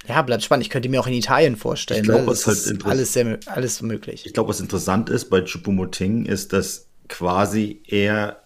ja, 0.07 0.21
bleibt 0.23 0.43
spannend. 0.43 0.67
Ich 0.67 0.71
könnte 0.71 0.89
mir 0.89 1.01
auch 1.01 1.07
in 1.07 1.15
Italien 1.15 1.57
vorstellen. 1.57 2.03
Ich 2.03 2.09
glaube, 2.09 2.23
ne? 2.23 2.27
was 2.29 2.47
halt 2.47 2.59
ist 2.59 2.85
alles, 2.85 3.13
sehr, 3.13 3.39
alles 3.47 3.81
möglich. 3.83 4.27
Ich 4.27 4.35
glaube, 4.35 4.51
was 4.51 4.61
interessant 4.61 5.09
ist 5.09 5.31
bei 5.31 5.41
Chupomoting, 5.41 6.27
ist, 6.27 6.53
dass 6.53 6.89
quasi 7.09 7.83
er 7.87 8.43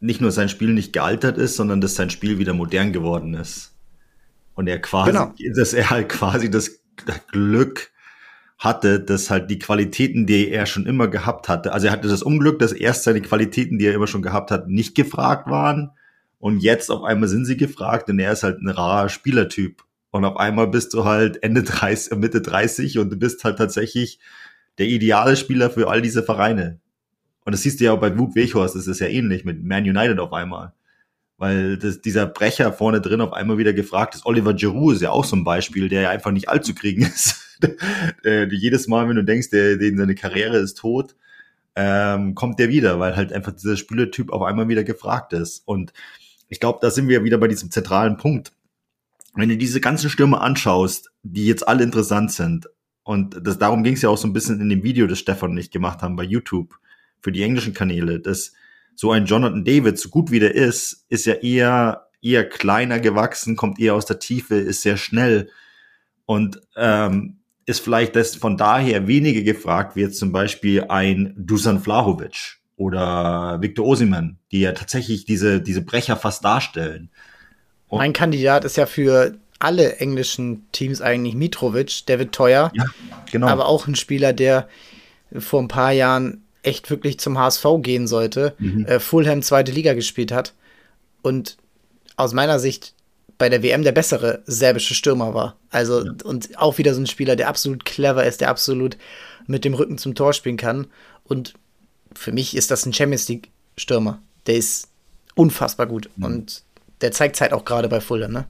nicht 0.00 0.20
nur 0.20 0.32
sein 0.32 0.48
Spiel 0.48 0.72
nicht 0.72 0.92
gealtert 0.92 1.38
ist, 1.38 1.56
sondern 1.56 1.80
dass 1.80 1.94
sein 1.94 2.10
Spiel 2.10 2.38
wieder 2.38 2.52
modern 2.52 2.92
geworden 2.92 3.34
ist. 3.34 3.72
Und 4.54 4.68
er 4.68 4.80
quasi, 4.80 5.12
genau. 5.12 5.32
dass 5.54 5.72
er 5.72 5.90
halt 5.90 6.08
quasi 6.08 6.50
das 6.50 6.80
Glück 7.30 7.90
hatte, 8.58 9.00
dass 9.00 9.30
halt 9.30 9.50
die 9.50 9.58
Qualitäten, 9.58 10.26
die 10.26 10.50
er 10.50 10.66
schon 10.66 10.86
immer 10.86 11.08
gehabt 11.08 11.48
hatte, 11.48 11.72
also 11.72 11.86
er 11.86 11.92
hatte 11.92 12.08
das 12.08 12.22
Unglück, 12.22 12.58
dass 12.58 12.72
erst 12.72 13.04
seine 13.04 13.20
Qualitäten, 13.20 13.78
die 13.78 13.86
er 13.86 13.94
immer 13.94 14.06
schon 14.06 14.22
gehabt 14.22 14.50
hat, 14.50 14.68
nicht 14.68 14.94
gefragt 14.94 15.48
waren 15.50 15.90
und 16.38 16.60
jetzt 16.60 16.90
auf 16.90 17.02
einmal 17.02 17.28
sind 17.28 17.44
sie 17.44 17.56
gefragt 17.56 18.08
und 18.08 18.18
er 18.18 18.32
ist 18.32 18.42
halt 18.42 18.60
ein 18.60 18.68
rarer 18.68 19.08
Spielertyp 19.08 19.82
und 20.10 20.24
auf 20.24 20.36
einmal 20.36 20.68
bist 20.68 20.94
du 20.94 21.04
halt 21.04 21.42
Ende 21.42 21.62
30, 21.62 22.16
Mitte 22.18 22.40
30 22.40 22.98
und 22.98 23.10
du 23.10 23.16
bist 23.16 23.44
halt 23.44 23.58
tatsächlich 23.58 24.18
der 24.78 24.86
ideale 24.86 25.36
Spieler 25.36 25.70
für 25.70 25.88
all 25.88 26.02
diese 26.02 26.22
Vereine. 26.22 26.80
Und 27.44 27.52
das 27.52 27.62
siehst 27.62 27.80
du 27.80 27.84
ja 27.84 27.92
auch 27.92 28.00
bei 28.00 28.18
Wut 28.18 28.34
Weghorst, 28.34 28.74
das 28.74 28.86
ist 28.86 29.00
ja 29.00 29.06
ähnlich 29.06 29.44
mit 29.44 29.62
Man 29.62 29.84
United 29.84 30.18
auf 30.18 30.32
einmal 30.32 30.72
weil 31.38 31.76
das, 31.76 32.00
dieser 32.00 32.26
Brecher 32.26 32.72
vorne 32.72 33.00
drin 33.00 33.20
auf 33.20 33.32
einmal 33.32 33.58
wieder 33.58 33.72
gefragt 33.72 34.14
ist. 34.14 34.26
Oliver 34.26 34.54
Giroud 34.54 34.94
ist 34.94 35.02
ja 35.02 35.10
auch 35.10 35.24
so 35.24 35.36
ein 35.36 35.44
Beispiel, 35.44 35.88
der 35.88 36.02
ja 36.02 36.10
einfach 36.10 36.30
nicht 36.30 36.48
allzu 36.48 36.74
kriegen 36.74 37.02
ist. 37.02 37.45
äh, 38.24 38.46
jedes 38.52 38.88
Mal, 38.88 39.08
wenn 39.08 39.16
du 39.16 39.24
denkst, 39.24 39.50
der, 39.50 39.76
den 39.76 39.96
seine 39.96 40.14
Karriere 40.14 40.58
ist 40.58 40.78
tot, 40.78 41.14
ähm, 41.74 42.34
kommt 42.34 42.58
der 42.58 42.68
wieder, 42.68 42.98
weil 42.98 43.16
halt 43.16 43.32
einfach 43.32 43.52
dieser 43.52 43.76
Spielertyp 43.76 44.32
auf 44.32 44.42
einmal 44.42 44.68
wieder 44.68 44.84
gefragt 44.84 45.32
ist. 45.32 45.62
Und 45.66 45.92
ich 46.48 46.60
glaube, 46.60 46.78
da 46.80 46.90
sind 46.90 47.08
wir 47.08 47.24
wieder 47.24 47.38
bei 47.38 47.48
diesem 47.48 47.70
zentralen 47.70 48.16
Punkt. 48.16 48.52
Wenn 49.34 49.50
du 49.50 49.56
diese 49.56 49.80
ganzen 49.80 50.08
Stürme 50.08 50.40
anschaust, 50.40 51.10
die 51.22 51.46
jetzt 51.46 51.68
alle 51.68 51.84
interessant 51.84 52.32
sind, 52.32 52.68
und 53.04 53.46
das, 53.46 53.58
darum 53.58 53.84
ging 53.84 53.94
es 53.94 54.02
ja 54.02 54.08
auch 54.08 54.18
so 54.18 54.26
ein 54.26 54.32
bisschen 54.32 54.60
in 54.60 54.68
dem 54.68 54.82
Video, 54.82 55.06
das 55.06 55.20
Stefan 55.20 55.50
und 55.50 55.58
ich 55.58 55.70
gemacht 55.70 56.02
haben 56.02 56.16
bei 56.16 56.24
YouTube 56.24 56.74
für 57.20 57.30
die 57.30 57.42
englischen 57.42 57.74
Kanäle, 57.74 58.18
dass 58.18 58.52
so 58.96 59.12
ein 59.12 59.26
Jonathan 59.26 59.64
David, 59.64 59.98
so 59.98 60.08
gut 60.08 60.30
wie 60.30 60.40
der 60.40 60.54
ist, 60.54 61.04
ist 61.08 61.26
ja 61.26 61.34
eher, 61.34 62.08
eher 62.20 62.48
kleiner 62.48 62.98
gewachsen, 62.98 63.54
kommt 63.54 63.78
eher 63.78 63.94
aus 63.94 64.06
der 64.06 64.18
Tiefe, 64.18 64.56
ist 64.56 64.82
sehr 64.82 64.96
schnell 64.96 65.50
und 66.24 66.60
ähm, 66.74 67.38
ist 67.66 67.80
vielleicht 67.80 68.16
das 68.16 68.36
von 68.36 68.56
daher 68.56 69.08
weniger 69.08 69.42
gefragt 69.42 69.96
jetzt 69.96 70.18
zum 70.18 70.32
Beispiel 70.32 70.84
ein 70.88 71.34
Dusan 71.36 71.80
Vlahovic 71.80 72.58
oder 72.76 73.58
Victor 73.60 73.84
Osiman, 73.84 74.38
die 74.52 74.60
ja 74.60 74.72
tatsächlich 74.72 75.24
diese, 75.24 75.60
diese 75.60 75.82
Brecher 75.82 76.16
fast 76.16 76.44
darstellen. 76.44 77.10
Und 77.88 77.98
mein 77.98 78.12
Kandidat 78.12 78.64
ist 78.64 78.76
ja 78.76 78.86
für 78.86 79.36
alle 79.58 79.96
englischen 79.96 80.70
Teams 80.72 81.00
eigentlich 81.00 81.34
Mitrovic, 81.34 82.06
der 82.06 82.18
wird 82.18 82.34
teuer. 82.34 82.70
Ja, 82.74 82.84
genau. 83.30 83.48
Aber 83.48 83.66
auch 83.66 83.86
ein 83.86 83.96
Spieler, 83.96 84.32
der 84.32 84.68
vor 85.36 85.60
ein 85.60 85.68
paar 85.68 85.92
Jahren 85.92 86.42
echt 86.62 86.90
wirklich 86.90 87.18
zum 87.18 87.38
HSV 87.38 87.64
gehen 87.80 88.06
sollte, 88.06 88.54
mhm. 88.58 88.86
äh, 88.86 89.00
Fulham 89.00 89.42
zweite 89.42 89.72
Liga 89.72 89.94
gespielt 89.94 90.30
hat 90.30 90.54
und 91.22 91.56
aus 92.16 92.32
meiner 92.32 92.58
Sicht 92.58 92.94
bei 93.38 93.48
der 93.48 93.62
WM 93.62 93.82
der 93.82 93.92
bessere 93.92 94.42
serbische 94.46 94.94
Stürmer 94.94 95.34
war. 95.34 95.56
Also 95.70 96.04
ja. 96.04 96.12
und 96.24 96.58
auch 96.58 96.78
wieder 96.78 96.94
so 96.94 97.00
ein 97.00 97.06
Spieler, 97.06 97.36
der 97.36 97.48
absolut 97.48 97.84
clever 97.84 98.24
ist, 98.24 98.40
der 98.40 98.48
absolut 98.48 98.96
mit 99.46 99.64
dem 99.64 99.74
Rücken 99.74 99.98
zum 99.98 100.14
Tor 100.14 100.32
spielen 100.32 100.56
kann. 100.56 100.86
Und 101.24 101.54
für 102.14 102.32
mich 102.32 102.56
ist 102.56 102.70
das 102.70 102.86
ein 102.86 102.92
Champions 102.92 103.28
League 103.28 103.50
Stürmer. 103.76 104.20
Der 104.46 104.56
ist 104.56 104.88
unfassbar 105.34 105.86
gut 105.86 106.08
mhm. 106.16 106.24
und 106.24 106.62
der 107.00 107.12
zeigt 107.12 107.36
es 107.36 107.40
halt 107.42 107.52
auch 107.52 107.64
gerade 107.64 107.88
bei 107.88 108.00
Fulham, 108.00 108.32
ne? 108.32 108.46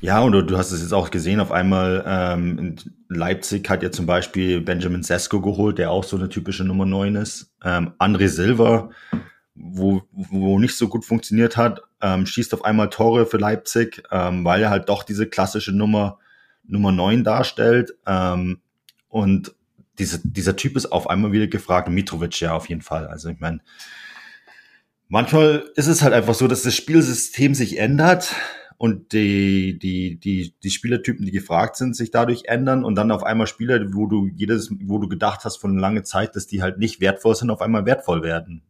Ja, 0.00 0.20
und 0.20 0.32
du, 0.32 0.42
du, 0.42 0.58
hast 0.58 0.70
es 0.70 0.82
jetzt 0.82 0.92
auch 0.92 1.10
gesehen, 1.10 1.40
auf 1.40 1.50
einmal 1.50 2.04
ähm, 2.06 2.76
Leipzig 3.08 3.70
hat 3.70 3.82
ja 3.82 3.90
zum 3.90 4.04
Beispiel 4.04 4.60
Benjamin 4.60 5.02
Sesko 5.02 5.40
geholt, 5.40 5.78
der 5.78 5.90
auch 5.90 6.04
so 6.04 6.16
eine 6.16 6.28
typische 6.28 6.62
Nummer 6.62 6.84
9 6.84 7.14
ist. 7.14 7.54
Ähm, 7.64 7.92
André 7.98 8.28
Silva, 8.28 8.90
wo, 9.54 10.02
wo 10.10 10.58
nicht 10.58 10.76
so 10.76 10.88
gut 10.88 11.04
funktioniert 11.04 11.56
hat, 11.56 11.82
ähm, 12.00 12.26
schießt 12.26 12.52
auf 12.54 12.64
einmal 12.64 12.90
Tore 12.90 13.26
für 13.26 13.38
Leipzig, 13.38 14.02
ähm, 14.10 14.44
weil 14.44 14.62
er 14.62 14.70
halt 14.70 14.88
doch 14.88 15.04
diese 15.04 15.26
klassische 15.26 15.72
Nummer, 15.72 16.18
Nummer 16.66 16.92
9 16.92 17.24
darstellt. 17.24 17.94
Ähm, 18.06 18.60
und 19.08 19.54
diese, 19.98 20.20
dieser 20.24 20.56
Typ 20.56 20.76
ist 20.76 20.86
auf 20.86 21.08
einmal 21.08 21.32
wieder 21.32 21.46
gefragt. 21.46 21.88
Mitrovic 21.88 22.40
ja 22.40 22.54
auf 22.54 22.68
jeden 22.68 22.82
Fall. 22.82 23.06
Also 23.06 23.28
ich 23.28 23.38
meine, 23.38 23.60
manchmal 25.08 25.70
ist 25.76 25.86
es 25.86 26.02
halt 26.02 26.12
einfach 26.12 26.34
so, 26.34 26.48
dass 26.48 26.62
das 26.62 26.74
Spielsystem 26.74 27.54
sich 27.54 27.78
ändert 27.78 28.34
und 28.76 29.12
die, 29.12 29.78
die, 29.78 30.18
die, 30.18 30.54
die 30.60 30.70
Spielertypen, 30.70 31.24
die 31.24 31.30
gefragt 31.32 31.76
sind, 31.76 31.94
sich 31.94 32.10
dadurch 32.10 32.46
ändern 32.46 32.84
und 32.84 32.96
dann 32.96 33.12
auf 33.12 33.22
einmal 33.22 33.46
Spieler, 33.46 33.80
wo 33.94 34.06
du 34.06 34.26
jedes, 34.26 34.70
wo 34.82 34.98
du 34.98 35.08
gedacht 35.08 35.44
hast 35.44 35.58
von 35.58 35.78
lange 35.78 36.02
Zeit, 36.02 36.34
dass 36.34 36.48
die 36.48 36.60
halt 36.60 36.78
nicht 36.78 37.00
wertvoll 37.00 37.36
sind, 37.36 37.50
auf 37.50 37.62
einmal 37.62 37.86
wertvoll 37.86 38.24
werden. 38.24 38.62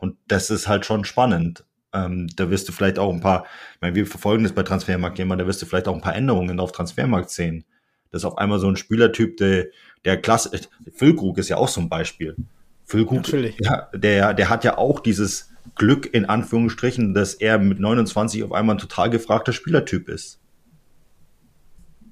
Und 0.00 0.16
das 0.26 0.50
ist 0.50 0.68
halt 0.68 0.86
schon 0.86 1.04
spannend. 1.04 1.64
Ähm, 1.92 2.28
da 2.36 2.50
wirst 2.50 2.68
du 2.68 2.72
vielleicht 2.72 2.98
auch 2.98 3.12
ein 3.12 3.20
paar, 3.20 3.44
ich 3.74 3.80
meine, 3.80 3.94
wir 3.94 4.06
verfolgen 4.06 4.44
das 4.44 4.52
bei 4.52 4.62
Transfermarkt 4.62 5.18
immer, 5.18 5.36
da 5.36 5.46
wirst 5.46 5.62
du 5.62 5.66
vielleicht 5.66 5.88
auch 5.88 5.94
ein 5.94 6.02
paar 6.02 6.14
Änderungen 6.14 6.60
auf 6.60 6.72
Transfermarkt 6.72 7.30
sehen. 7.30 7.64
Das 8.10 8.22
ist 8.22 8.26
auf 8.26 8.38
einmal 8.38 8.58
so 8.58 8.68
ein 8.68 8.76
Spielertyp, 8.76 9.36
der, 9.38 9.66
der 10.04 10.20
klasse, 10.20 10.50
Füllkrug 10.94 11.38
ist 11.38 11.48
ja 11.48 11.56
auch 11.56 11.68
so 11.68 11.80
ein 11.80 11.88
Beispiel. 11.88 12.36
Füllkrug. 12.84 13.20
Ja, 13.60 13.88
der, 13.94 14.34
der 14.34 14.48
hat 14.48 14.64
ja 14.64 14.78
auch 14.78 15.00
dieses 15.00 15.50
Glück 15.74 16.12
in 16.12 16.24
Anführungsstrichen, 16.24 17.14
dass 17.14 17.34
er 17.34 17.58
mit 17.58 17.80
29 17.80 18.42
auf 18.44 18.52
einmal 18.52 18.76
ein 18.76 18.80
total 18.80 19.10
gefragter 19.10 19.52
Spielertyp 19.52 20.08
ist. 20.08 20.40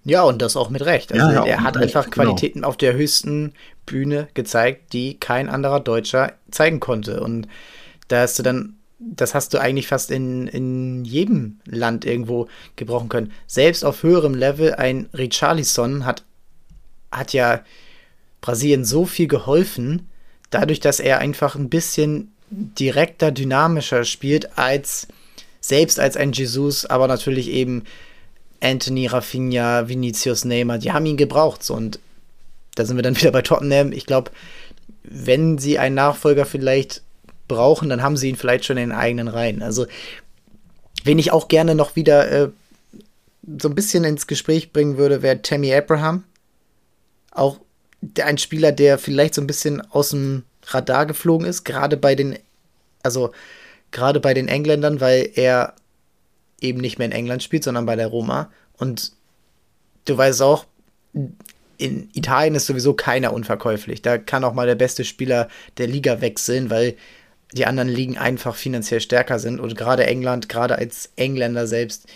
Ja, 0.09 0.23
und 0.23 0.41
das 0.41 0.57
auch 0.57 0.71
mit 0.71 0.83
Recht. 0.83 1.13
Also 1.13 1.27
ja, 1.27 1.33
ja, 1.33 1.45
er 1.45 1.63
hat 1.65 1.77
einfach 1.77 2.05
Recht, 2.05 2.13
genau. 2.13 2.27
Qualitäten 2.27 2.59
genau. 2.61 2.69
auf 2.69 2.77
der 2.77 2.95
höchsten 2.95 3.55
Bühne 3.87 4.29
gezeigt, 4.35 4.93
die 4.93 5.19
kein 5.19 5.49
anderer 5.49 5.81
Deutscher 5.81 6.33
zeigen 6.49 6.79
konnte. 6.79 7.21
Und 7.21 7.49
da 8.07 8.21
hast 8.21 8.39
du 8.39 8.45
dann, 8.45 8.77
das 9.01 9.35
hast 9.35 9.53
du 9.53 9.59
eigentlich 9.59 9.89
fast 9.89 10.13
in, 10.13 10.47
in 10.47 11.05
jedem 11.05 11.59
Land 11.67 12.05
irgendwo 12.05 12.47
gebrochen 12.77 13.09
können. 13.09 13.33
Selbst 13.49 13.85
auf 13.85 14.05
höherem 14.05 14.35
Level, 14.35 14.77
ein 14.77 15.09
Richarlison 15.13 16.07
hat, 16.07 16.23
hat 17.11 17.33
ja 17.33 17.65
Brasilien 18.41 18.85
so 18.85 19.07
viel 19.07 19.27
geholfen, 19.27 20.09
dadurch, 20.51 20.79
dass 20.79 21.01
er 21.01 21.19
einfach 21.19 21.57
ein 21.57 21.69
bisschen 21.69 22.33
direkter, 22.49 23.33
dynamischer 23.33 24.05
spielt 24.05 24.57
als 24.57 25.09
selbst 25.61 25.99
als 25.99 26.17
ein 26.17 26.31
Jesus, 26.31 26.87
aber 26.87 27.09
natürlich 27.09 27.49
eben 27.49 27.83
Anthony, 28.61 29.07
Rafinha, 29.07 29.89
Vinicius, 29.89 30.45
Neymar, 30.45 30.79
die 30.79 30.93
haben 30.93 31.07
ihn 31.07 31.17
gebraucht. 31.17 31.63
So, 31.63 31.75
und 31.75 31.99
da 32.75 32.85
sind 32.85 32.97
wir 32.97 33.03
dann 33.03 33.17
wieder 33.21 33.33
bei 33.33 33.43
Tottenham. 33.43 33.93
Ich 33.93 34.07
glaube, 34.07 34.31
wenn 35.03 35.59
sie 35.59 35.79
einen 35.79 35.95
Nachfolger 35.95 36.47
vielleicht 36.47 37.03
brauchen, 37.49 37.89
dann 37.89 38.03
haben 38.03 38.17
sie 38.17 38.29
ihn 38.29 38.37
vielleicht 38.37 38.65
schon 38.65 38.77
in 38.77 38.91
den 38.91 38.99
eigenen 38.99 39.29
Reihen. 39.29 39.63
Also, 39.63 39.87
wen 41.05 41.19
ich 41.19 41.33
auch 41.33 41.49
gerne 41.49 41.75
noch 41.75 41.97
wieder 41.97 42.31
äh, 42.31 42.49
so 43.61 43.69
ein 43.69 43.75
bisschen 43.75 44.05
ins 44.05 44.27
Gespräch 44.27 44.73
bringen 44.73 44.97
würde, 44.97 45.23
wäre 45.23 45.43
Tammy 45.43 45.73
Abraham. 45.73 46.25
Auch 47.31 47.61
ein 48.21 48.39
Spieler, 48.39 48.73
der 48.73 48.99
vielleicht 48.99 49.35
so 49.35 49.41
ein 49.41 49.47
bisschen 49.47 49.81
aus 49.81 50.11
dem 50.11 50.43
Radar 50.65 51.07
geflogen 51.07 51.47
ist, 51.47 51.65
gerade 51.65 51.97
bei 51.97 52.15
den, 52.15 52.39
also 53.03 53.31
gerade 53.93 54.21
bei 54.21 54.35
den 54.35 54.49
Engländern, 54.49 55.01
weil 55.01 55.31
er 55.35 55.75
eben 56.61 56.81
nicht 56.81 56.99
mehr 56.99 57.07
in 57.07 57.13
England 57.13 57.43
spielt, 57.43 57.65
sondern 57.65 57.87
bei 57.87 57.97
der 57.97 58.09
Roma. 58.09 58.51
Und 58.79 59.13
du 60.05 60.17
weißt 60.17 60.43
auch, 60.43 60.67
in 61.79 62.09
Italien 62.15 62.55
ist 62.55 62.67
sowieso 62.67 62.95
keiner 62.95 63.33
unverkäuflich. 63.33 64.03
Da 64.03 64.19
kann 64.19 64.45
auch 64.45 64.55
mal 64.55 64.67
der 64.67 64.75
beste 64.75 65.05
Spieler 65.05 65.49
der 65.77 65.87
Liga 65.87 66.21
wechseln, 66.21 66.71
weil 66.71 66.97
die 67.53 67.67
anderen 67.67 67.89
Ligen 67.89 68.19
einfach 68.19 68.57
finanziell 68.57 69.01
stärker 69.01 69.39
sind. 69.39 69.61
Und 69.61 69.77
gerade 69.77 70.07
England, 70.07 70.49
gerade 70.49 70.77
als 70.77 71.11
Engländer 71.17 71.67
selbst, 71.67 72.07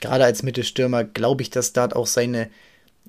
gerade 0.00 0.24
als 0.24 0.42
Mittelstürmer, 0.42 1.04
glaube 1.04 1.42
ich, 1.42 1.50
dass 1.50 1.72
dort 1.72 1.94
auch 1.94 2.06
seine, 2.06 2.50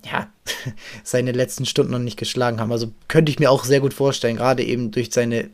ja, 0.06 0.32
seine 1.04 1.32
letzten 1.32 1.66
Stunden 1.66 1.92
noch 1.92 2.00
nicht 2.00 2.18
geschlagen 2.18 2.60
haben. 2.60 2.72
Also 2.72 2.92
könnte 3.08 3.32
ich 3.32 3.40
mir 3.40 3.52
auch 3.52 3.66
sehr 3.66 3.80
gut 3.80 3.94
vorstellen, 3.94 4.38
gerade 4.38 4.64
eben 4.64 4.92
durch 4.92 5.10
seine 5.12 5.50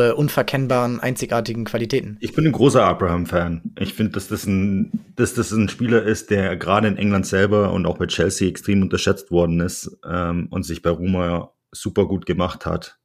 äh, 0.00 0.10
unverkennbaren, 0.12 1.00
einzigartigen 1.00 1.64
Qualitäten. 1.64 2.16
Ich 2.20 2.34
bin 2.34 2.46
ein 2.46 2.52
großer 2.52 2.84
Abraham-Fan. 2.84 3.62
Ich 3.78 3.94
finde, 3.94 4.12
dass, 4.12 4.28
das 4.28 4.46
ein, 4.46 4.90
dass 5.16 5.34
das 5.34 5.52
ein 5.52 5.68
Spieler 5.68 6.02
ist, 6.02 6.30
der 6.30 6.56
gerade 6.56 6.88
in 6.88 6.96
England 6.96 7.26
selber 7.26 7.72
und 7.72 7.86
auch 7.86 7.98
bei 7.98 8.06
Chelsea 8.06 8.48
extrem 8.48 8.82
unterschätzt 8.82 9.30
worden 9.30 9.60
ist 9.60 9.98
ähm, 10.08 10.48
und 10.50 10.64
sich 10.64 10.82
bei 10.82 10.90
Roma 10.90 11.52
super 11.72 12.06
gut 12.06 12.26
gemacht 12.26 12.66
hat, 12.66 12.98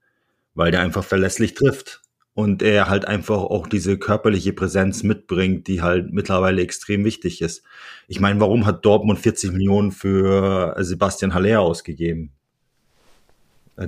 weil 0.53 0.71
der 0.71 0.81
einfach 0.81 1.03
verlässlich 1.03 1.53
trifft. 1.53 2.01
Und 2.35 2.61
er 2.61 2.87
halt 2.87 3.05
einfach 3.05 3.39
auch 3.39 3.67
diese 3.67 3.97
körperliche 3.97 4.53
Präsenz 4.53 5.03
mitbringt, 5.03 5.67
die 5.67 5.81
halt 5.81 6.13
mittlerweile 6.13 6.61
extrem 6.61 7.03
wichtig 7.03 7.41
ist. 7.41 7.63
Ich 8.07 8.21
meine, 8.21 8.39
warum 8.39 8.65
hat 8.65 8.85
Dortmund 8.85 9.19
40 9.19 9.51
Millionen 9.51 9.91
für 9.91 10.73
Sebastian 10.79 11.33
Haller 11.33 11.59
ausgegeben? 11.59 12.31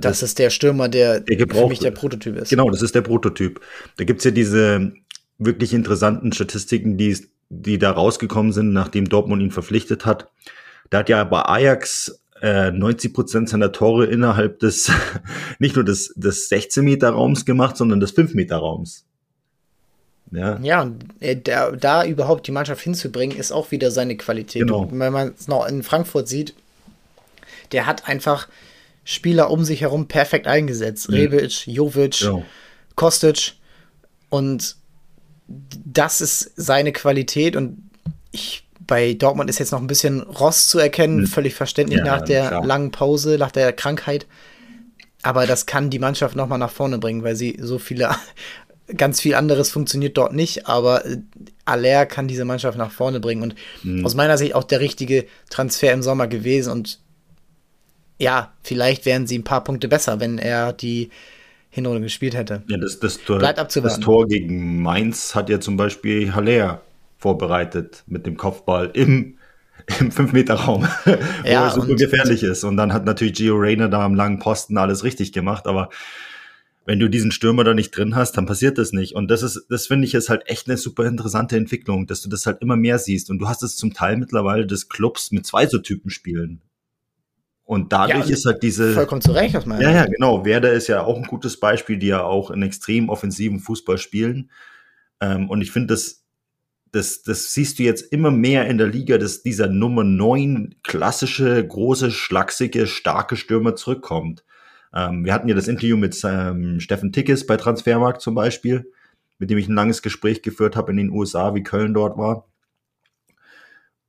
das 0.00 0.22
ist 0.22 0.38
der 0.38 0.48
Stürmer, 0.48 0.88
der, 0.88 1.20
der 1.20 1.46
für 1.46 1.68
mich 1.68 1.80
der 1.80 1.90
Prototyp 1.90 2.36
ist. 2.36 2.48
Genau, 2.48 2.70
das 2.70 2.80
ist 2.80 2.94
der 2.94 3.02
Prototyp. 3.02 3.60
Da 3.98 4.04
gibt's 4.04 4.24
ja 4.24 4.30
diese 4.30 4.92
wirklich 5.38 5.74
interessanten 5.74 6.32
Statistiken, 6.32 6.96
die, 6.96 7.16
die 7.50 7.78
da 7.78 7.90
rausgekommen 7.90 8.52
sind, 8.52 8.72
nachdem 8.72 9.08
Dortmund 9.08 9.42
ihn 9.42 9.50
verpflichtet 9.50 10.06
hat. 10.06 10.30
Da 10.88 11.00
hat 11.00 11.10
ja 11.10 11.22
bei 11.24 11.42
Ajax 11.42 12.22
äh, 12.40 12.70
90 12.70 13.12
Prozent 13.12 13.48
seiner 13.50 13.70
Tore 13.70 14.06
innerhalb 14.06 14.60
des, 14.60 14.90
nicht 15.58 15.76
nur 15.76 15.84
des, 15.84 16.14
des 16.16 16.48
16 16.48 16.84
Meter 16.84 17.10
Raums 17.10 17.44
gemacht, 17.44 17.76
sondern 17.76 18.00
des 18.00 18.12
5 18.12 18.32
Meter 18.34 18.56
Raums. 18.56 19.04
Ja, 20.30 20.58
ja 20.62 20.82
und 20.82 21.04
äh, 21.20 21.36
da, 21.36 21.70
da 21.72 22.04
überhaupt 22.04 22.46
die 22.46 22.52
Mannschaft 22.52 22.82
hinzubringen, 22.82 23.36
ist 23.36 23.52
auch 23.52 23.70
wieder 23.70 23.90
seine 23.90 24.16
Qualität. 24.16 24.62
Genau. 24.62 24.84
Und 24.84 24.98
wenn 24.98 25.12
man 25.12 25.34
es 25.38 25.48
noch 25.48 25.66
in 25.66 25.82
Frankfurt 25.82 26.28
sieht, 26.28 26.54
der 27.72 27.86
hat 27.86 28.08
einfach 28.08 28.48
Spieler 29.04 29.50
um 29.50 29.64
sich 29.64 29.80
herum 29.80 30.06
perfekt 30.06 30.46
eingesetzt. 30.46 31.08
Mhm. 31.08 31.14
Rebic, 31.14 31.66
Jovic, 31.66 32.20
ja. 32.20 32.42
Kostic. 32.94 33.54
Und 34.28 34.76
das 35.48 36.20
ist 36.20 36.52
seine 36.56 36.92
Qualität. 36.92 37.56
Und 37.56 37.90
ich, 38.30 38.66
bei 38.80 39.14
Dortmund 39.14 39.50
ist 39.50 39.58
jetzt 39.58 39.72
noch 39.72 39.80
ein 39.80 39.86
bisschen 39.86 40.20
Rost 40.20 40.70
zu 40.70 40.78
erkennen, 40.78 41.20
mhm. 41.20 41.26
völlig 41.26 41.54
verständlich 41.54 41.98
ja, 41.98 42.04
nach 42.04 42.22
der 42.22 42.48
klar. 42.48 42.64
langen 42.64 42.90
Pause, 42.90 43.36
nach 43.38 43.50
der 43.50 43.72
Krankheit. 43.72 44.26
Aber 45.22 45.46
das 45.46 45.66
kann 45.66 45.90
die 45.90 45.98
Mannschaft 45.98 46.34
noch 46.36 46.48
mal 46.48 46.58
nach 46.58 46.70
vorne 46.70 46.98
bringen, 46.98 47.22
weil 47.22 47.36
sie 47.36 47.56
so 47.60 47.78
viele, 47.78 48.10
ganz 48.96 49.20
viel 49.20 49.34
anderes 49.34 49.70
funktioniert 49.70 50.16
dort 50.16 50.32
nicht. 50.32 50.66
Aber 50.66 51.04
Aller 51.64 52.06
kann 52.06 52.28
diese 52.28 52.44
Mannschaft 52.44 52.78
nach 52.78 52.92
vorne 52.92 53.20
bringen. 53.20 53.42
Und 53.42 53.54
mhm. 53.82 54.06
aus 54.06 54.14
meiner 54.14 54.38
Sicht 54.38 54.54
auch 54.54 54.64
der 54.64 54.80
richtige 54.80 55.26
Transfer 55.50 55.92
im 55.92 56.02
Sommer 56.02 56.28
gewesen. 56.28 56.72
Und 56.72 57.00
ja, 58.22 58.52
vielleicht 58.62 59.04
wären 59.04 59.26
sie 59.26 59.36
ein 59.36 59.44
paar 59.44 59.64
Punkte 59.64 59.88
besser, 59.88 60.20
wenn 60.20 60.38
er 60.38 60.72
die 60.72 61.10
Hinrunde 61.70 62.02
gespielt 62.02 62.36
hätte. 62.36 62.62
Ja, 62.68 62.76
das, 62.76 63.00
das, 63.00 63.18
Tor, 63.18 63.40
das 63.40 64.00
Tor 64.00 64.28
gegen 64.28 64.80
Mainz 64.80 65.34
hat 65.34 65.48
ja 65.48 65.58
zum 65.58 65.76
Beispiel 65.76 66.32
Haller 66.32 66.82
vorbereitet 67.18 68.04
mit 68.06 68.24
dem 68.24 68.36
Kopfball 68.36 68.90
im, 68.94 69.38
im 69.98 70.12
5-Meter-Raum, 70.12 70.86
wo 71.04 71.10
ja, 71.48 71.64
er 71.64 71.70
super 71.72 71.96
gefährlich 71.96 72.44
ist. 72.44 72.62
Und 72.62 72.76
dann 72.76 72.92
hat 72.92 73.04
natürlich 73.04 73.34
Gio 73.34 73.56
Reyna 73.56 73.88
da 73.88 74.04
am 74.04 74.14
langen 74.14 74.38
Posten 74.38 74.78
alles 74.78 75.02
richtig 75.02 75.32
gemacht, 75.32 75.66
aber 75.66 75.88
wenn 76.84 77.00
du 77.00 77.08
diesen 77.08 77.32
Stürmer 77.32 77.64
da 77.64 77.74
nicht 77.74 77.90
drin 77.90 78.14
hast, 78.14 78.36
dann 78.36 78.46
passiert 78.46 78.78
das 78.78 78.92
nicht. 78.92 79.14
Und 79.16 79.30
das 79.32 79.42
ist, 79.42 79.66
das 79.68 79.88
finde 79.88 80.06
ich 80.06 80.14
ist 80.14 80.28
halt 80.28 80.42
echt 80.46 80.68
eine 80.68 80.76
super 80.76 81.06
interessante 81.06 81.56
Entwicklung, 81.56 82.06
dass 82.06 82.22
du 82.22 82.28
das 82.28 82.46
halt 82.46 82.60
immer 82.60 82.76
mehr 82.76 82.98
siehst. 82.98 83.30
Und 83.30 83.40
du 83.40 83.48
hast 83.48 83.62
es 83.62 83.76
zum 83.76 83.94
Teil 83.94 84.16
mittlerweile 84.16 84.66
des 84.66 84.88
Clubs 84.88 85.32
mit 85.32 85.46
zwei 85.46 85.66
so 85.66 85.78
Typen 85.78 86.10
spielen. 86.10 86.60
Und 87.72 87.90
dadurch 87.90 88.28
ja, 88.28 88.34
ist 88.34 88.44
halt 88.44 88.62
diese. 88.62 88.92
Vollkommen 88.92 89.22
zu 89.22 89.32
Recht, 89.32 89.56
aus 89.56 89.64
meiner 89.64 89.80
Ja, 89.80 89.90
ja, 89.90 90.04
genau. 90.04 90.44
Werder 90.44 90.72
ist 90.72 90.88
ja 90.88 91.04
auch 91.04 91.16
ein 91.16 91.24
gutes 91.24 91.58
Beispiel, 91.58 91.96
die 91.96 92.08
ja 92.08 92.22
auch 92.22 92.50
einen 92.50 92.64
extrem 92.64 93.08
offensiven 93.08 93.60
Fußball 93.60 93.96
spielen. 93.96 94.50
Ähm, 95.22 95.48
und 95.48 95.62
ich 95.62 95.70
finde, 95.70 95.94
das, 95.94 96.22
das, 96.90 97.22
das 97.22 97.54
siehst 97.54 97.78
du 97.78 97.84
jetzt 97.84 98.12
immer 98.12 98.30
mehr 98.30 98.66
in 98.66 98.76
der 98.76 98.88
Liga, 98.88 99.16
dass 99.16 99.42
dieser 99.42 99.68
Nummer 99.68 100.04
9 100.04 100.74
klassische, 100.82 101.66
große, 101.66 102.10
schlachsige, 102.10 102.86
starke 102.86 103.36
Stürmer 103.36 103.74
zurückkommt. 103.74 104.44
Ähm, 104.94 105.24
wir 105.24 105.32
hatten 105.32 105.48
ja 105.48 105.54
das 105.54 105.66
Interview 105.66 105.96
mit 105.96 106.20
ähm, 106.24 106.78
Steffen 106.78 107.10
Tickes 107.10 107.46
bei 107.46 107.56
Transfermarkt 107.56 108.20
zum 108.20 108.34
Beispiel, 108.34 108.92
mit 109.38 109.48
dem 109.48 109.56
ich 109.56 109.66
ein 109.66 109.74
langes 109.74 110.02
Gespräch 110.02 110.42
geführt 110.42 110.76
habe 110.76 110.90
in 110.90 110.98
den 110.98 111.10
USA, 111.10 111.54
wie 111.54 111.62
Köln 111.62 111.94
dort 111.94 112.18
war. 112.18 112.46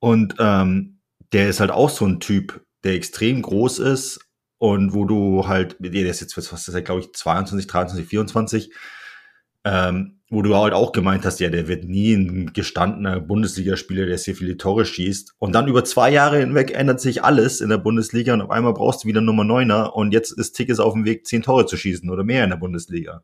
Und 0.00 0.34
ähm, 0.38 0.98
der 1.32 1.48
ist 1.48 1.60
halt 1.60 1.70
auch 1.70 1.88
so 1.88 2.04
ein 2.04 2.20
Typ, 2.20 2.63
der 2.84 2.92
extrem 2.92 3.42
groß 3.42 3.78
ist 3.80 4.20
und 4.58 4.94
wo 4.94 5.04
du 5.04 5.48
halt, 5.48 5.76
der 5.80 5.92
ist 5.92 6.20
jetzt, 6.20 6.36
was 6.36 6.68
ist 6.68 6.84
glaube 6.84 7.00
ich, 7.00 7.12
22, 7.12 7.66
23, 7.66 8.06
24, 8.06 8.70
ähm, 9.64 10.20
wo 10.30 10.42
du 10.42 10.54
halt 10.56 10.74
auch 10.74 10.92
gemeint 10.92 11.24
hast, 11.24 11.40
ja, 11.40 11.48
der 11.48 11.68
wird 11.68 11.84
nie 11.84 12.12
ein 12.14 12.52
gestandener 12.52 13.20
Bundesligaspieler, 13.20 14.06
der 14.06 14.18
sehr 14.18 14.34
viele 14.34 14.56
Tore 14.56 14.84
schießt. 14.84 15.34
Und 15.38 15.52
dann 15.52 15.68
über 15.68 15.84
zwei 15.84 16.10
Jahre 16.10 16.38
hinweg 16.38 16.72
ändert 16.72 17.00
sich 17.00 17.22
alles 17.24 17.60
in 17.60 17.68
der 17.68 17.78
Bundesliga 17.78 18.34
und 18.34 18.42
auf 18.42 18.50
einmal 18.50 18.74
brauchst 18.74 19.04
du 19.04 19.08
wieder 19.08 19.20
Nummer 19.20 19.44
Neuner 19.44 19.94
und 19.94 20.12
jetzt 20.12 20.32
ist 20.32 20.52
Tickets 20.52 20.80
auf 20.80 20.92
dem 20.92 21.04
Weg, 21.04 21.26
zehn 21.26 21.42
Tore 21.42 21.66
zu 21.66 21.76
schießen 21.76 22.10
oder 22.10 22.24
mehr 22.24 22.44
in 22.44 22.50
der 22.50 22.56
Bundesliga. 22.56 23.22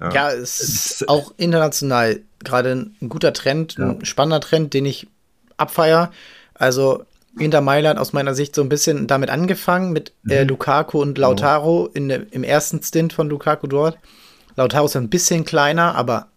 Ja, 0.00 0.12
ja 0.12 0.32
es 0.32 0.60
ist 0.60 1.08
auch 1.08 1.32
international 1.36 2.20
gerade 2.44 2.72
ein 2.72 3.08
guter 3.08 3.32
Trend, 3.32 3.76
ja. 3.78 3.90
ein 3.90 4.04
spannender 4.04 4.40
Trend, 4.40 4.74
den 4.74 4.86
ich 4.86 5.08
abfeier. 5.56 6.12
Also 6.54 7.04
Inter 7.38 7.60
Mailand 7.60 7.98
aus 7.98 8.12
meiner 8.12 8.34
Sicht 8.34 8.54
so 8.54 8.62
ein 8.62 8.68
bisschen 8.68 9.06
damit 9.06 9.30
angefangen 9.30 9.92
mit 9.92 10.12
äh, 10.28 10.42
mhm. 10.42 10.48
Lukaku 10.48 11.00
und 11.00 11.18
Lautaro 11.18 11.88
in, 11.94 12.10
im 12.10 12.44
ersten 12.44 12.82
Stint 12.82 13.12
von 13.12 13.28
Lukaku 13.28 13.66
dort. 13.66 13.98
Lautaro 14.56 14.86
ist 14.86 14.96
ein 14.96 15.08
bisschen 15.08 15.44
kleiner, 15.44 15.94
aber 15.94 16.28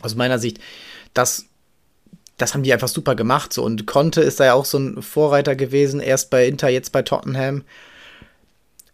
aus 0.00 0.14
meiner 0.14 0.38
Sicht, 0.38 0.58
das, 1.14 1.46
das 2.38 2.54
haben 2.54 2.62
die 2.62 2.72
einfach 2.72 2.88
super 2.88 3.14
gemacht. 3.14 3.52
So. 3.52 3.62
Und 3.62 3.86
Conte 3.86 4.22
ist 4.22 4.40
da 4.40 4.46
ja 4.46 4.54
auch 4.54 4.64
so 4.64 4.78
ein 4.78 5.02
Vorreiter 5.02 5.56
gewesen, 5.56 6.00
erst 6.00 6.30
bei 6.30 6.46
Inter, 6.46 6.68
jetzt 6.68 6.92
bei 6.92 7.02
Tottenham. 7.02 7.64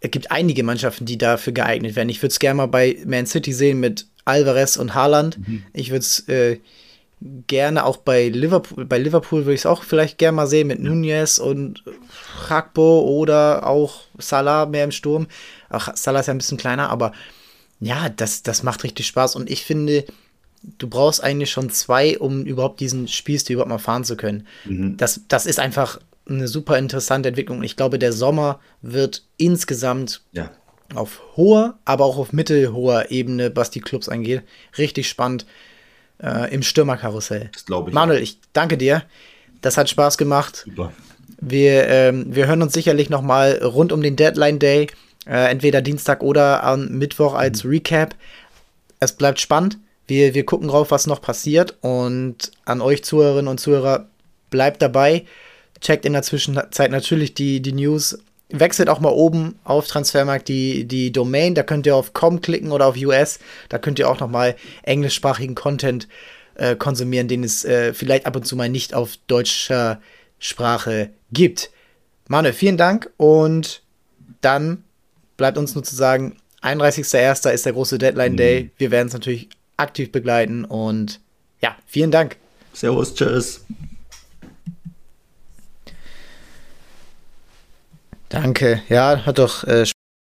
Es 0.00 0.10
gibt 0.10 0.30
einige 0.30 0.62
Mannschaften, 0.62 1.06
die 1.06 1.18
dafür 1.18 1.52
geeignet 1.52 1.96
werden. 1.96 2.08
Ich 2.08 2.22
würde 2.22 2.32
es 2.32 2.38
gerne 2.38 2.56
mal 2.56 2.66
bei 2.66 2.98
Man 3.06 3.26
City 3.26 3.52
sehen 3.52 3.80
mit 3.80 4.06
Alvarez 4.24 4.76
und 4.76 4.94
Haaland. 4.94 5.38
Mhm. 5.38 5.62
Ich 5.72 5.90
würde 5.90 6.00
es 6.00 6.28
äh, 6.28 6.58
gerne 7.20 7.84
auch 7.84 7.96
bei 7.96 8.28
Liverpool, 8.28 8.84
bei 8.84 8.98
Liverpool 8.98 9.46
würde 9.46 9.54
ich 9.54 9.62
es 9.62 9.66
auch 9.66 9.82
vielleicht 9.82 10.18
gerne 10.18 10.36
mal 10.36 10.46
sehen 10.46 10.66
mit 10.66 10.80
Nunez 10.80 11.38
und 11.38 11.82
Rakbo 12.48 13.00
oder 13.00 13.66
auch 13.66 14.02
Salah 14.18 14.66
mehr 14.66 14.84
im 14.84 14.92
Sturm. 14.92 15.26
Ach, 15.70 15.96
Salah 15.96 16.20
ist 16.20 16.26
ja 16.26 16.34
ein 16.34 16.38
bisschen 16.38 16.58
kleiner, 16.58 16.90
aber 16.90 17.12
ja, 17.80 18.08
das, 18.10 18.42
das 18.42 18.62
macht 18.62 18.84
richtig 18.84 19.06
Spaß 19.06 19.34
und 19.36 19.50
ich 19.50 19.64
finde, 19.64 20.04
du 20.78 20.88
brauchst 20.88 21.22
eigentlich 21.22 21.50
schon 21.50 21.70
zwei, 21.70 22.18
um 22.18 22.44
überhaupt 22.44 22.80
diesen 22.80 23.08
Spielstil 23.08 23.54
überhaupt 23.54 23.70
mal 23.70 23.78
fahren 23.78 24.04
zu 24.04 24.16
können. 24.16 24.46
Mhm. 24.64 24.96
Das, 24.96 25.22
das 25.28 25.46
ist 25.46 25.58
einfach 25.58 26.00
eine 26.28 26.48
super 26.48 26.76
interessante 26.76 27.28
Entwicklung. 27.28 27.62
Ich 27.62 27.76
glaube, 27.76 27.98
der 27.98 28.12
Sommer 28.12 28.60
wird 28.82 29.24
insgesamt 29.36 30.22
ja. 30.32 30.50
auf 30.94 31.22
hoher, 31.36 31.78
aber 31.84 32.04
auch 32.04 32.18
auf 32.18 32.32
mittelhoher 32.32 33.10
Ebene, 33.10 33.54
was 33.54 33.70
die 33.70 33.80
Clubs 33.80 34.08
angeht, 34.08 34.42
richtig 34.76 35.08
spannend 35.08 35.46
äh, 36.22 36.52
im 36.52 36.62
Stürmerkarussell. 36.62 37.50
Das 37.52 37.64
glaube 37.64 37.90
ich. 37.90 37.94
Manuel, 37.94 38.22
ich 38.22 38.38
danke 38.52 38.76
dir. 38.76 39.02
Das 39.60 39.76
hat 39.76 39.88
Spaß 39.88 40.18
gemacht. 40.18 40.64
Super. 40.66 40.92
Wir, 41.40 41.88
ähm, 41.88 42.34
wir 42.34 42.46
hören 42.46 42.62
uns 42.62 42.72
sicherlich 42.72 43.10
noch 43.10 43.22
mal 43.22 43.60
rund 43.62 43.92
um 43.92 44.02
den 44.02 44.16
Deadline 44.16 44.58
Day, 44.58 44.88
äh, 45.26 45.50
entweder 45.50 45.82
Dienstag 45.82 46.22
oder 46.22 46.64
am 46.64 46.88
Mittwoch 46.88 47.34
als 47.34 47.64
mhm. 47.64 47.70
Recap. 47.70 48.14
Es 49.00 49.12
bleibt 49.12 49.40
spannend. 49.40 49.78
Wir, 50.06 50.34
wir 50.34 50.46
gucken 50.46 50.68
drauf, 50.68 50.90
was 50.90 51.06
noch 51.06 51.20
passiert. 51.20 51.76
Und 51.80 52.52
an 52.64 52.80
euch 52.80 53.04
Zuhörerinnen 53.04 53.48
und 53.48 53.58
Zuhörer, 53.58 54.06
bleibt 54.50 54.82
dabei. 54.82 55.26
Checkt 55.80 56.06
in 56.06 56.14
der 56.14 56.22
Zwischenzeit 56.22 56.90
natürlich 56.90 57.34
die, 57.34 57.60
die 57.60 57.72
News. 57.72 58.18
Wechselt 58.48 58.88
auch 58.88 59.00
mal 59.00 59.10
oben 59.10 59.58
auf 59.64 59.88
Transfermarkt 59.88 60.48
die, 60.48 60.84
die 60.84 61.10
Domain. 61.12 61.54
Da 61.54 61.62
könnt 61.62 61.86
ihr 61.86 61.96
auf 61.96 62.12
com 62.12 62.40
klicken 62.40 62.70
oder 62.70 62.86
auf 62.86 62.96
US. 62.96 63.40
Da 63.68 63.78
könnt 63.78 63.98
ihr 63.98 64.08
auch 64.08 64.20
noch 64.20 64.28
mal 64.28 64.54
englischsprachigen 64.82 65.54
Content 65.54 66.06
äh, 66.54 66.76
konsumieren, 66.76 67.28
den 67.28 67.44
es 67.44 67.64
äh, 67.64 67.92
vielleicht 67.92 68.26
ab 68.26 68.36
und 68.36 68.46
zu 68.46 68.56
mal 68.56 68.68
nicht 68.68 68.94
auf 68.94 69.16
deutscher 69.26 70.00
Sprache 70.38 71.10
gibt. 71.32 71.70
Manuel, 72.28 72.54
vielen 72.54 72.76
Dank 72.76 73.10
und 73.16 73.82
dann 74.40 74.84
bleibt 75.36 75.58
uns 75.58 75.74
nur 75.74 75.84
zu 75.84 75.94
sagen, 75.94 76.36
31.01. 76.62 77.50
ist 77.50 77.66
der 77.66 77.72
große 77.72 77.98
Deadline 77.98 78.32
mhm. 78.32 78.36
Day. 78.36 78.70
Wir 78.78 78.90
werden 78.90 79.08
es 79.08 79.14
natürlich 79.14 79.48
aktiv 79.76 80.10
begleiten 80.10 80.64
und 80.64 81.20
ja, 81.60 81.76
vielen 81.86 82.10
Dank. 82.10 82.36
Servus, 82.72 83.14
tschüss. 83.14 83.64
Danke. 88.28 88.82
Ja, 88.88 89.24
hat 89.24 89.38
doch 89.38 89.64
äh, 89.64 89.84